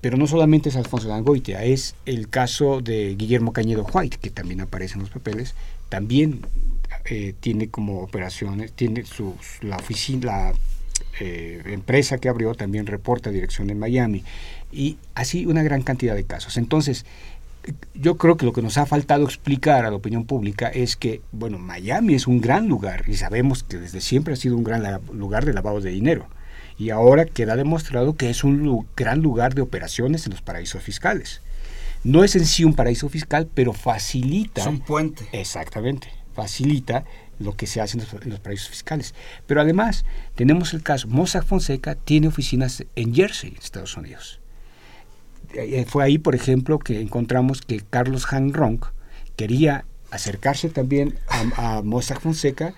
Pero 0.00 0.16
no 0.16 0.26
solamente 0.26 0.68
es 0.68 0.76
Alfonso 0.76 1.08
de 1.08 1.14
Angoitia, 1.14 1.62
es 1.62 1.94
el 2.06 2.28
caso 2.28 2.80
de 2.80 3.14
Guillermo 3.14 3.52
Cañedo 3.52 3.84
White, 3.84 4.18
que 4.20 4.30
también 4.30 4.60
aparece 4.60 4.94
en 4.94 5.00
los 5.00 5.10
papeles, 5.10 5.54
también 5.88 6.40
eh, 7.04 7.34
tiene 7.38 7.68
como 7.68 8.00
operaciones, 8.00 8.72
tiene 8.72 9.04
su, 9.04 9.36
la 9.60 9.76
oficina, 9.76 10.26
la 10.26 10.54
eh, 11.20 11.62
empresa 11.66 12.18
que 12.18 12.28
abrió 12.28 12.54
también 12.54 12.86
reporta 12.86 13.30
dirección 13.30 13.70
en 13.70 13.78
Miami, 13.78 14.24
y 14.72 14.96
así 15.14 15.46
una 15.46 15.62
gran 15.62 15.82
cantidad 15.82 16.14
de 16.14 16.24
casos. 16.24 16.56
Entonces, 16.56 17.04
yo 17.94 18.16
creo 18.16 18.36
que 18.36 18.46
lo 18.46 18.52
que 18.52 18.62
nos 18.62 18.78
ha 18.78 18.86
faltado 18.86 19.24
explicar 19.24 19.84
a 19.84 19.90
la 19.90 19.96
opinión 19.96 20.24
pública 20.24 20.68
es 20.68 20.96
que, 20.96 21.20
bueno, 21.30 21.58
Miami 21.58 22.14
es 22.14 22.26
un 22.26 22.40
gran 22.40 22.68
lugar 22.68 23.04
y 23.06 23.14
sabemos 23.14 23.62
que 23.62 23.78
desde 23.78 24.00
siempre 24.00 24.34
ha 24.34 24.36
sido 24.36 24.56
un 24.56 24.64
gran 24.64 25.00
lugar 25.12 25.44
de 25.44 25.52
lavado 25.52 25.80
de 25.80 25.90
dinero. 25.90 26.26
Y 26.78 26.90
ahora 26.90 27.26
queda 27.26 27.54
demostrado 27.54 28.16
que 28.16 28.30
es 28.30 28.42
un 28.42 28.86
gran 28.96 29.20
lugar 29.20 29.54
de 29.54 29.62
operaciones 29.62 30.26
en 30.26 30.32
los 30.32 30.42
paraísos 30.42 30.82
fiscales. 30.82 31.40
No 32.02 32.24
es 32.24 32.34
en 32.34 32.46
sí 32.46 32.64
un 32.64 32.74
paraíso 32.74 33.08
fiscal, 33.08 33.48
pero 33.54 33.72
facilita... 33.72 34.62
Es 34.62 34.66
un 34.66 34.80
puente. 34.80 35.28
Exactamente. 35.30 36.08
Facilita 36.34 37.04
lo 37.38 37.56
que 37.56 37.66
se 37.66 37.80
hace 37.80 37.98
en 37.98 38.30
los, 38.30 38.40
paraísos 38.40 38.68
fiscales. 38.68 39.14
Pero 39.46 39.60
además, 39.60 40.04
tenemos 40.34 40.74
el 40.74 40.82
caso, 40.82 41.08
Mossack 41.08 41.44
Fonseca 41.44 41.94
tiene 41.94 42.28
oficinas 42.28 42.84
en 42.96 43.14
Jersey, 43.14 43.54
Estados 43.62 43.96
Unidos. 43.96 44.40
Eh, 45.54 45.84
fue 45.88 46.04
ahí, 46.04 46.18
por 46.18 46.34
ejemplo, 46.34 46.78
que 46.78 47.00
encontramos 47.00 47.60
que 47.60 47.80
Carlos 47.80 48.32
Han 48.32 48.52
Ronk 48.52 48.86
quería 49.36 49.84
acercarse 50.10 50.68
también 50.68 51.18
a, 51.28 51.76
a 51.76 51.82
Mossack 51.82 52.20
Fonseca 52.20 52.74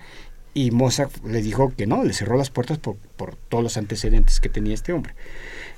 y 0.55 0.71
Mossack 0.71 1.11
le 1.25 1.41
dijo 1.41 1.73
que 1.75 1.85
no, 1.85 2.03
le 2.03 2.13
cerró 2.13 2.37
las 2.37 2.49
puertas 2.49 2.79
por, 2.79 2.97
todos 3.49 3.63
los 3.63 3.75
antecedentes 3.75 4.39
que 4.39 4.47
tenía 4.47 4.73
este 4.73 4.93
hombre. 4.93 5.13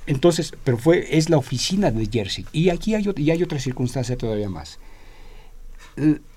Entonces, 0.06 0.52
pero 0.62 0.78
fue, 0.78 1.18
es 1.18 1.28
la 1.28 1.36
oficina 1.36 1.90
de 1.90 2.08
Jersey. 2.10 2.46
Y 2.52 2.70
aquí 2.70 2.94
y 2.94 3.30
hay 3.30 3.42
otra 3.42 3.58
circunstancia 3.58 4.16
todavía 4.16 4.48
más. 4.48 4.78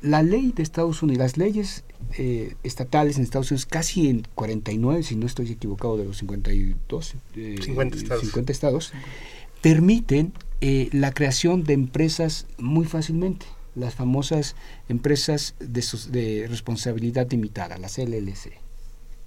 La 0.02 0.24
ley 0.24 0.52
de 0.56 0.64
Estados 0.64 1.04
Unidos, 1.04 1.20
las 1.20 1.38
leyes 1.38 1.84
eh, 2.18 2.56
estatales 2.64 3.18
en 3.18 3.24
Estados 3.24 3.52
Unidos, 3.52 3.66
casi 3.66 4.10
en 4.10 4.28
49, 4.36 5.04
si 5.04 5.16
no 5.16 5.26
estoy 5.26 5.52
equivocado, 5.52 5.98
de 5.98 6.06
los 6.06 6.18
52, 6.18 7.16
50 7.34 7.98
estados, 7.98 8.22
50 8.22 8.52
estados 8.52 8.94
permiten 9.62 10.34
eh, 10.60 10.90
la 10.92 11.12
creación 11.12 11.64
de 11.64 11.74
empresas 11.74 12.48
muy 12.58 12.86
fácilmente, 12.86 13.46
las 13.76 13.96
famosas 13.96 14.56
empresas 14.90 15.56
de, 15.60 15.84
de 16.10 16.48
responsabilidad 16.48 17.30
limitada, 17.32 17.78
las 17.78 17.98
LLC. 17.98 18.61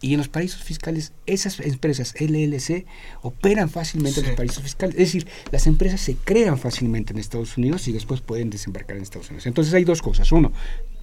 Y 0.04 0.12
en 0.12 0.18
los 0.18 0.28
paraísos 0.28 0.62
fiscales, 0.62 1.14
esas 1.24 1.60
empresas 1.60 2.14
LLC 2.20 2.84
operan 3.22 3.70
fácilmente 3.70 4.20
en 4.20 4.26
los 4.26 4.34
paraísos 4.34 4.62
fiscales. 4.62 4.96
Es 4.96 5.00
decir, 5.00 5.26
las 5.50 5.66
empresas 5.66 5.98
se 5.98 6.14
crean 6.14 6.58
fácilmente 6.58 7.14
en 7.14 7.18
Estados 7.18 7.56
Unidos 7.56 7.88
y 7.88 7.92
después 7.92 8.20
pueden 8.20 8.50
desembarcar 8.50 8.98
en 8.98 9.02
Estados 9.02 9.30
Unidos. 9.30 9.46
Entonces 9.46 9.72
hay 9.72 9.84
dos 9.84 10.02
cosas. 10.02 10.30
Uno, 10.30 10.52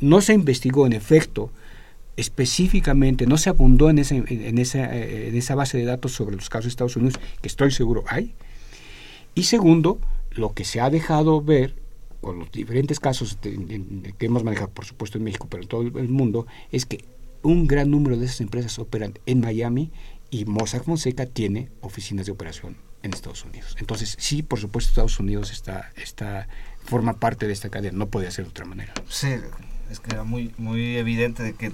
no 0.01 0.21
se 0.21 0.33
investigó 0.33 0.85
en 0.85 0.93
efecto 0.93 1.51
específicamente, 2.15 3.25
no 3.25 3.39
se 3.39 3.49
abundó 3.49 3.89
en, 3.89 3.97
esa, 3.97 4.13
en, 4.13 4.59
esa, 4.59 4.95
en 4.95 5.35
esa 5.35 5.55
base 5.55 5.79
de 5.79 5.85
datos 5.85 6.11
sobre 6.11 6.35
los 6.35 6.47
casos 6.51 6.65
de 6.65 6.69
Estados 6.69 6.95
Unidos, 6.95 7.19
que 7.41 7.47
estoy 7.47 7.71
seguro 7.71 8.03
hay. 8.07 8.35
Y 9.33 9.45
segundo, 9.45 9.99
lo 10.29 10.53
que 10.53 10.63
se 10.63 10.79
ha 10.79 10.91
dejado 10.91 11.41
ver 11.41 11.73
con 12.21 12.37
los 12.37 12.51
diferentes 12.51 12.99
casos 12.99 13.39
que 13.41 14.25
hemos 14.27 14.43
manejado, 14.43 14.69
por 14.69 14.85
supuesto 14.85 15.17
en 15.17 15.23
México, 15.23 15.47
pero 15.49 15.63
en 15.63 15.69
todo 15.69 15.81
el 15.81 16.09
mundo, 16.09 16.45
es 16.71 16.85
que 16.85 17.03
un 17.43 17.67
gran 17.67 17.89
número 17.91 18.17
de 18.17 18.25
esas 18.25 18.41
empresas 18.41 18.79
operan 18.79 19.13
en 19.25 19.41
Miami 19.41 19.91
y 20.29 20.45
Mossack 20.45 20.83
Fonseca 20.83 21.25
tiene 21.25 21.69
oficinas 21.81 22.25
de 22.25 22.31
operación 22.31 22.77
en 23.03 23.13
Estados 23.13 23.43
Unidos. 23.45 23.75
Entonces, 23.79 24.15
sí, 24.19 24.43
por 24.43 24.59
supuesto, 24.59 24.89
Estados 24.89 25.19
Unidos 25.19 25.51
está, 25.51 25.91
está, 25.95 26.47
forma 26.83 27.13
parte 27.13 27.47
de 27.47 27.53
esta 27.53 27.69
cadena, 27.69 27.97
no 27.97 28.07
puede 28.07 28.31
ser 28.31 28.45
de 28.45 28.51
otra 28.51 28.65
manera. 28.65 28.93
Sí, 29.09 29.29
es 29.89 29.99
que 29.99 30.13
era 30.13 30.23
muy, 30.23 30.53
muy 30.57 30.97
evidente 30.97 31.43
de 31.43 31.53
que 31.53 31.71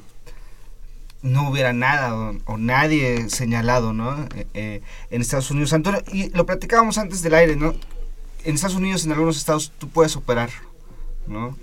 no 1.21 1.49
hubiera 1.49 1.73
nada 1.73 2.33
o, 2.45 2.57
nadie 2.57 3.29
señalado, 3.29 3.91
¿no? 3.91 4.23
Eh, 4.35 4.47
eh, 4.53 4.81
en 5.09 5.21
Estados 5.21 5.51
Unidos. 5.51 5.73
Antonio, 5.73 6.01
y 6.11 6.29
lo 6.29 6.45
platicábamos 6.45 6.97
antes 6.97 7.21
del 7.21 7.33
aire, 7.33 7.55
¿no? 7.55 7.73
en 8.47 8.55
Estados 8.55 8.77
Unidos, 8.77 9.05
en 9.05 9.11
algunos 9.11 9.35
estados, 9.35 9.73
tú 9.77 9.89
puedes 9.89 10.15
operar, 10.15 10.49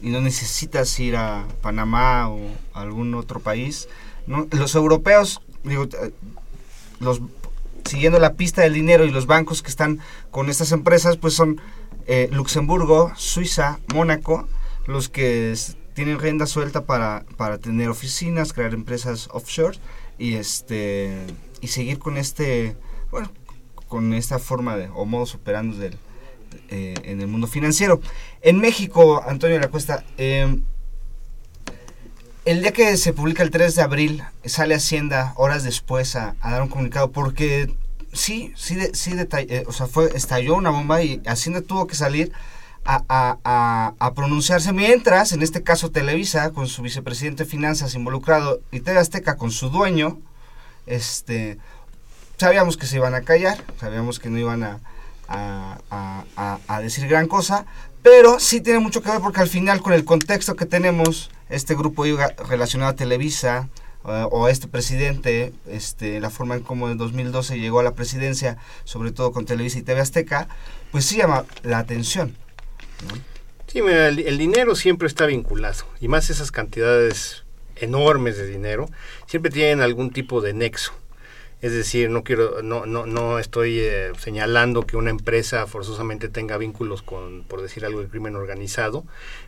Y 0.03 0.11
no 0.11 0.21
necesitas 0.21 0.99
ir 1.01 1.17
a 1.17 1.47
Panamá 1.63 2.29
o 2.29 2.39
algún 2.75 3.15
otro 3.15 3.41
país. 3.41 3.89
Los 4.27 4.75
europeos, 4.75 5.41
digo, 5.65 5.85
eh, 5.85 6.13
los 7.01 7.21
siguiendo 7.85 8.19
la 8.19 8.35
pista 8.35 8.63
del 8.63 8.75
dinero 8.75 9.05
y 9.05 9.11
los 9.11 9.27
bancos 9.27 9.63
que 9.63 9.71
están 9.71 10.01
con 10.31 10.49
estas 10.49 10.73
empresas, 10.73 11.17
pues 11.17 11.35
son 11.35 11.61
eh, 12.07 12.29
Luxemburgo, 12.33 13.13
Suiza, 13.17 13.79
Mónaco, 13.93 14.49
los 14.87 15.09
que 15.09 15.55
tienen 15.95 16.19
renda 16.19 16.47
suelta 16.47 16.85
para, 16.85 17.25
para 17.37 17.59
tener 17.59 17.89
oficinas, 17.89 18.53
crear 18.53 18.75
empresas 18.75 19.29
offshore 19.33 19.79
y 20.19 20.35
este 20.35 21.17
y 21.61 21.69
seguir 21.69 21.99
con 21.99 22.17
este 22.17 22.77
bueno 23.11 23.31
con 23.89 24.13
esta 24.13 24.39
forma 24.39 24.77
de 24.77 24.89
o 24.95 25.05
modos 25.05 25.35
operando 25.35 25.77
del, 25.77 25.97
eh, 26.69 26.95
en 27.05 27.21
el 27.21 27.27
mundo 27.27 27.47
financiero. 27.47 28.01
En 28.43 28.59
México, 28.59 29.23
Antonio 29.27 29.57
de 29.57 29.63
la 29.63 29.69
Cuesta, 29.69 30.05
em, 30.17 30.63
el 32.45 32.61
día 32.61 32.73
que 32.73 32.97
se 32.97 33.13
publica 33.13 33.43
el 33.43 33.51
3 33.51 33.75
de 33.75 33.83
abril, 33.83 34.23
sale 34.45 34.75
Hacienda 34.75 35.33
horas 35.37 35.65
después 35.65 36.15
a, 36.17 36.37
dar 36.43 36.63
un 36.63 36.69
comunicado 36.69 37.11
porque 37.11 37.75
sí, 38.13 38.53
sí, 38.55 38.79
sí 38.93 39.15
eh, 39.17 39.65
o 39.67 39.73
sea, 39.73 39.87
fue, 39.87 40.11
estalló 40.15 40.55
una 40.55 40.71
bomba 40.71 41.03
y 41.03 41.23
Hacienda 41.25 41.63
tuvo 41.63 41.87
que 41.87 41.95
salir 41.95 42.33
a, 42.85 44.13
pronunciarse 44.15 44.73
mientras, 44.73 45.33
en 45.33 45.43
este 45.43 45.63
caso 45.63 45.91
Televisa, 45.91 46.51
con 46.51 46.67
su 46.67 46.83
vicepresidente 46.83 47.45
de 47.45 47.51
finanzas 47.51 47.95
involucrado, 47.95 48.61
y 48.71 48.81
TV 48.81 48.99
Azteca 48.99 49.37
con 49.37 49.51
su 49.51 49.71
dueño, 49.71 50.19
este, 50.87 51.59
sabíamos 52.37 52.77
que 52.77 52.87
se 52.87 52.97
iban 52.97 53.15
a 53.15 53.23
callar, 53.23 53.65
sabíamos 53.81 54.19
que 54.19 54.29
no 54.29 54.39
iban 54.39 54.63
a, 54.63 54.81
a, 55.29 56.81
decir 56.83 57.09
gran 57.09 57.27
cosa, 57.27 57.67
pero 58.03 58.39
sí 58.39 58.61
tiene 58.61 58.79
mucho 58.79 59.03
que 59.03 59.11
ver 59.11 59.21
porque 59.21 59.41
al 59.41 59.49
final 59.49 59.81
con 59.81 59.93
el 59.93 60.05
contexto 60.05 60.57
que 60.57 60.67
tenemos, 60.67 61.31
este 61.49 61.75
grupo 61.75 62.05
relacionado 62.49 62.91
a 62.91 62.95
Televisa 62.95 63.69
eh, 64.07 64.27
o 64.31 64.49
este 64.49 64.69
presidente, 64.69 65.53
este, 65.67 66.21
la 66.21 66.31
forma 66.31 66.57
en 66.57 66.63
cómo 66.63 66.91
en 66.91 66.99
2012 66.99 67.59
llegó 67.59 67.81
a 67.81 67.85
la 67.85 67.95
presidencia, 67.95 68.59
sobre 68.85 69.13
todo 69.13 69.33
con 69.33 69.47
Televisa 69.47 69.79
y 69.79 69.83
TV 69.83 70.01
Azteca, 70.01 70.49
pues 70.91 71.07
sí 71.07 71.17
llama 71.17 71.45
la 71.63 71.79
atención. 71.79 72.37
Sí, 73.67 73.81
el 73.81 74.39
dinero 74.39 74.77
siempre 74.77 75.09
está 75.09 75.27
vinculado, 75.27 75.85
y 76.01 76.09
más 76.09 76.31
esas 76.31 76.53
cantidades 76.53 77.45
enormes 77.77 78.37
de 78.37 78.47
dinero, 78.47 78.89
siempre 79.27 79.51
tienen 79.51 79.81
algún 79.81 80.11
tipo 80.11 80.41
de 80.41 80.53
nexo. 80.53 80.93
Es 81.65 81.73
decir, 81.73 82.11
no 82.11 82.25
quiero, 82.25 82.61
no, 82.61 82.85
no, 82.85 83.07
no 83.07 83.39
estoy 83.39 83.79
eh, 83.81 84.13
señalando 84.19 84.83
que 84.83 84.99
una 84.99 85.09
empresa 85.09 85.67
forzosamente 85.67 86.29
tenga 86.29 86.59
vínculos 86.59 87.01
con, 87.01 87.43
por 87.45 87.63
decir 87.63 87.87
algo, 87.87 88.03
el 88.03 88.09
crimen 88.09 88.37
organizado, 88.37 89.03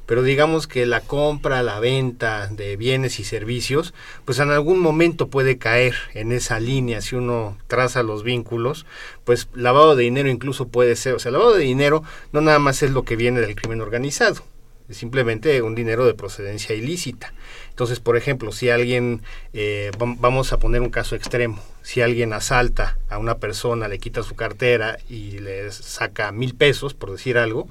pero 0.07 0.23
digamos 0.23 0.67
que 0.67 0.87
la 0.87 1.03
compra, 1.03 1.62
la 1.62 1.79
venta 1.79 2.47
de 2.47 2.79
bienes 2.79 3.21
y 3.21 3.25
servicios, 3.25 3.93
pues 4.25 4.39
en 4.39 4.51
algún 4.51 4.79
momento 4.79 5.29
puede 5.29 5.59
caer 5.59 5.95
en 6.14 6.33
esa 6.33 6.59
línea. 6.59 7.03
Si 7.03 7.17
uno 7.17 7.59
traza 7.67 8.03
los 8.03 8.23
vínculos, 8.23 8.87
pues 9.25 9.49
lavado 9.53 9.95
de 9.95 10.05
dinero 10.05 10.31
incluso 10.31 10.69
puede 10.69 10.97
ser, 10.97 11.17
o 11.17 11.19
sea, 11.19 11.33
lavado 11.33 11.53
de 11.53 11.64
dinero 11.64 12.03
no 12.33 12.41
nada 12.41 12.59
más 12.59 12.83
es 12.83 12.93
lo 12.93 13.03
que 13.03 13.17
viene 13.17 13.43
del 13.43 13.57
crimen 13.57 13.83
organizado, 13.83 14.43
simplemente 14.91 15.62
un 15.62 15.74
dinero 15.74 16.07
de 16.07 16.14
procedencia 16.14 16.74
ilícita. 16.74 17.32
Entonces, 17.70 18.01
por 18.01 18.16
ejemplo, 18.16 18.53
si 18.53 18.70
alguien, 18.70 19.22
eh, 19.53 19.91
vamos 19.99 20.53
a 20.53 20.59
poner 20.59 20.80
un 20.80 20.91
caso 20.91 21.16
extremo, 21.16 21.62
si 21.82 22.01
alguien 22.01 22.32
asalta 22.32 22.99
a 23.09 23.18
una 23.18 23.39
persona, 23.39 23.89
le 23.89 23.99
quita 23.99 24.22
su 24.22 24.34
cartera 24.34 24.99
y 25.09 25.39
le 25.39 25.70
saca 25.72 26.32
mil 26.32 26.55
pesos, 26.55 26.95
por 26.95 27.12
decir 27.12 27.39
algo, 27.39 27.68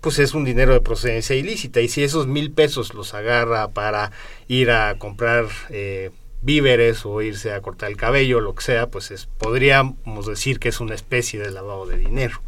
pues 0.00 0.18
es 0.18 0.34
un 0.34 0.44
dinero 0.44 0.72
de 0.72 0.80
procedencia 0.80 1.36
ilícita. 1.36 1.80
Y 1.80 1.88
si 1.88 2.02
esos 2.02 2.26
mil 2.26 2.50
pesos 2.50 2.94
los 2.94 3.14
agarra 3.14 3.68
para 3.68 4.12
ir 4.48 4.70
a 4.70 4.96
comprar 4.98 5.46
eh, 5.70 6.10
víveres 6.42 7.04
o 7.06 7.22
irse 7.22 7.52
a 7.52 7.60
cortar 7.60 7.90
el 7.90 7.96
cabello, 7.96 8.40
lo 8.40 8.54
que 8.54 8.62
sea, 8.62 8.88
pues 8.88 9.10
es, 9.10 9.26
podríamos 9.26 10.26
decir 10.26 10.58
que 10.58 10.68
es 10.68 10.80
una 10.80 10.94
especie 10.94 11.40
de 11.40 11.50
lavado 11.50 11.86
de 11.86 11.98
dinero. 11.98 12.40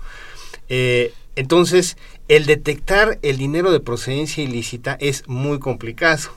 Eh, 0.68 1.12
entonces, 1.36 1.96
el 2.28 2.44
detectar 2.44 3.18
el 3.22 3.38
dinero 3.38 3.72
de 3.72 3.80
procedencia 3.80 4.44
ilícita 4.44 4.96
es 5.00 5.26
muy 5.26 5.58
complicado. 5.58 6.30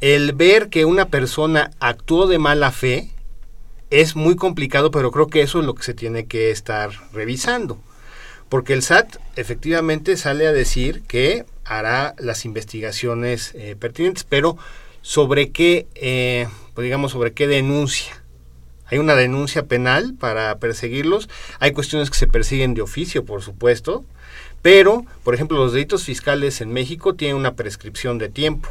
El 0.00 0.32
ver 0.32 0.68
que 0.68 0.84
una 0.84 1.06
persona 1.06 1.72
actuó 1.80 2.28
de 2.28 2.38
mala 2.38 2.70
fe 2.70 3.10
es 3.90 4.14
muy 4.14 4.36
complicado, 4.36 4.92
pero 4.92 5.10
creo 5.10 5.26
que 5.26 5.42
eso 5.42 5.58
es 5.58 5.66
lo 5.66 5.74
que 5.74 5.82
se 5.82 5.94
tiene 5.94 6.26
que 6.26 6.52
estar 6.52 6.90
revisando. 7.12 7.78
Porque 8.48 8.74
el 8.74 8.82
SAT 8.82 9.16
efectivamente 9.34 10.16
sale 10.16 10.46
a 10.46 10.52
decir 10.52 11.02
que 11.02 11.44
hará 11.64 12.14
las 12.18 12.44
investigaciones 12.44 13.52
eh, 13.54 13.76
pertinentes, 13.78 14.24
pero 14.24 14.56
sobre 15.02 15.50
qué, 15.50 15.86
eh, 15.96 16.46
pues 16.74 16.84
digamos, 16.84 17.12
sobre 17.12 17.32
qué 17.32 17.48
denuncia. 17.48 18.22
Hay 18.86 18.98
una 18.98 19.16
denuncia 19.16 19.64
penal 19.66 20.14
para 20.18 20.58
perseguirlos, 20.58 21.28
hay 21.58 21.72
cuestiones 21.72 22.08
que 22.08 22.16
se 22.16 22.26
persiguen 22.26 22.74
de 22.74 22.82
oficio, 22.82 23.24
por 23.24 23.42
supuesto, 23.42 24.04
pero, 24.62 25.04
por 25.24 25.34
ejemplo, 25.34 25.56
los 25.56 25.72
delitos 25.72 26.04
fiscales 26.04 26.60
en 26.60 26.72
México 26.72 27.14
tienen 27.14 27.36
una 27.36 27.54
prescripción 27.54 28.18
de 28.18 28.28
tiempo. 28.28 28.68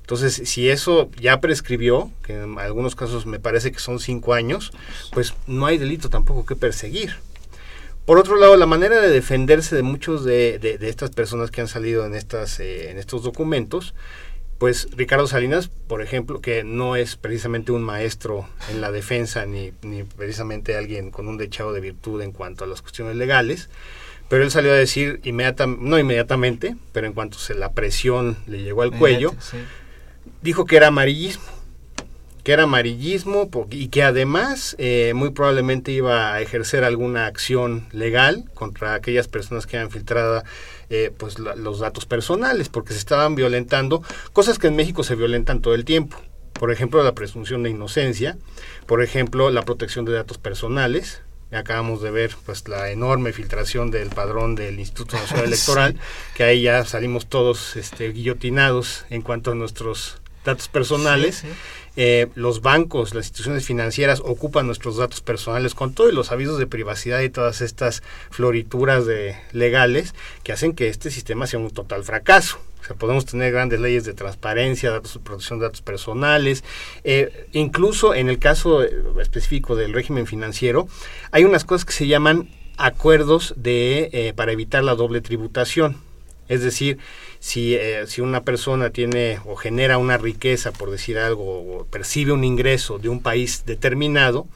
Entonces, 0.00 0.48
si 0.48 0.68
eso 0.68 1.08
ya 1.20 1.40
prescribió, 1.40 2.10
que 2.24 2.42
en 2.42 2.58
algunos 2.58 2.96
casos 2.96 3.26
me 3.26 3.38
parece 3.38 3.70
que 3.70 3.78
son 3.78 4.00
cinco 4.00 4.34
años, 4.34 4.72
pues 5.12 5.34
no 5.46 5.66
hay 5.66 5.78
delito 5.78 6.10
tampoco 6.10 6.44
que 6.44 6.56
perseguir. 6.56 7.14
Por 8.06 8.18
otro 8.18 8.36
lado, 8.36 8.56
la 8.56 8.66
manera 8.66 9.00
de 9.00 9.08
defenderse 9.08 9.76
de 9.76 9.84
muchos 9.84 10.24
de, 10.24 10.78
estas 10.80 11.10
personas 11.10 11.52
que 11.52 11.60
han 11.60 11.68
salido 11.68 12.04
en, 12.04 12.16
estas, 12.16 12.58
eh, 12.58 12.90
en 12.90 12.98
estos 12.98 13.22
documentos, 13.22 13.94
pues 14.58 14.88
Ricardo 14.96 15.28
Salinas, 15.28 15.68
por 15.68 16.02
ejemplo, 16.02 16.40
que 16.40 16.64
no 16.64 16.96
es 16.96 17.14
precisamente 17.14 17.70
un 17.70 17.82
maestro 17.82 18.48
en 18.68 18.80
la 18.80 18.90
defensa 18.90 19.46
ni, 19.46 19.72
ni 19.82 20.02
precisamente 20.02 20.76
alguien 20.76 21.12
con 21.12 21.28
un 21.28 21.38
dechado 21.38 21.72
de 21.72 21.80
virtud 21.80 22.20
en 22.20 22.32
cuanto 22.32 22.64
a 22.64 22.66
las 22.66 22.82
cuestiones 22.82 23.14
legales, 23.14 23.70
pero 24.30 24.44
él 24.44 24.50
salió 24.52 24.70
a 24.70 24.76
decir 24.76 25.20
inmediatamente, 25.24 25.84
no 25.84 25.98
inmediatamente, 25.98 26.76
pero 26.92 27.08
en 27.08 27.12
cuanto 27.12 27.36
se 27.38 27.52
la 27.52 27.72
presión 27.72 28.38
le 28.46 28.62
llegó 28.62 28.82
al 28.82 28.92
cuello, 28.96 29.34
dijo 30.40 30.64
que 30.64 30.76
era 30.76 30.86
amarillismo 30.86 31.42
que 32.44 32.52
era 32.52 32.62
amarillismo 32.62 33.50
y 33.70 33.88
que 33.88 34.02
además 34.02 34.76
eh, 34.78 35.12
muy 35.14 35.30
probablemente 35.30 35.92
iba 35.92 36.32
a 36.32 36.40
ejercer 36.40 36.84
alguna 36.84 37.26
acción 37.26 37.86
legal 37.92 38.44
contra 38.54 38.94
aquellas 38.94 39.28
personas 39.28 39.66
que 39.66 39.76
han 39.76 39.90
filtrado 39.90 40.42
eh, 40.88 41.12
pues 41.16 41.38
los 41.38 41.80
datos 41.80 42.06
personales 42.06 42.68
porque 42.68 42.92
se 42.92 42.98
estaban 42.98 43.34
violentando 43.34 44.02
cosas 44.32 44.58
que 44.58 44.68
en 44.68 44.76
México 44.76 45.02
se 45.04 45.16
violentan 45.16 45.60
todo 45.60 45.74
el 45.74 45.84
tiempo. 45.84 46.16
Por 46.54 46.70
ejemplo 46.70 47.02
la 47.02 47.14
presunción 47.14 47.62
de 47.62 47.70
inocencia 47.70 48.38
por 48.86 49.02
ejemplo 49.02 49.50
la 49.50 49.62
protección 49.62 50.04
de 50.04 50.12
datos 50.12 50.38
personales 50.38 51.20
acabamos 51.56 52.02
de 52.02 52.10
ver 52.10 52.36
pues 52.46 52.66
la 52.68 52.90
enorme 52.90 53.32
filtración 53.32 53.90
del 53.90 54.08
padrón 54.08 54.54
del 54.54 54.78
Instituto 54.78 55.16
Nacional 55.16 55.44
Electoral 55.48 55.96
que 56.34 56.44
ahí 56.44 56.62
ya 56.62 56.84
salimos 56.84 57.26
todos 57.26 57.76
este, 57.76 58.10
guillotinados 58.12 59.04
en 59.10 59.22
cuanto 59.22 59.50
a 59.52 59.54
nuestros 59.54 60.20
datos 60.44 60.68
personales 60.68 61.44
eh, 62.02 62.28
los 62.34 62.62
bancos, 62.62 63.14
las 63.14 63.26
instituciones 63.26 63.66
financieras 63.66 64.22
ocupan 64.24 64.64
nuestros 64.64 64.96
datos 64.96 65.20
personales 65.20 65.74
con 65.74 65.92
todos 65.92 66.14
los 66.14 66.32
avisos 66.32 66.58
de 66.58 66.66
privacidad 66.66 67.20
y 67.20 67.28
todas 67.28 67.60
estas 67.60 68.02
florituras 68.30 69.04
de 69.04 69.36
legales 69.52 70.14
que 70.42 70.52
hacen 70.52 70.72
que 70.72 70.88
este 70.88 71.10
sistema 71.10 71.46
sea 71.46 71.58
un 71.58 71.70
total 71.70 72.02
fracaso. 72.02 72.58
O 72.80 72.84
sea, 72.86 72.96
podemos 72.96 73.26
tener 73.26 73.52
grandes 73.52 73.80
leyes 73.80 74.06
de 74.06 74.14
transparencia, 74.14 74.90
datos, 74.90 75.18
protección 75.22 75.58
de 75.58 75.66
datos 75.66 75.82
personales. 75.82 76.64
Eh, 77.04 77.48
incluso 77.52 78.14
en 78.14 78.30
el 78.30 78.38
caso 78.38 78.82
eh, 78.82 78.90
específico 79.20 79.76
del 79.76 79.92
régimen 79.92 80.26
financiero, 80.26 80.88
hay 81.32 81.44
unas 81.44 81.66
cosas 81.66 81.84
que 81.84 81.92
se 81.92 82.06
llaman 82.06 82.48
acuerdos 82.78 83.52
de, 83.58 84.32
para 84.36 84.52
evitar 84.52 84.82
la 84.84 84.94
doble 84.94 85.20
tributación. 85.20 85.98
Es 86.48 86.62
decir, 86.62 86.96
si, 87.40 87.74
eh, 87.74 88.06
si 88.06 88.20
una 88.20 88.44
persona 88.44 88.90
tiene 88.90 89.40
o 89.46 89.56
genera 89.56 89.98
una 89.98 90.18
riqueza, 90.18 90.70
por 90.72 90.90
decir 90.90 91.18
algo, 91.18 91.78
o 91.78 91.84
percibe 91.86 92.32
un 92.32 92.44
ingreso 92.44 92.98
de 92.98 93.08
un 93.08 93.20
país 93.20 93.64
determinado, 93.66 94.46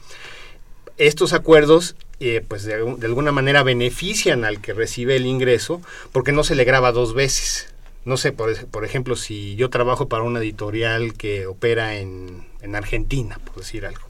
estos 0.97 1.33
acuerdos 1.33 1.95
eh, 2.21 2.45
pues 2.47 2.63
de, 2.63 2.75
alguna 2.75 3.33
manera 3.33 3.63
benefician 3.63 4.45
al 4.45 4.61
que 4.61 4.73
recibe 4.73 5.17
el 5.17 5.25
ingreso 5.25 5.81
porque 6.13 6.31
no 6.31 6.45
se 6.45 6.55
le 6.55 6.63
graba 6.63 6.93
dos 6.93 7.13
veces. 7.13 7.73
No 8.05 8.17
sé, 8.17 8.31
por, 8.31 8.55
por 8.67 8.85
ejemplo, 8.85 9.15
si 9.15 9.55
yo 9.55 9.69
trabajo 9.69 10.07
para 10.07 10.23
una 10.23 10.39
editorial 10.39 11.13
que 11.13 11.47
opera 11.47 11.97
en, 11.97 12.45
en 12.61 12.75
Argentina, 12.75 13.39
por 13.43 13.57
decir 13.57 13.85
algo 13.85 14.05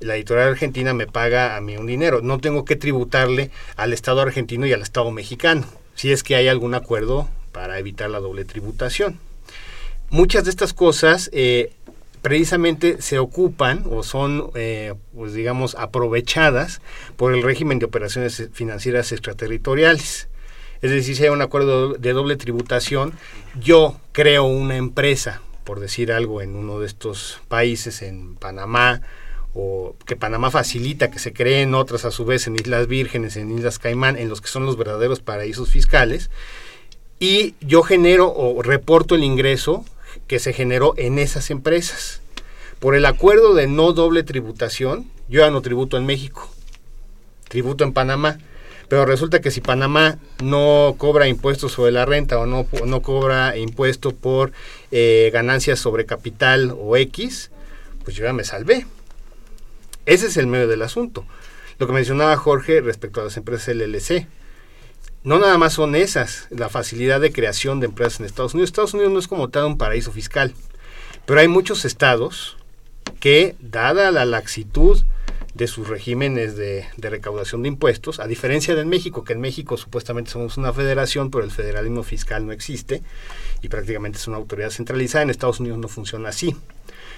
la 0.00 0.16
editorial 0.16 0.48
argentina 0.48 0.94
me 0.94 1.06
paga 1.06 1.56
a 1.56 1.60
mí 1.60 1.76
un 1.76 1.86
dinero. 1.86 2.22
No 2.22 2.38
tengo 2.40 2.64
que 2.64 2.74
tributarle 2.74 3.52
al 3.76 3.92
Estado 3.92 4.20
argentino 4.20 4.66
y 4.66 4.72
al 4.72 4.82
Estado 4.82 5.12
mexicano, 5.12 5.64
si 5.94 6.10
es 6.10 6.24
que 6.24 6.34
hay 6.34 6.48
algún 6.48 6.74
acuerdo 6.74 7.28
para 7.52 7.78
evitar 7.78 8.10
la 8.10 8.20
doble 8.20 8.44
tributación. 8.44 9.18
Muchas 10.10 10.44
de 10.44 10.50
estas 10.50 10.72
cosas 10.72 11.30
eh, 11.32 11.72
precisamente 12.22 13.00
se 13.00 13.18
ocupan 13.18 13.84
o 13.90 14.02
son, 14.02 14.50
eh, 14.54 14.94
pues 15.14 15.34
digamos, 15.34 15.74
aprovechadas 15.74 16.80
por 17.16 17.34
el 17.34 17.42
régimen 17.42 17.78
de 17.78 17.86
operaciones 17.86 18.48
financieras 18.52 19.12
extraterritoriales. 19.12 20.28
Es 20.82 20.90
decir, 20.90 21.16
si 21.16 21.22
hay 21.22 21.30
un 21.30 21.42
acuerdo 21.42 21.94
de 21.94 22.12
doble 22.12 22.36
tributación, 22.36 23.12
yo 23.60 24.00
creo 24.12 24.44
una 24.44 24.76
empresa, 24.76 25.40
por 25.64 25.80
decir 25.80 26.12
algo, 26.12 26.42
en 26.42 26.56
uno 26.56 26.80
de 26.80 26.86
estos 26.86 27.40
países, 27.48 28.02
en 28.02 28.34
Panamá, 28.34 29.00
o 29.54 29.94
que 30.06 30.16
Panamá 30.16 30.50
facilita 30.50 31.10
que 31.10 31.18
se 31.18 31.32
creen 31.32 31.74
otras 31.74 32.04
a 32.04 32.10
su 32.10 32.24
vez 32.24 32.46
en 32.46 32.56
Islas 32.56 32.86
Vírgenes, 32.86 33.36
en 33.36 33.56
Islas 33.56 33.78
Caimán, 33.78 34.16
en 34.16 34.28
los 34.28 34.40
que 34.40 34.48
son 34.48 34.64
los 34.64 34.76
verdaderos 34.76 35.20
paraísos 35.20 35.70
fiscales, 35.70 36.30
y 37.22 37.54
yo 37.60 37.84
genero 37.84 38.34
o 38.34 38.62
reporto 38.62 39.14
el 39.14 39.22
ingreso 39.22 39.84
que 40.26 40.40
se 40.40 40.52
generó 40.52 40.94
en 40.96 41.20
esas 41.20 41.52
empresas. 41.52 42.20
Por 42.80 42.96
el 42.96 43.06
acuerdo 43.06 43.54
de 43.54 43.68
no 43.68 43.92
doble 43.92 44.24
tributación, 44.24 45.08
yo 45.28 45.38
ya 45.42 45.50
no 45.52 45.62
tributo 45.62 45.96
en 45.96 46.04
México, 46.04 46.52
tributo 47.46 47.84
en 47.84 47.92
Panamá. 47.92 48.38
Pero 48.88 49.06
resulta 49.06 49.40
que 49.40 49.52
si 49.52 49.60
Panamá 49.60 50.18
no 50.42 50.96
cobra 50.98 51.28
impuestos 51.28 51.70
sobre 51.70 51.92
la 51.92 52.06
renta 52.06 52.40
o 52.40 52.46
no, 52.46 52.66
no 52.86 53.02
cobra 53.02 53.56
impuesto 53.56 54.10
por 54.10 54.50
eh, 54.90 55.30
ganancias 55.32 55.78
sobre 55.78 56.06
capital 56.06 56.74
o 56.76 56.96
X, 56.96 57.52
pues 58.02 58.16
yo 58.16 58.24
ya 58.24 58.32
me 58.32 58.42
salvé. 58.42 58.84
Ese 60.06 60.26
es 60.26 60.36
el 60.36 60.48
medio 60.48 60.66
del 60.66 60.82
asunto. 60.82 61.24
Lo 61.78 61.86
que 61.86 61.92
mencionaba 61.92 62.36
Jorge 62.36 62.80
respecto 62.80 63.20
a 63.20 63.24
las 63.24 63.36
empresas 63.36 63.76
LLC 63.76 64.26
no 65.24 65.38
nada 65.38 65.56
más 65.58 65.74
son 65.74 65.94
esas, 65.94 66.46
la 66.50 66.68
facilidad 66.68 67.20
de 67.20 67.32
creación 67.32 67.80
de 67.80 67.86
empresas 67.86 68.20
en 68.20 68.26
Estados 68.26 68.54
Unidos. 68.54 68.70
Estados 68.70 68.94
Unidos 68.94 69.12
no 69.12 69.18
es 69.18 69.28
como 69.28 69.48
tal 69.48 69.66
un 69.66 69.78
paraíso 69.78 70.12
fiscal, 70.12 70.54
pero 71.26 71.40
hay 71.40 71.48
muchos 71.48 71.84
estados 71.84 72.56
que, 73.20 73.54
dada 73.60 74.10
la 74.10 74.24
laxitud 74.24 75.00
de 75.54 75.66
sus 75.66 75.88
regímenes 75.88 76.56
de, 76.56 76.86
recaudación 76.98 77.62
de 77.62 77.68
impuestos, 77.68 78.20
a 78.20 78.26
diferencia 78.26 78.74
de 78.74 78.84
México, 78.84 79.22
que 79.22 79.34
en 79.34 79.40
México 79.40 79.76
supuestamente 79.76 80.30
somos 80.30 80.56
una 80.56 80.72
federación, 80.72 81.30
pero 81.30 81.44
el 81.44 81.50
federalismo 81.50 82.02
fiscal 82.02 82.46
no 82.46 82.52
existe 82.52 83.02
y 83.60 83.68
prácticamente 83.68 84.18
es 84.18 84.26
una 84.26 84.38
autoridad 84.38 84.70
centralizada, 84.70 85.22
en 85.22 85.30
Estados 85.30 85.60
Unidos 85.60 85.78
no 85.78 85.88
funciona 85.88 86.30
así. 86.30 86.56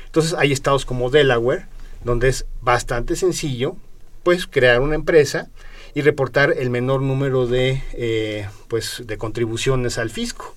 Entonces 0.07 0.35
hay 0.35 0.53
estados 0.53 0.85
como 0.85 1.11
Delaware, 1.11 1.67
donde 2.03 2.29
es 2.29 2.45
bastante 2.61 3.17
sencillo 3.17 3.77
pues 4.25 4.47
crear 4.47 4.81
una 4.81 4.95
empresa 4.95 5.49
y 5.95 6.03
reportar 6.03 6.55
el 6.59 6.70
menor 6.70 7.03
número 7.03 7.47
de, 7.47 7.82
eh, 7.92 8.49
pues, 8.68 9.03
de 9.07 9.16
contribuciones 9.16 9.99
al 9.99 10.11
fisco. 10.11 10.55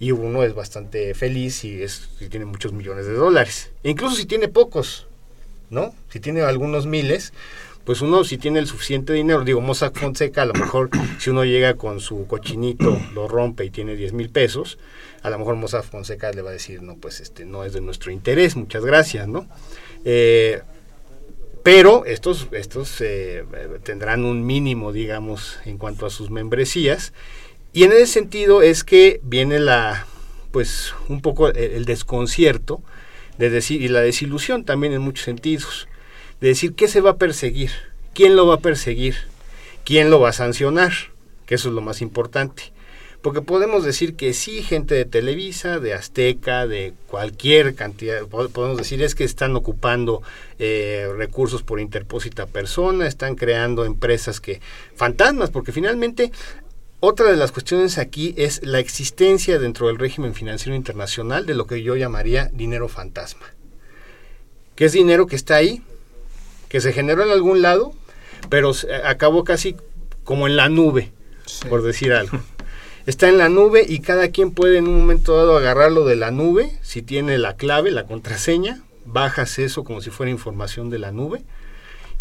Y 0.00 0.12
uno 0.12 0.42
es 0.42 0.54
bastante 0.54 1.14
feliz 1.14 1.64
y, 1.64 1.82
es, 1.82 2.10
tiene 2.30 2.44
muchos 2.44 2.72
millones 2.72 3.06
de 3.06 3.14
dólares. 3.14 3.70
E 3.82 3.90
incluso 3.90 4.16
si 4.16 4.26
tiene 4.26 4.48
pocos, 4.48 5.06
¿no? 5.70 5.94
Si 6.10 6.20
tiene 6.20 6.42
algunos 6.42 6.86
miles, 6.86 7.32
pues 7.84 8.00
uno 8.02 8.22
si 8.22 8.36
tiene 8.36 8.58
el 8.58 8.66
suficiente 8.66 9.12
dinero, 9.12 9.44
digo, 9.44 9.60
Mossack 9.60 9.98
Fonseca, 9.98 10.42
a 10.42 10.44
lo 10.44 10.54
mejor 10.54 10.90
si 11.18 11.30
uno 11.30 11.44
llega 11.44 11.74
con 11.74 12.00
su 12.00 12.26
cochinito, 12.26 13.00
lo 13.14 13.28
rompe 13.28 13.64
y 13.64 13.70
tiene 13.70 13.96
10 13.96 14.12
mil 14.12 14.28
pesos, 14.28 14.78
a 15.22 15.30
lo 15.30 15.38
mejor 15.38 15.56
Mossack 15.56 15.84
Fonseca 15.84 16.30
le 16.32 16.42
va 16.42 16.50
a 16.50 16.52
decir, 16.52 16.82
no, 16.82 16.96
pues 16.96 17.20
este 17.20 17.44
no 17.44 17.64
es 17.64 17.72
de 17.72 17.80
nuestro 17.80 18.12
interés, 18.12 18.56
muchas 18.56 18.84
gracias, 18.84 19.26
¿no? 19.26 19.48
Eh, 20.04 20.60
pero 21.70 22.06
estos, 22.06 22.48
estos 22.52 22.98
eh, 23.02 23.44
tendrán 23.82 24.24
un 24.24 24.46
mínimo, 24.46 24.90
digamos, 24.90 25.58
en 25.66 25.76
cuanto 25.76 26.06
a 26.06 26.10
sus 26.10 26.30
membresías. 26.30 27.12
Y 27.74 27.84
en 27.84 27.92
ese 27.92 28.06
sentido 28.06 28.62
es 28.62 28.84
que 28.84 29.20
viene 29.22 29.58
la, 29.58 30.06
pues, 30.50 30.94
un 31.10 31.20
poco 31.20 31.48
el, 31.48 31.84
desconcierto 31.84 32.80
de 33.36 33.50
decir, 33.50 33.82
y 33.82 33.88
la 33.88 34.00
desilusión 34.00 34.64
también 34.64 34.94
en 34.94 35.02
muchos 35.02 35.26
sentidos, 35.26 35.88
de 36.40 36.48
decir 36.48 36.72
qué 36.72 36.88
se 36.88 37.02
va 37.02 37.10
a 37.10 37.16
perseguir, 37.18 37.72
quién 38.14 38.34
lo 38.34 38.46
va 38.46 38.54
a 38.54 38.60
perseguir, 38.60 39.16
quién 39.84 40.08
lo 40.08 40.20
va 40.20 40.30
a 40.30 40.32
sancionar, 40.32 40.94
que 41.44 41.56
eso 41.56 41.68
es 41.68 41.74
lo 41.74 41.82
más 41.82 42.00
importante. 42.00 42.72
Porque 43.22 43.42
podemos 43.42 43.84
decir 43.84 44.14
que 44.14 44.32
sí, 44.32 44.62
gente 44.62 44.94
de 44.94 45.04
Televisa, 45.04 45.80
de 45.80 45.92
Azteca, 45.92 46.68
de 46.68 46.94
cualquier 47.08 47.74
cantidad, 47.74 48.24
podemos 48.26 48.78
decir 48.78 49.02
es 49.02 49.16
que 49.16 49.24
están 49.24 49.56
ocupando 49.56 50.22
eh, 50.60 51.10
recursos 51.16 51.64
por 51.64 51.80
interpósita 51.80 52.46
persona, 52.46 53.08
están 53.08 53.34
creando 53.34 53.84
empresas 53.84 54.40
que, 54.40 54.60
fantasmas, 54.94 55.50
porque 55.50 55.72
finalmente 55.72 56.30
otra 57.00 57.30
de 57.30 57.36
las 57.36 57.50
cuestiones 57.50 57.98
aquí 57.98 58.34
es 58.36 58.64
la 58.64 58.78
existencia 58.78 59.58
dentro 59.58 59.88
del 59.88 59.98
régimen 59.98 60.34
financiero 60.34 60.76
internacional 60.76 61.44
de 61.44 61.54
lo 61.54 61.66
que 61.66 61.82
yo 61.82 61.96
llamaría 61.96 62.50
dinero 62.52 62.88
fantasma. 62.88 63.46
Que 64.76 64.84
es 64.84 64.92
dinero 64.92 65.26
que 65.26 65.36
está 65.36 65.56
ahí, 65.56 65.82
que 66.68 66.80
se 66.80 66.92
generó 66.92 67.24
en 67.24 67.30
algún 67.30 67.62
lado, 67.62 67.92
pero 68.48 68.72
acabó 69.04 69.42
casi 69.42 69.74
como 70.22 70.46
en 70.46 70.56
la 70.56 70.68
nube, 70.68 71.12
por 71.68 71.82
decir 71.82 72.12
algo. 72.12 72.38
Está 73.08 73.30
en 73.30 73.38
la 73.38 73.48
nube 73.48 73.86
y 73.88 74.00
cada 74.00 74.28
quien 74.28 74.50
puede 74.50 74.76
en 74.76 74.86
un 74.86 74.98
momento 74.98 75.34
dado 75.34 75.56
agarrarlo 75.56 76.04
de 76.04 76.14
la 76.14 76.30
nube, 76.30 76.78
si 76.82 77.00
tiene 77.00 77.38
la 77.38 77.56
clave, 77.56 77.90
la 77.90 78.04
contraseña, 78.04 78.82
bajas 79.06 79.58
eso 79.58 79.82
como 79.82 80.02
si 80.02 80.10
fuera 80.10 80.30
información 80.30 80.90
de 80.90 80.98
la 80.98 81.10
nube 81.10 81.42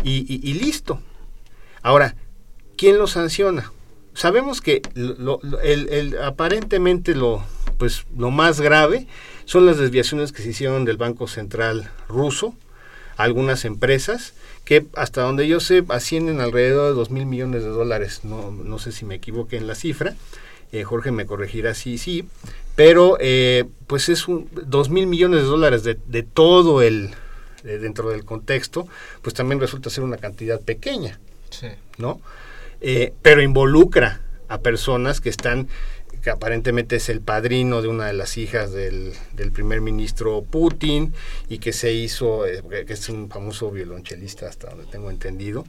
y, 0.06 0.54
listo. 0.54 1.02
Ahora, 1.82 2.16
¿quién 2.78 2.98
lo 2.98 3.08
sanciona? 3.08 3.74
Sabemos 4.14 4.62
que 4.62 4.82
el, 4.96 6.18
aparentemente 6.24 7.16
lo, 7.16 7.44
pues, 7.78 8.06
lo 8.18 8.32
más 8.32 8.62
grave 8.62 9.08
son 9.44 9.66
las 9.66 9.80
desviaciones 9.80 10.32
que 10.32 10.42
se 10.42 10.52
hicieron 10.52 10.86
del 10.86 10.96
Banco 10.96 11.28
Central 11.28 11.92
ruso, 12.08 12.56
algunas 13.18 13.66
empresas, 13.66 14.36
que 14.64 14.86
hasta 14.96 15.24
donde 15.24 15.50
yo 15.50 15.60
sé 15.60 15.84
ascienden 15.90 16.40
alrededor 16.40 16.92
de 16.92 16.96
2 16.96 17.12
mil 17.12 17.26
millones 17.26 17.64
de 17.64 17.70
dólares. 17.72 18.22
No, 18.24 18.52
no 18.52 18.80
sé 18.80 18.94
si 18.94 19.04
me 19.04 19.16
equivoqué 19.16 19.58
en 19.58 19.68
la 19.68 19.76
cifra. 19.76 20.16
Eh, 20.72 20.84
Jorge 20.84 21.12
me 21.12 21.26
corregirá 21.26 21.74
sí, 21.74 21.98
sí. 21.98 22.28
Pero 22.76 23.18
eh, 23.20 23.66
pues 23.88 24.10
es 24.10 24.28
un 24.28 24.50
2 24.52 24.90
mil 24.90 25.08
millones 25.08 25.42
de 25.42 25.48
dólares 25.48 25.84
de, 25.84 25.98
de 26.06 26.24
todo 26.24 26.82
el, 26.82 27.12
dentro 27.64 28.10
del 28.10 28.24
contexto, 28.24 28.88
pues 29.22 29.34
también 29.34 29.60
resulta 29.60 29.90
ser 29.90 30.04
una 30.04 30.18
cantidad 30.18 30.62
pequeña. 30.62 31.20
Sí. 31.50 31.68
¿No? 31.98 32.22
Eh, 32.82 33.14
pero 33.22 33.42
involucra 33.42 34.22
a 34.48 34.60
personas 34.60 35.22
que 35.22 35.30
están 35.30 35.68
que 36.22 36.32
aparentemente 36.32 36.98
es 36.98 37.10
el 37.10 37.22
padrino 37.22 37.82
de 37.82 37.88
una 37.88 38.08
de 38.08 38.14
las 38.14 38.38
hijas 38.38 38.74
del, 38.74 39.14
primer 39.54 39.82
ministro 39.82 40.42
Putin 40.42 41.14
y 41.48 41.60
que 41.60 41.72
se 41.72 41.94
hizo, 41.94 42.42
que 42.70 42.92
es 42.92 43.10
un 43.10 43.30
famoso 43.30 43.72
violonchelista 43.72 44.48
hasta 44.48 44.70
donde 44.72 44.86
tengo 44.88 45.10
entendido, 45.10 45.64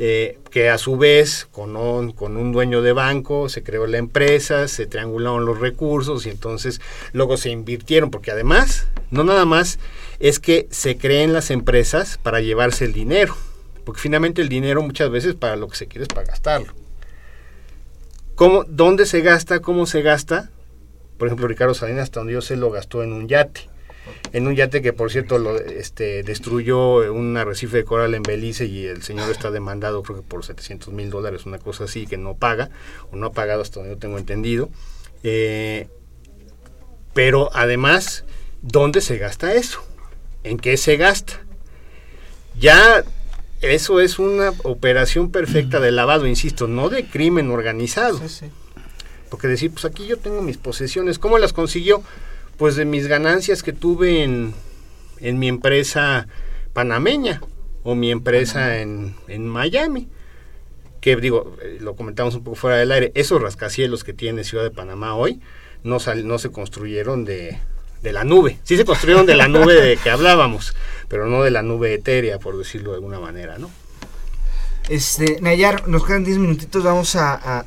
eh, 0.00 0.38
que 0.50 0.70
a 0.70 0.78
su 0.78 0.96
vez 0.96 1.48
con 1.50 1.76
un, 1.76 2.12
con 2.12 2.36
un 2.36 2.52
dueño 2.52 2.82
de 2.82 2.92
banco 2.92 3.48
se 3.48 3.62
creó 3.62 3.86
la 3.86 3.98
empresa, 3.98 4.68
se 4.68 4.86
triangularon 4.86 5.44
los 5.44 5.58
recursos 5.58 6.24
y 6.26 6.30
entonces 6.30 6.80
luego 7.12 7.36
se 7.36 7.50
invirtieron, 7.50 8.10
porque 8.10 8.30
además, 8.30 8.86
no 9.10 9.24
nada 9.24 9.44
más 9.44 9.78
es 10.20 10.38
que 10.38 10.68
se 10.70 10.96
creen 10.98 11.32
las 11.32 11.50
empresas 11.50 12.18
para 12.22 12.40
llevarse 12.40 12.84
el 12.84 12.92
dinero, 12.92 13.36
porque 13.84 14.00
finalmente 14.00 14.40
el 14.40 14.48
dinero 14.48 14.82
muchas 14.82 15.10
veces 15.10 15.34
para 15.34 15.56
lo 15.56 15.68
que 15.68 15.76
se 15.76 15.88
quiere 15.88 16.04
es 16.04 16.08
para 16.08 16.26
gastarlo. 16.28 16.72
¿Cómo, 18.36 18.62
¿Dónde 18.64 19.04
se 19.04 19.20
gasta? 19.20 19.60
¿Cómo 19.60 19.84
se 19.86 20.02
gasta? 20.02 20.50
Por 21.18 21.26
ejemplo, 21.26 21.48
Ricardo 21.48 21.74
Salinas, 21.74 22.04
hasta 22.04 22.20
donde 22.20 22.34
yo 22.34 22.40
sé, 22.40 22.56
lo 22.56 22.70
gastó 22.70 23.02
en 23.02 23.12
un 23.12 23.26
yate. 23.26 23.62
En 24.32 24.46
un 24.46 24.54
yate 24.54 24.82
que, 24.82 24.92
por 24.92 25.10
cierto, 25.10 25.38
lo, 25.38 25.56
este, 25.56 26.22
destruyó 26.22 27.12
un 27.12 27.36
arrecife 27.36 27.78
de 27.78 27.84
coral 27.84 28.14
en 28.14 28.22
Belice 28.22 28.66
y 28.66 28.86
el 28.86 29.02
señor 29.02 29.30
está 29.30 29.50
demandado, 29.50 30.02
creo 30.02 30.18
que 30.18 30.28
por 30.28 30.44
700 30.44 30.92
mil 30.92 31.10
dólares, 31.10 31.46
una 31.46 31.58
cosa 31.58 31.84
así, 31.84 32.06
que 32.06 32.16
no 32.16 32.34
paga, 32.34 32.70
o 33.10 33.16
no 33.16 33.26
ha 33.26 33.32
pagado 33.32 33.62
hasta 33.62 33.80
donde 33.80 33.94
yo 33.94 33.98
tengo 33.98 34.18
entendido. 34.18 34.68
Eh, 35.22 35.88
pero 37.14 37.50
además, 37.52 38.24
¿dónde 38.62 39.00
se 39.00 39.18
gasta 39.18 39.54
eso? 39.54 39.82
¿En 40.44 40.58
qué 40.58 40.76
se 40.76 40.96
gasta? 40.96 41.40
Ya 42.58 43.04
eso 43.60 44.00
es 44.00 44.18
una 44.18 44.52
operación 44.62 45.30
perfecta 45.30 45.80
de 45.80 45.90
lavado, 45.90 46.26
insisto, 46.26 46.68
no 46.68 46.88
de 46.88 47.06
crimen 47.06 47.50
organizado. 47.50 48.20
Porque 49.30 49.48
decir, 49.48 49.72
pues 49.72 49.84
aquí 49.84 50.06
yo 50.06 50.16
tengo 50.16 50.42
mis 50.42 50.58
posesiones, 50.58 51.18
¿cómo 51.18 51.38
las 51.38 51.52
consiguió? 51.52 52.02
Pues 52.58 52.76
de 52.76 52.84
mis 52.84 53.06
ganancias 53.06 53.62
que 53.62 53.72
tuve 53.72 54.24
en, 54.24 54.52
en 55.20 55.38
mi 55.38 55.48
empresa 55.48 56.26
panameña 56.74 57.40
o 57.84 57.94
mi 57.94 58.10
empresa 58.10 58.80
en, 58.80 59.14
en 59.28 59.48
Miami. 59.48 60.08
Que 61.00 61.14
digo, 61.16 61.56
eh, 61.62 61.78
lo 61.80 61.94
comentamos 61.94 62.34
un 62.34 62.42
poco 62.42 62.56
fuera 62.56 62.76
del 62.76 62.90
aire, 62.92 63.12
esos 63.14 63.40
rascacielos 63.40 64.02
que 64.02 64.12
tiene 64.12 64.42
Ciudad 64.42 64.64
de 64.64 64.72
Panamá 64.72 65.14
hoy 65.14 65.40
no, 65.84 65.98
no 66.24 66.38
se 66.38 66.50
construyeron 66.50 67.24
de, 67.24 67.58
de 68.02 68.12
la 68.12 68.24
nube. 68.24 68.58
Sí 68.64 68.76
se 68.76 68.84
construyeron 68.84 69.24
de 69.24 69.36
la 69.36 69.48
nube 69.48 69.74
de 69.74 69.96
que 69.96 70.10
hablábamos, 70.10 70.74
pero 71.08 71.26
no 71.26 71.44
de 71.44 71.52
la 71.52 71.62
nube 71.62 71.94
etérea, 71.94 72.38
por 72.38 72.58
decirlo 72.58 72.90
de 72.90 72.96
alguna 72.96 73.20
manera, 73.20 73.58
¿no? 73.58 73.70
Este, 74.88 75.38
Nayar, 75.42 75.86
nos 75.86 76.04
quedan 76.06 76.24
10 76.24 76.38
minutitos, 76.38 76.82
vamos 76.82 77.14
a, 77.14 77.64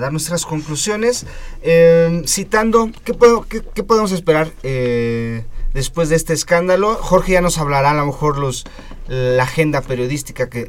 dar 0.00 0.12
nuestras 0.12 0.46
conclusiones. 0.46 1.26
Em, 1.62 2.24
citando, 2.24 2.90
¿qué, 3.04 3.14
puedo, 3.14 3.42
qué, 3.42 3.82
podemos 3.82 4.12
esperar 4.12 4.52
eh, 4.62 5.44
después 5.74 6.08
de 6.08 6.14
este 6.14 6.34
escándalo? 6.34 6.94
Jorge 6.94 7.32
ya 7.32 7.40
nos 7.40 7.58
hablará 7.58 7.90
a 7.90 7.94
lo 7.94 8.06
mejor 8.06 8.38
los, 8.38 8.64
la 9.08 9.42
agenda 9.42 9.80
periodística 9.80 10.48
que, 10.48 10.68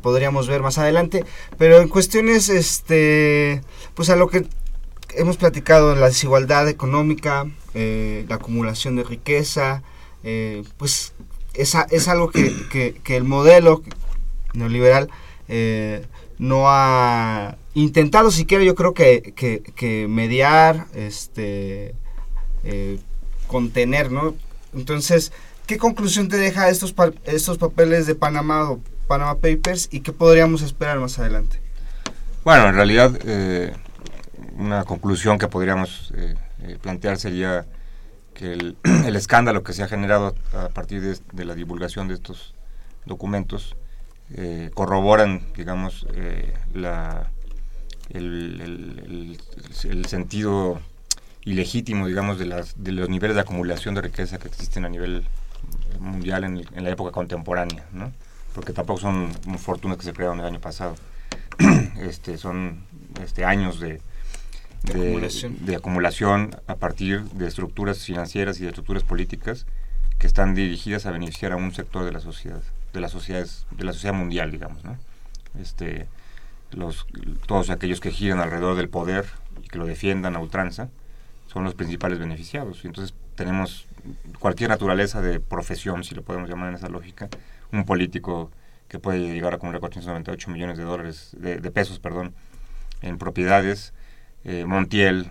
podríamos 0.00 0.48
ver 0.48 0.62
más 0.62 0.78
adelante, 0.78 1.26
pero 1.58 1.82
en 1.82 1.88
cuestiones, 1.88 2.48
este, 2.48 3.60
pues 3.92 4.08
a 4.08 4.16
lo 4.16 4.28
que 4.28 4.46
hemos 5.14 5.36
platicado, 5.36 5.94
la 5.94 6.06
desigualdad 6.06 6.68
económica, 6.70 7.46
eh, 7.74 8.24
la 8.28 8.36
acumulación 8.36 8.96
de 8.96 9.04
riqueza, 9.04 9.82
eh, 10.22 10.62
pues 10.78 11.12
es, 11.52 11.76
es 11.90 12.08
algo 12.08 12.30
que, 12.30 12.94
el 13.04 13.24
modelo 13.24 13.82
neoliberal 14.54 15.10
eh, 15.48 16.06
no 16.38 16.64
ha 16.68 17.56
intentado 17.74 18.30
siquiera 18.30 18.64
yo 18.64 18.74
creo 18.74 18.94
que, 18.94 20.06
mediar, 20.08 20.86
este, 20.94 21.94
contener, 23.46 24.10
¿no? 24.10 24.34
Entonces, 24.74 25.32
¿qué 25.66 25.78
conclusión 25.78 26.28
te 26.28 26.36
deja 26.36 26.68
estos, 26.70 26.94
estos 27.24 27.58
papeles 27.58 28.06
de 28.06 28.14
Panamá 28.14 28.70
o 28.70 28.80
Panama 29.06 29.34
Papers 29.36 29.88
y 29.92 30.00
qué 30.00 30.12
podríamos 30.12 30.62
esperar 30.62 30.98
más 30.98 31.18
adelante? 31.18 31.60
Bueno, 32.44 32.68
en 32.68 32.74
realidad 32.74 33.18
una 34.56 34.84
conclusión 34.84 35.38
que 35.38 35.48
podríamos 35.48 36.12
eh, 36.16 36.78
plantear 36.80 37.18
sería 37.18 37.66
que 38.34 38.52
el, 38.84 39.16
escándalo 39.16 39.62
que 39.62 39.72
se 39.72 39.82
ha 39.82 39.88
generado 39.88 40.34
a 40.52 40.68
partir 40.68 41.00
de, 41.00 41.44
la 41.44 41.54
divulgación 41.54 42.08
de 42.08 42.14
estos 42.14 42.54
documentos 43.04 43.76
eh, 44.32 44.70
corroboran, 44.74 45.42
digamos, 45.56 46.06
eh, 46.14 46.54
la, 46.72 47.28
el, 48.10 49.38
sentido 50.06 50.80
ilegítimo, 51.44 52.06
digamos, 52.06 52.38
de, 52.38 52.46
las, 52.46 52.82
de 52.82 52.92
los 52.92 53.08
niveles 53.08 53.34
de 53.34 53.42
acumulación 53.42 53.94
de 53.94 54.02
riqueza 54.02 54.38
que 54.38 54.48
existen 54.48 54.84
a 54.84 54.88
nivel 54.88 55.24
mundial 56.00 56.44
en, 56.44 56.84
la 56.84 56.90
época 56.90 57.12
contemporánea, 57.12 57.84
¿no? 57.92 58.12
porque 58.54 58.72
tampoco 58.72 59.00
son 59.00 59.32
fortunas 59.58 59.98
que 59.98 60.04
se 60.04 60.12
crearon 60.12 60.38
el 60.40 60.46
año 60.46 60.60
pasado, 60.60 60.94
este, 62.00 62.38
son 62.38 62.84
este, 63.22 63.44
años 63.44 63.80
de, 63.80 64.00
de, 64.84 65.76
acumulación. 65.76 66.56
a 66.66 66.76
partir 66.76 67.22
de 67.24 67.48
estructuras 67.48 67.98
financieras 68.04 68.58
y 68.60 68.62
de 68.62 68.68
estructuras 68.68 69.02
políticas 69.02 69.66
que 70.18 70.26
están 70.26 70.54
dirigidas 70.54 71.06
a 71.06 71.10
beneficiar 71.10 71.52
a 71.52 71.56
un 71.56 71.72
sector 71.72 72.04
de 72.04 72.12
la 72.12 72.20
sociedad, 72.20 72.62
de 72.94 73.00
las 73.00 73.12
sociedades, 73.12 73.66
de 73.70 73.84
la 73.84 73.92
sociedad 73.92 74.14
mundial, 74.14 74.50
digamos, 74.50 74.82
¿no? 74.84 74.96
Este, 75.60 76.08
los, 76.70 77.06
todos 77.46 77.68
aquellos 77.68 78.00
que 78.00 78.10
giran 78.10 78.40
alrededor 78.40 78.76
del 78.76 78.88
poder 78.88 79.26
y 79.62 79.68
que 79.68 79.78
lo 79.78 79.84
defiendan 79.84 80.34
a 80.34 80.38
ultranza 80.38 80.88
son 81.46 81.64
los 81.64 81.74
principales 81.74 82.18
beneficiados. 82.18 82.82
Y 82.84 82.86
entonces 82.86 83.14
tenemos 83.34 83.86
cualquier 84.38 84.70
naturaleza 84.70 85.20
de 85.20 85.40
profesión, 85.40 86.04
si 86.04 86.14
lo 86.14 86.22
podemos 86.22 86.48
llamar 86.48 86.70
en 86.70 86.76
esa 86.76 86.88
lógica, 86.88 87.28
un 87.70 87.84
político 87.84 88.50
que 88.88 88.98
puede 88.98 89.18
llegar 89.18 89.52
a 89.52 89.56
acumular 89.56 89.80
498 89.80 90.50
millones 90.50 90.78
de 90.78 90.84
dólares, 90.84 91.36
de, 91.38 91.58
de 91.58 91.70
pesos, 91.70 91.98
perdón, 91.98 92.34
en 93.02 93.18
propiedades, 93.18 93.92
eh, 94.44 94.64
Montiel 94.66 95.30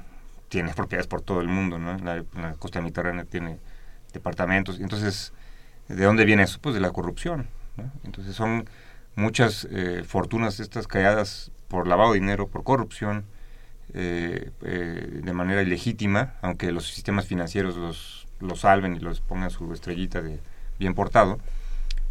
tiene 0.49 0.74
propiedades 0.76 1.07
por 1.07 1.22
todo 1.22 1.41
el 1.41 1.47
mundo, 1.47 1.80
¿no? 1.80 1.97
La, 1.99 2.24
costa 2.59 2.82
mediterránea 2.82 3.26
tiene 3.26 3.57
departamentos. 4.14 4.80
Entonces, 4.80 5.34
¿de 5.88 6.04
dónde 6.04 6.26
viene 6.26 6.44
eso? 6.44 6.60
Pues 6.62 6.76
de 6.76 6.82
la 6.82 6.92
corrupción. 6.92 7.48
Entonces 8.04 8.36
son 8.36 8.70
muchas 9.16 9.68
eh, 9.72 10.04
fortunas 10.06 10.60
estas 10.60 10.88
creadas 10.88 11.52
por 11.68 11.88
lavado 11.88 12.14
de 12.14 12.20
dinero, 12.20 12.48
por 12.48 12.64
corrupción, 12.64 13.26
eh, 13.94 14.52
de 14.62 15.34
manera 15.34 15.62
ilegítima, 15.62 16.36
aunque 16.42 16.72
los 16.72 16.88
sistemas 16.88 17.28
financieros 17.28 17.76
los, 17.76 18.28
los 18.40 18.62
salven 18.62 18.96
y 18.96 19.00
los 19.00 19.22
pongan 19.22 19.50
su 19.52 19.72
estrellita 19.74 20.22
de 20.22 20.40
bien 20.80 20.94
portado. 20.94 21.40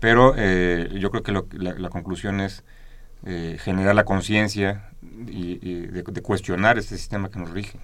Pero 0.00 0.34
yo 0.34 1.10
creo 1.10 1.22
que 1.22 1.32
la, 1.32 1.74
la, 1.74 1.88
conclusión 1.88 2.40
es 2.40 2.64
eh, 3.24 3.56
generar 3.60 3.94
la 3.94 4.04
conciencia 4.04 4.90
y, 5.28 5.86
de, 5.86 6.02
cuestionar 6.22 6.76
este 6.76 6.96
sistema 6.96 7.30
que 7.30 7.38
nos 7.38 7.50
rige. 7.50 7.78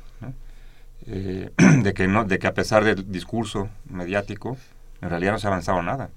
Eh, 1.06 1.50
de, 1.82 1.94
que 1.94 2.08
no, 2.08 2.24
de 2.24 2.40
que 2.40 2.48
a 2.48 2.54
pesar 2.54 2.84
del 2.84 3.10
discurso 3.12 3.68
mediático, 3.88 4.56
en 5.00 5.10
realidad 5.10 5.32
no 5.32 5.38
se 5.38 5.46
ha 5.46 5.50
avanzado 5.50 5.82
nada. 5.82 6.10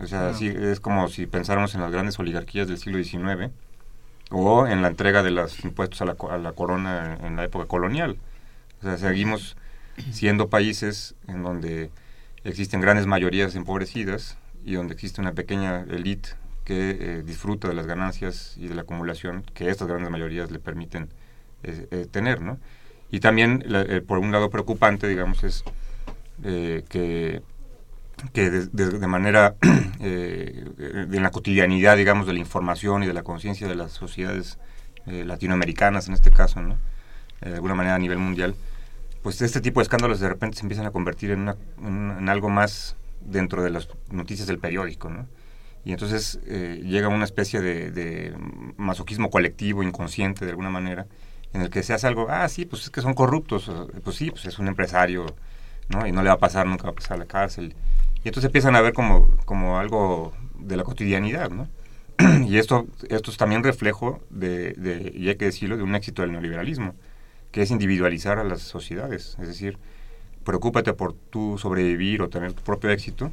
O 0.00 0.06
sea, 0.06 0.30
es 0.30 0.80
como 0.80 1.08
si 1.08 1.26
pensáramos 1.26 1.74
en 1.74 1.80
las 1.80 1.90
grandes 1.90 2.18
oligarquías 2.18 2.68
del 2.68 2.78
siglo 2.78 3.02
XIX 3.02 3.52
o 4.30 4.66
en 4.66 4.82
la 4.82 4.88
entrega 4.88 5.22
de 5.22 5.32
los 5.32 5.64
impuestos 5.64 6.00
a 6.02 6.04
la, 6.04 6.16
a 6.30 6.38
la 6.38 6.52
corona 6.52 7.18
en 7.22 7.36
la 7.36 7.44
época 7.44 7.66
colonial. 7.66 8.16
O 8.80 8.84
sea, 8.84 8.96
seguimos 8.96 9.56
siendo 10.12 10.48
países 10.48 11.14
en 11.28 11.42
donde 11.42 11.90
existen 12.44 12.80
grandes 12.80 13.06
mayorías 13.06 13.54
empobrecidas 13.54 14.38
y 14.64 14.74
donde 14.74 14.94
existe 14.94 15.20
una 15.20 15.32
pequeña 15.32 15.84
élite 15.90 16.30
que 16.64 16.90
eh, 16.90 17.22
disfruta 17.24 17.68
de 17.68 17.74
las 17.74 17.86
ganancias 17.86 18.54
y 18.56 18.68
de 18.68 18.74
la 18.74 18.82
acumulación 18.82 19.42
que 19.54 19.70
estas 19.70 19.88
grandes 19.88 20.10
mayorías 20.10 20.50
le 20.50 20.58
permiten 20.58 21.08
eh, 21.62 21.88
eh, 21.90 22.06
tener, 22.10 22.40
¿no? 22.40 22.58
Y 23.10 23.18
también, 23.18 23.64
por 24.06 24.18
un 24.18 24.30
lado 24.30 24.50
preocupante, 24.50 25.08
digamos, 25.08 25.42
es 25.42 25.64
que, 26.40 27.42
que 28.32 28.50
de, 28.50 29.06
manera, 29.06 29.56
en 30.00 31.22
la 31.22 31.30
cotidianidad, 31.30 31.96
digamos, 31.96 32.26
de 32.26 32.32
la 32.32 32.38
información 32.38 33.02
y 33.02 33.06
de 33.06 33.14
la 33.14 33.22
conciencia 33.22 33.68
de 33.68 33.74
las 33.74 33.92
sociedades 33.92 34.58
latinoamericanas, 35.06 36.08
en 36.08 36.14
este 36.14 36.30
caso, 36.30 36.60
¿no? 36.60 36.78
de 37.40 37.54
alguna 37.54 37.74
manera 37.74 37.94
a 37.94 37.98
nivel 37.98 38.18
mundial, 38.18 38.54
pues 39.22 39.40
este 39.40 39.60
tipo 39.60 39.80
de 39.80 39.84
escándalos 39.84 40.20
de 40.20 40.28
repente 40.28 40.58
se 40.58 40.62
empiezan 40.62 40.86
a 40.86 40.90
convertir 40.90 41.30
en, 41.30 41.54
en 41.82 42.28
algo 42.28 42.50
más 42.50 42.96
dentro 43.20 43.62
de 43.62 43.70
las 43.70 43.88
noticias 44.10 44.46
del 44.46 44.58
periódico, 44.58 45.08
¿no? 45.08 45.26
Y 45.84 45.92
entonces 45.92 46.40
eh, 46.46 46.82
llega 46.84 47.08
una 47.08 47.24
especie 47.24 47.60
de, 47.60 48.34
masoquismo 48.76 49.30
colectivo, 49.30 49.82
inconsciente 49.82 50.44
de 50.44 50.50
alguna 50.50 50.70
manera, 50.70 51.06
en 51.52 51.62
el 51.62 51.70
que 51.70 51.82
se 51.82 51.94
hace 51.94 52.06
algo, 52.06 52.26
ah, 52.28 52.48
sí, 52.48 52.66
pues 52.66 52.84
es 52.84 52.90
que 52.90 53.00
son 53.00 53.14
corruptos, 53.14 53.70
pues 54.04 54.16
sí, 54.16 54.30
pues 54.30 54.44
es 54.44 54.58
un 54.58 54.68
empresario, 54.68 55.26
¿no? 55.88 56.06
Y 56.06 56.12
no 56.12 56.22
le 56.22 56.28
va 56.28 56.34
a 56.34 56.38
pasar, 56.38 56.66
nunca 56.66 56.84
va 56.84 56.90
a 56.90 56.94
pasar 56.94 57.18
la 57.18 57.26
cárcel. 57.26 57.74
Y 58.24 58.28
entonces 58.28 58.46
empiezan 58.46 58.76
a 58.76 58.80
ver 58.80 58.92
como, 58.92 59.36
como 59.44 59.78
algo 59.78 60.32
de 60.58 60.76
la 60.76 60.84
cotidianidad, 60.84 61.50
¿no? 61.50 61.68
y 62.46 62.58
esto, 62.58 62.86
esto 63.08 63.30
es 63.30 63.36
también 63.36 63.64
reflejo 63.64 64.20
de, 64.30 64.72
de, 64.74 65.12
y 65.14 65.28
hay 65.28 65.36
que 65.36 65.46
decirlo, 65.46 65.76
de 65.76 65.82
un 65.82 65.94
éxito 65.94 66.22
del 66.22 66.32
neoliberalismo, 66.32 66.94
que 67.50 67.62
es 67.62 67.70
individualizar 67.70 68.38
a 68.38 68.44
las 68.44 68.60
sociedades, 68.60 69.36
es 69.40 69.48
decir, 69.48 69.78
preocúpate 70.44 70.92
por 70.92 71.14
tu 71.14 71.58
sobrevivir 71.58 72.22
o 72.22 72.28
tener 72.28 72.52
tu 72.52 72.62
propio 72.62 72.90
éxito, 72.90 73.32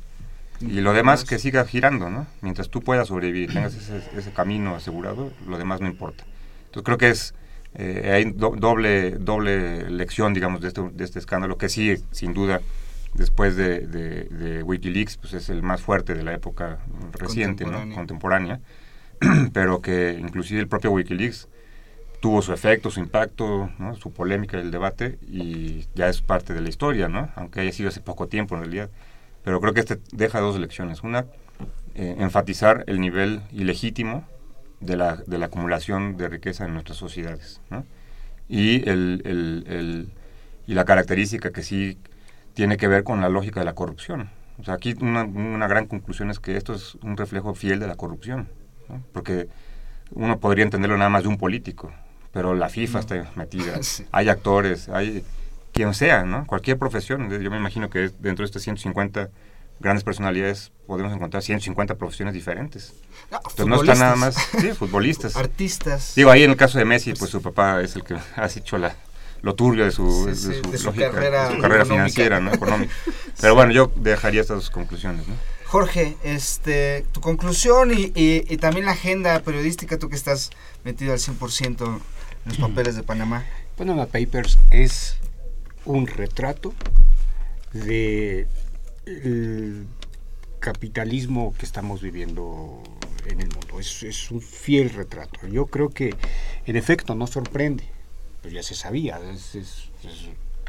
y 0.59 0.81
lo 0.81 0.93
demás 0.93 1.23
que 1.23 1.37
siga 1.37 1.65
girando, 1.65 2.09
¿no? 2.09 2.25
Mientras 2.41 2.69
tú 2.69 2.81
puedas 2.81 3.09
sobrevivir, 3.09 3.53
tengas 3.53 3.75
ese, 3.75 4.31
camino 4.31 4.75
asegurado, 4.75 5.31
lo 5.47 5.57
demás 5.57 5.81
no 5.81 5.87
importa. 5.87 6.23
Entonces 6.65 6.83
creo 6.83 6.97
que 6.97 7.09
es, 7.09 7.35
eh, 7.75 8.11
hay 8.11 8.31
doble, 8.31 9.11
doble 9.11 9.89
lección, 9.91 10.33
digamos, 10.33 10.61
de 10.61 10.69
este, 10.69 10.81
de 10.81 11.03
este 11.03 11.19
escándalo, 11.19 11.59
que 11.59 11.69
sí, 11.69 11.95
sin 12.11 12.33
duda, 12.33 12.61
después 13.13 13.55
de, 13.55 13.81
de, 13.87 14.63
Wikileaks, 14.63 15.17
pues 15.17 15.33
es 15.33 15.49
el 15.49 15.63
más 15.63 15.81
fuerte 15.81 16.13
de 16.13 16.23
la 16.23 16.33
época 16.33 16.79
reciente, 17.11 17.63
contemporánea. 17.63 17.85
¿no? 17.85 17.95
Contemporánea, 17.95 18.59
pero 19.53 19.81
que 19.81 20.17
inclusive 20.19 20.59
el 20.59 20.67
propio 20.67 20.91
Wikileaks 20.91 21.47
tuvo 22.19 22.41
su 22.41 22.53
efecto, 22.53 22.89
su 22.89 22.99
impacto, 22.99 23.69
¿no? 23.79 23.95
su 23.95 24.11
polémica, 24.11 24.59
el 24.59 24.71
debate, 24.71 25.17
y 25.21 25.85
ya 25.95 26.07
es 26.09 26.21
parte 26.21 26.53
de 26.53 26.61
la 26.61 26.69
historia, 26.69 27.07
¿no? 27.07 27.29
Aunque 27.35 27.61
haya 27.61 27.71
sido 27.71 27.89
hace 27.89 28.01
poco 28.01 28.27
tiempo 28.27 28.55
en 28.55 28.61
realidad. 28.61 28.89
Pero 29.43 29.61
creo 29.61 29.73
que 29.73 29.81
este 29.81 29.99
deja 30.11 30.39
dos 30.39 30.59
lecciones. 30.59 31.03
Una, 31.03 31.25
eh, 31.95 32.15
enfatizar 32.19 32.83
el 32.87 32.99
nivel 32.99 33.41
ilegítimo 33.51 34.27
de 34.79 34.97
la, 34.97 35.15
de 35.15 35.37
la 35.37 35.47
acumulación 35.47 36.17
de 36.17 36.27
riqueza 36.27 36.65
en 36.65 36.73
nuestras 36.73 36.97
sociedades. 36.97 37.61
Y, 38.49 38.87
el, 38.89 39.21
el, 39.25 40.11
y 40.67 40.73
la 40.73 40.85
característica 40.85 41.51
que 41.51 41.63
sí 41.63 41.97
tiene 42.57 42.77
que 42.77 42.87
ver 42.87 43.03
con 43.03 43.21
la 43.21 43.29
lógica 43.29 43.59
de 43.59 43.67
la 43.67 43.75
corrupción. 43.75 44.31
O 44.59 44.63
sea, 44.63 44.73
aquí 44.73 44.95
una, 44.99 45.23
una 45.25 45.67
gran 45.67 45.85
conclusión 45.85 46.31
es 46.31 46.39
que 46.39 46.57
esto 46.57 46.73
es 46.73 46.95
un 47.03 47.15
reflejo 47.15 47.53
fiel 47.53 47.79
de 47.79 47.85
la 47.85 47.93
corrupción. 47.93 48.49
Porque 49.13 49.47
uno 50.09 50.39
podría 50.39 50.63
entenderlo 50.63 50.97
nada 50.97 51.11
más 51.11 51.21
de 51.21 51.29
un 51.29 51.37
político, 51.37 51.91
pero 52.31 52.55
la 52.55 52.67
FIFA 52.67 52.99
está 52.99 53.31
metida, 53.35 53.79
hay 54.11 54.29
actores, 54.29 54.89
hay 54.89 55.23
quien 55.71 55.93
sea, 55.93 56.23
¿no? 56.23 56.47
Cualquier 56.47 56.79
profesión. 56.79 57.29
Yo 57.29 57.51
me 57.51 57.57
imagino 57.57 57.91
que 57.91 58.09
dentro 58.17 58.41
de 58.41 58.45
estas 58.45 58.63
150 58.63 59.29
grandes 59.79 60.03
personalidades 60.03 60.71
podemos 60.87 61.13
encontrar 61.13 61.43
150 61.43 61.93
profesiones 61.93 62.33
diferentes. 62.33 62.95
No, 63.29 63.37
Entonces 63.37 63.67
no 63.67 63.75
están 63.75 63.99
nada 63.99 64.15
más, 64.15 64.33
sí, 64.33 64.69
futbolistas. 64.69 65.35
Artistas. 65.35 66.13
Digo, 66.15 66.31
ahí 66.31 66.41
en 66.41 66.49
el 66.49 66.57
caso 66.57 66.79
de 66.79 66.85
Messi, 66.85 67.13
pues, 67.13 67.29
su 67.29 67.39
papá 67.39 67.81
es 67.81 67.95
el 67.95 68.03
que 68.03 68.15
ha 68.35 68.47
hecho 68.47 68.79
la, 68.79 68.95
lo 69.41 69.55
turbio 69.55 69.85
de 69.85 69.91
su, 69.91 70.25
de 70.25 70.77
su, 70.77 70.93
carrera, 70.93 71.85
financiera, 71.85 72.39
¿no? 72.39 72.53
económica. 72.53 72.93
Pero 73.41 73.55
bueno, 73.55 73.71
yo 73.71 73.91
dejaría 73.95 74.41
estas 74.41 74.69
conclusiones, 74.69 75.27
¿no? 75.27 75.35
Jorge, 75.65 76.15
este, 76.23 77.05
tu 77.11 77.19
conclusión 77.19 77.91
y, 77.91 78.13
y, 78.15 78.57
también 78.57 78.85
la 78.85 78.93
agenda 78.93 79.39
periodística, 79.41 79.99
tú 79.99 80.07
que 80.07 80.15
estás 80.15 80.49
metido 80.85 81.11
al 81.11 81.19
100% 81.19 81.85
en 81.85 82.01
los 82.45 82.57
papeles 82.57 82.95
de 82.95 83.03
Panamá. 83.03 83.43
Panama 83.75 84.05
Papers 84.05 84.57
es 84.71 85.17
un 85.85 86.07
retrato 86.07 86.73
de 87.73 88.47
el 89.05 89.87
capitalismo 90.59 91.53
que 91.57 91.65
estamos 91.65 92.01
viviendo 92.01 92.81
en 93.25 93.41
el 93.41 93.49
mundo. 93.49 93.79
Es, 93.79 94.31
un 94.31 94.41
fiel 94.41 94.89
retrato. 94.89 95.47
Yo 95.47 95.67
creo 95.67 95.89
que, 95.89 96.15
en 96.65 96.75
efecto, 96.75 97.15
no 97.15 97.27
sorprende. 97.27 97.83
Pues 98.47 98.55
ya 98.55 98.63
se 98.63 98.75
sabía, 98.75 99.19
es, 99.29 99.89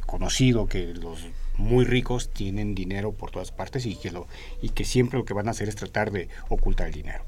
conocido 0.04 0.66
que 0.66 0.94
los 0.94 1.20
muy 1.56 1.84
ricos 1.84 2.28
tienen 2.28 2.74
dinero 2.74 3.12
por 3.12 3.30
todas 3.30 3.52
partes 3.52 3.86
y 3.86 3.94
que, 3.94 4.10
lo, 4.10 4.26
y 4.60 4.70
que 4.70 4.84
siempre 4.84 5.16
lo 5.16 5.24
que 5.24 5.32
van 5.32 5.46
a 5.46 5.52
hacer 5.52 5.68
es 5.68 5.76
tratar 5.76 6.10
de 6.10 6.28
ocultar 6.48 6.88
el 6.88 6.94
dinero. 6.94 7.22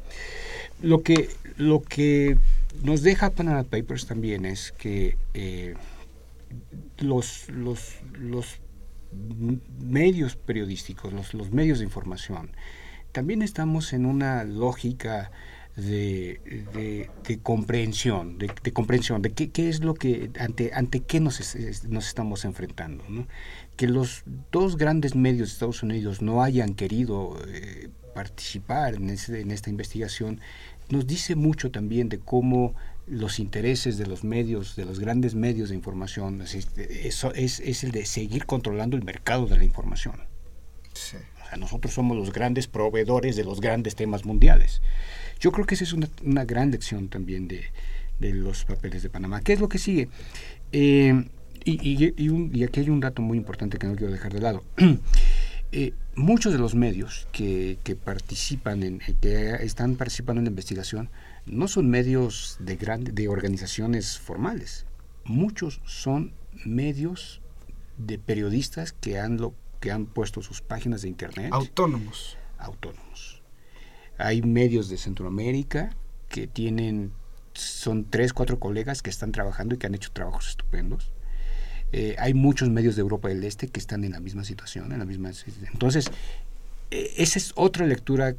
Lo 0.83 1.05
que, 1.05 1.31
lo 1.57 1.83
que 1.83 2.37
nos 2.83 3.03
deja 3.03 3.31
Panama 3.31 3.63
Papers 3.63 4.09
también 4.09 4.45
es 4.45 4.73
que 4.73 5.17
eh, 5.35 5.77
los, 6.99 7.49
los, 7.51 7.99
los 8.19 8.59
medios 9.79 10.35
periodísticos, 10.35 11.13
los, 11.13 11.33
los, 11.33 11.53
medios 11.53 11.79
de 11.79 11.85
información, 11.85 12.51
también 13.13 13.43
estamos 13.43 13.93
en 13.93 14.05
una 14.05 14.43
lógica 14.43 15.31
de, 15.77 17.09
de, 17.25 17.39
comprensión, 17.39 18.39
de, 18.39 18.73
comprensión 18.73 19.23
de 19.23 19.33
qué, 19.33 19.51
qué, 19.51 19.69
es 19.69 19.83
lo 19.83 19.95
que, 19.95 20.31
ante, 20.39 20.73
ante 20.75 21.01
qué 21.01 21.21
nos, 21.21 21.41
nos 21.89 22.09
estamos 22.09 22.45
enfrentando. 22.45 23.05
Que 23.77 23.87
los 23.87 24.25
dos 24.51 24.77
grandes 24.77 25.15
medios 25.15 25.49
de 25.49 25.53
Estados 25.55 25.83
Unidos 25.83 26.23
no 26.23 26.43
hayan 26.43 26.75
querido 26.75 27.39
eh, 27.49 27.89
participar 28.15 28.95
en, 28.95 29.11
en 29.11 29.51
esta 29.51 29.71
investigación 29.71 30.41
nos 30.91 31.07
dice 31.07 31.37
mucho 31.37 31.71
también 31.71 32.09
de 32.09 32.19
cómo 32.19 32.75
los 33.07 33.39
intereses 33.39 33.97
de 33.99 34.07
los 34.07 34.25
medios, 34.25 34.77
de 34.77 34.85
los 34.85 35.01
grandes 35.01 35.35
medios 35.35 35.71
de 35.71 35.75
información, 35.75 36.43
eso 36.43 37.33
es, 37.35 37.61
es 37.61 37.85
el 37.85 37.91
de 37.93 38.07
seguir 38.07 38.47
controlando 38.47 38.97
el 38.97 39.05
mercado 39.05 39.47
de 39.47 39.57
la 39.57 39.65
información. 39.65 40.21
nosotros 41.59 41.95
somos 41.95 42.17
los 42.17 42.33
grandes 42.33 42.67
proveedores 42.67 43.37
de 43.37 43.45
los 43.45 43.61
grandes 43.61 43.95
temas 43.95 44.25
mundiales. 44.25 44.83
Yo 45.41 45.53
creo 45.53 45.67
que 45.67 45.75
esa 45.75 45.85
es 45.85 45.93
una, 45.93 46.09
una 46.23 46.45
gran 46.45 46.71
lección 46.71 47.09
también 47.09 47.49
de, 47.49 47.65
de, 48.19 48.35
los 48.35 48.65
papeles 48.65 49.03
de 49.03 49.09
Panamá. 49.09 49.41
¿Qué 49.41 49.55
es 49.55 49.61
lo 49.61 49.69
que 49.69 49.79
sigue? 49.79 50.09
Eh, 50.73 51.25
y, 51.65 51.73
y, 51.83 52.15
y, 52.53 52.65
aquí 52.65 52.81
hay 52.81 52.91
un 52.91 53.01
dato 53.01 53.23
muy 53.23 53.39
importante 53.39 53.79
que 53.79 53.87
no 53.87 53.97
quiero 53.97 54.13
dejar 54.13 54.33
de 54.33 54.41
lado. 54.41 54.63
Eh, 55.73 55.95
muchos 56.17 56.53
de 56.53 56.59
los 56.59 56.75
medios 56.75 57.29
que, 57.31 57.79
que 57.85 57.95
participan 57.95 58.83
en, 58.83 58.99
que 59.21 59.55
están 59.61 59.95
participando 59.95 60.41
en 60.41 60.47
la 60.47 60.51
investigación 60.51 61.11
no 61.47 61.69
son 61.69 61.89
medios 61.89 62.57
de, 62.59 62.75
grandes 62.75 63.15
de 63.15 63.29
organizaciones 63.29 64.19
formales. 64.19 64.85
Muchos 65.23 65.81
son 65.85 66.33
medios 66.65 67.41
de 67.99 68.19
periodistas 68.19 68.93
que 68.93 69.21
han, 69.21 69.37
lo, 69.37 69.55
que 69.79 69.93
han 69.93 70.07
puesto 70.07 70.43
sus 70.43 70.61
páginas 70.61 71.03
de 71.03 71.09
internet. 71.09 71.51
Autónomos. 71.53 72.37
Autónomos. 72.59 73.40
Hay 74.21 74.43
medios 74.43 74.89
de 74.89 74.97
Centroamérica 74.97 75.91
que 76.29 76.47
tienen, 76.47 77.13
son 77.55 78.05
tres, 78.05 78.33
cuatro 78.33 78.59
colegas 78.59 79.03
que 79.03 79.11
están 79.11 79.33
trabajando 79.33 79.75
y 79.75 79.79
que 79.79 79.87
han 79.87 79.95
hecho 79.95 80.11
trabajos 80.13 80.49
estupendos. 80.49 81.13
Eh, 81.93 82.15
hay 82.19 82.35
muchos 82.35 82.71
medios 82.71 82.95
de 82.95 83.01
Europa 83.03 83.29
del 83.29 83.43
Este 83.45 83.69
que 83.69 83.81
están 83.81 84.05
en 84.05 84.13
la 84.13 84.21
misma 84.21 84.45
situación, 84.45 84.93
en 84.93 85.01
la 85.01 85.05
misma. 85.05 85.33
Entonces, 85.73 86.11
e, 86.91 87.15
esa 87.19 87.39
es 87.39 87.53
otra 87.57 87.87
lectura 87.87 88.37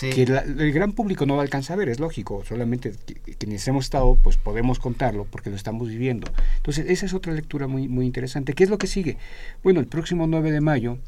que 0.00 0.22
el 0.22 0.72
gran 0.72 0.92
público 0.92 1.26
no 1.26 1.34
va 1.34 1.40
a 1.40 1.44
alcanzar 1.44 1.74
a 1.74 1.78
ver, 1.78 1.88
es 1.90 2.00
lógico, 2.00 2.42
solamente 2.46 2.94
quienes 3.38 3.66
hemos 3.68 3.84
estado 3.86 4.16
pues 4.22 4.36
podemos 4.38 4.78
contarlo 4.78 5.26
porque 5.26 5.50
lo 5.50 5.56
estamos 5.56 5.88
viviendo. 5.88 6.30
Entonces 6.56 6.86
esa 6.88 7.04
es 7.06 7.12
otra 7.12 7.34
lectura 7.34 7.66
muy, 7.66 7.88
muy 7.88 8.06
interesante. 8.06 8.54
¿Qué 8.54 8.64
es 8.64 8.70
lo 8.70 8.78
que 8.78 8.86
sigue? 8.86 9.18
Bueno, 9.62 9.80
el 9.80 9.86
próximo 9.86 10.26
9 10.26 10.50
de 10.52 10.60
mayo 10.60 10.98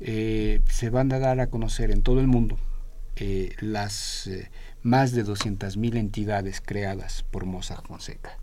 eh, 0.00 0.60
se 0.68 0.90
van 0.90 1.12
a 1.12 1.18
dar 1.20 1.38
a 1.38 1.46
conocer 1.46 1.92
en 1.92 2.02
todo 2.02 2.20
el 2.20 2.26
mundo 2.26 2.58
eh, 3.16 3.54
las 3.60 4.26
eh, 4.26 4.50
más 4.82 5.12
de 5.12 5.24
200.000 5.24 5.96
entidades 5.96 6.62
creadas 6.64 7.24
por 7.30 7.44
Mossack 7.44 7.86
Fonseca 7.86 8.38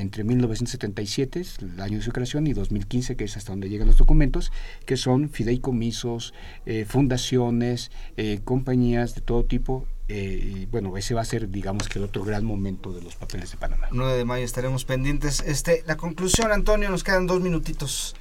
entre 0.00 0.24
1977, 0.24 1.42
el 1.60 1.80
año 1.80 1.98
de 1.98 2.04
su 2.04 2.12
creación, 2.12 2.46
y 2.46 2.52
2015, 2.52 3.16
que 3.16 3.24
es 3.24 3.36
hasta 3.36 3.52
donde 3.52 3.68
llegan 3.68 3.86
los 3.86 3.96
documentos, 3.96 4.52
que 4.84 4.96
son 4.96 5.30
fideicomisos, 5.30 6.34
eh, 6.66 6.84
fundaciones, 6.86 7.90
eh, 8.16 8.40
compañías 8.44 9.14
de 9.14 9.20
todo 9.20 9.44
tipo. 9.44 9.86
Eh, 10.08 10.54
y 10.58 10.66
bueno, 10.66 10.96
ese 10.96 11.14
va 11.14 11.22
a 11.22 11.24
ser, 11.24 11.50
digamos, 11.50 11.88
que 11.88 11.98
el 11.98 12.04
otro 12.04 12.24
gran 12.24 12.44
momento 12.44 12.92
de 12.92 13.02
los 13.02 13.16
papeles 13.16 13.50
de 13.50 13.56
Panamá. 13.56 13.88
9 13.90 14.16
de 14.16 14.24
mayo 14.24 14.44
estaremos 14.44 14.84
pendientes. 14.84 15.42
Este, 15.44 15.82
la 15.86 15.96
conclusión, 15.96 16.52
Antonio, 16.52 16.90
nos 16.90 17.02
quedan 17.02 17.26
dos 17.26 17.40
minutitos. 17.40 18.14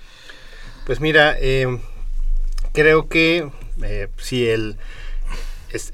Pues 0.86 1.00
mira, 1.00 1.36
creo 2.74 3.08
que 3.08 3.50
si 4.18 4.48
el, 4.48 4.78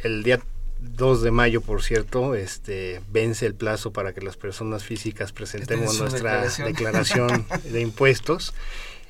el 0.03 0.24
día 0.24 0.39
2 0.82 1.22
de 1.22 1.32
mayo, 1.32 1.61
por 1.61 1.84
cierto, 1.84 2.36
este 2.36 3.01
vence 3.11 3.45
el 3.45 3.53
plazo 3.53 3.91
para 3.91 4.13
que 4.13 4.22
las 4.22 4.36
personas 4.38 4.84
físicas 4.84 5.32
presentemos 5.32 5.99
nuestra 5.99 6.43
declaración. 6.63 7.45
de 7.65 7.82
impuestos 7.82 8.53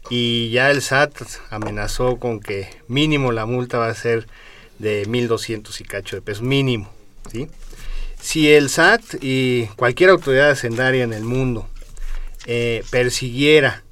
y 0.10 0.50
ya 0.50 0.72
el 0.72 0.82
SAT 0.82 1.14
amenazó 1.50 2.18
con 2.18 2.40
que 2.40 2.68
mínimo 2.88 3.32
la 3.32 3.46
multa 3.46 3.78
va 3.78 3.88
a 3.88 3.96
ser 3.96 4.28
de 4.80 5.06
1.200 5.08 5.80
y 5.80 5.84
cacho 5.84 6.16
de 6.16 6.22
pesos, 6.22 6.44
mínimo, 6.44 6.92
¿sí? 7.32 7.48
Si 8.20 8.52
el 8.52 8.70
SAT 8.70 9.02
y 9.22 9.68
cualquier 9.76 10.10
autoridad 10.10 10.50
hacendaria 10.50 11.04
en 11.04 11.14
el 11.14 11.24
mundo 11.24 11.68
eh, 12.46 12.84
persiguiera 12.90 13.84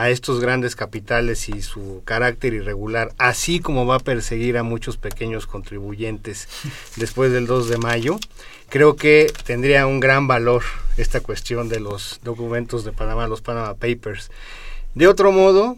a 0.00 0.08
estos 0.08 0.40
grandes 0.40 0.76
capitales 0.76 1.50
y 1.50 1.60
su 1.60 2.00
carácter 2.06 2.54
irregular, 2.54 3.12
así 3.18 3.60
como 3.60 3.84
va 3.84 3.96
a 3.96 3.98
perseguir 3.98 4.56
a 4.56 4.62
muchos 4.62 4.96
pequeños 4.96 5.46
contribuyentes 5.46 6.48
después 6.96 7.32
del 7.32 7.46
2 7.46 7.68
de 7.68 7.76
mayo, 7.76 8.18
creo 8.70 8.96
que 8.96 9.30
tendría 9.44 9.86
un 9.86 10.00
gran 10.00 10.26
valor 10.26 10.62
esta 10.96 11.20
cuestión 11.20 11.68
de 11.68 11.80
los 11.80 12.18
documentos 12.24 12.82
de 12.82 12.92
Panamá, 12.92 13.26
los 13.26 13.42
Panama 13.42 13.74
Papers. 13.74 14.30
De 14.94 15.06
otro 15.06 15.32
modo, 15.32 15.76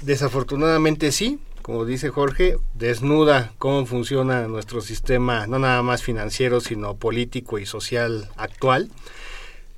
desafortunadamente 0.00 1.12
sí, 1.12 1.38
como 1.60 1.84
dice 1.84 2.08
Jorge, 2.08 2.56
desnuda 2.72 3.52
cómo 3.58 3.84
funciona 3.84 4.48
nuestro 4.48 4.80
sistema, 4.80 5.46
no 5.46 5.58
nada 5.58 5.82
más 5.82 6.02
financiero, 6.02 6.62
sino 6.62 6.96
político 6.96 7.58
y 7.58 7.66
social 7.66 8.30
actual. 8.38 8.90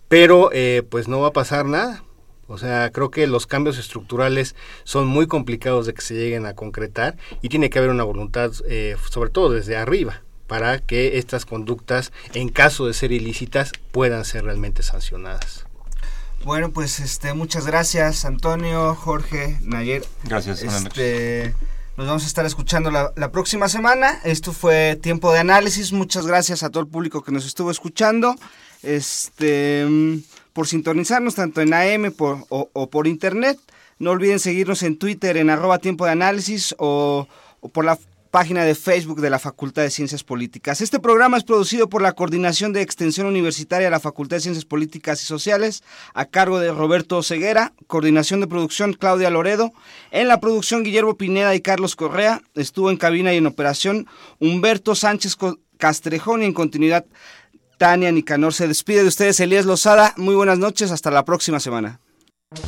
Pero 0.06 0.50
eh, 0.52 0.84
pues 0.88 1.08
no 1.08 1.18
va 1.18 1.28
a 1.28 1.32
pasar 1.32 1.66
nada 1.66 2.04
o 2.48 2.58
sea, 2.58 2.90
creo 2.92 3.10
que 3.10 3.26
los 3.26 3.46
cambios 3.46 3.78
estructurales 3.78 4.54
son 4.84 5.06
muy 5.06 5.26
complicados 5.26 5.86
de 5.86 5.94
que 5.94 6.02
se 6.02 6.14
lleguen 6.14 6.46
a 6.46 6.54
concretar 6.54 7.16
y 7.42 7.48
tiene 7.48 7.70
que 7.70 7.78
haber 7.78 7.90
una 7.90 8.04
voluntad, 8.04 8.52
eh, 8.68 8.96
sobre 9.10 9.30
todo 9.30 9.50
desde 9.50 9.76
arriba, 9.76 10.22
para 10.46 10.78
que 10.78 11.18
estas 11.18 11.44
conductas, 11.44 12.12
en 12.34 12.48
caso 12.48 12.86
de 12.86 12.94
ser 12.94 13.10
ilícitas, 13.10 13.72
puedan 13.90 14.24
ser 14.24 14.44
realmente 14.44 14.82
sancionadas. 14.84 15.66
Bueno, 16.44 16.70
pues 16.70 17.00
este, 17.00 17.34
muchas 17.34 17.66
gracias, 17.66 18.24
Antonio, 18.24 18.94
Jorge, 18.94 19.58
Nayer. 19.62 20.04
Gracias. 20.22 20.62
Este, 20.62 21.52
nos 21.96 22.06
vamos 22.06 22.22
a 22.22 22.26
estar 22.26 22.46
escuchando 22.46 22.92
la, 22.92 23.12
la, 23.16 23.32
próxima 23.32 23.68
semana. 23.68 24.20
Esto 24.22 24.52
fue 24.52 24.96
tiempo 25.02 25.32
de 25.32 25.40
análisis. 25.40 25.92
Muchas 25.92 26.26
gracias 26.26 26.62
a 26.62 26.70
todo 26.70 26.82
el 26.82 26.88
público 26.88 27.24
que 27.24 27.32
nos 27.32 27.44
estuvo 27.46 27.72
escuchando. 27.72 28.36
Este 28.82 29.84
por 30.56 30.66
sintonizarnos 30.66 31.34
tanto 31.34 31.60
en 31.60 31.74
AM 31.74 32.14
o, 32.48 32.90
por 32.90 33.06
internet. 33.06 33.58
No 33.98 34.12
olviden 34.12 34.38
seguirnos 34.38 34.82
en 34.84 34.96
Twitter 34.96 35.36
en 35.36 35.50
arroba 35.50 35.78
tiempo 35.80 36.06
de 36.06 36.12
análisis 36.12 36.74
o, 36.78 37.28
por 37.74 37.84
la 37.84 37.98
página 38.30 38.64
de 38.64 38.74
Facebook 38.74 39.20
de 39.20 39.28
la 39.28 39.38
Facultad 39.38 39.82
de 39.82 39.90
Ciencias 39.90 40.24
Políticas. 40.24 40.80
Este 40.80 40.98
programa 40.98 41.36
es 41.36 41.44
producido 41.44 41.90
por 41.90 42.00
la 42.00 42.14
Coordinación 42.14 42.72
de 42.72 42.80
Extensión 42.80 43.26
Universitaria 43.26 43.88
de 43.88 43.90
la 43.90 44.00
Facultad 44.00 44.38
de 44.38 44.44
Ciencias 44.44 44.64
Políticas 44.64 45.22
y 45.22 45.26
Sociales, 45.26 45.84
a 46.14 46.24
cargo 46.24 46.58
de 46.58 46.72
Roberto 46.72 47.22
Ceguera, 47.22 47.74
coordinación 47.86 48.40
de 48.40 48.46
producción 48.46 48.94
Claudia 48.94 49.28
Loredo, 49.28 49.74
en 50.10 50.26
la 50.26 50.40
producción 50.40 50.84
Guillermo 50.84 51.18
Pineda 51.18 51.54
y 51.54 51.60
Carlos 51.60 51.96
Correa, 51.96 52.40
estuvo 52.54 52.90
en 52.90 52.96
cabina 52.96 53.34
y 53.34 53.36
en 53.36 53.46
operación 53.46 54.06
Humberto 54.38 54.94
Sánchez 54.94 55.36
Castrejón 55.76 56.42
y 56.42 56.46
en 56.46 56.54
continuidad 56.54 57.04
Tania 57.78 58.10
Nicanor 58.10 58.54
se 58.54 58.68
despide 58.68 59.02
de 59.02 59.08
ustedes, 59.08 59.38
Elías 59.40 59.66
Lozada. 59.66 60.14
Muy 60.16 60.34
buenas 60.34 60.58
noches, 60.58 60.90
hasta 60.90 61.10
la 61.10 61.24
próxima 61.24 61.60
semana. 61.60 62.00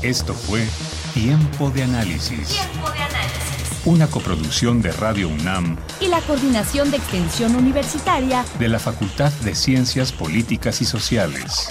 Esto 0.02 0.34
fue 0.34 0.66
Tiempo 1.14 1.70
de 1.70 1.84
Análisis. 1.84 2.48
Tiempo 2.48 2.90
de 2.90 2.98
Análisis. 2.98 3.86
Una 3.86 4.06
coproducción 4.08 4.82
de 4.82 4.92
Radio 4.92 5.28
UNAM 5.28 5.78
y 6.00 6.08
la 6.08 6.20
Coordinación 6.20 6.90
de 6.90 6.98
Extensión 6.98 7.56
Universitaria 7.56 8.44
de 8.58 8.68
la 8.68 8.78
Facultad 8.78 9.32
de 9.44 9.54
Ciencias 9.54 10.12
Políticas 10.12 10.82
y 10.82 10.84
Sociales. 10.84 11.70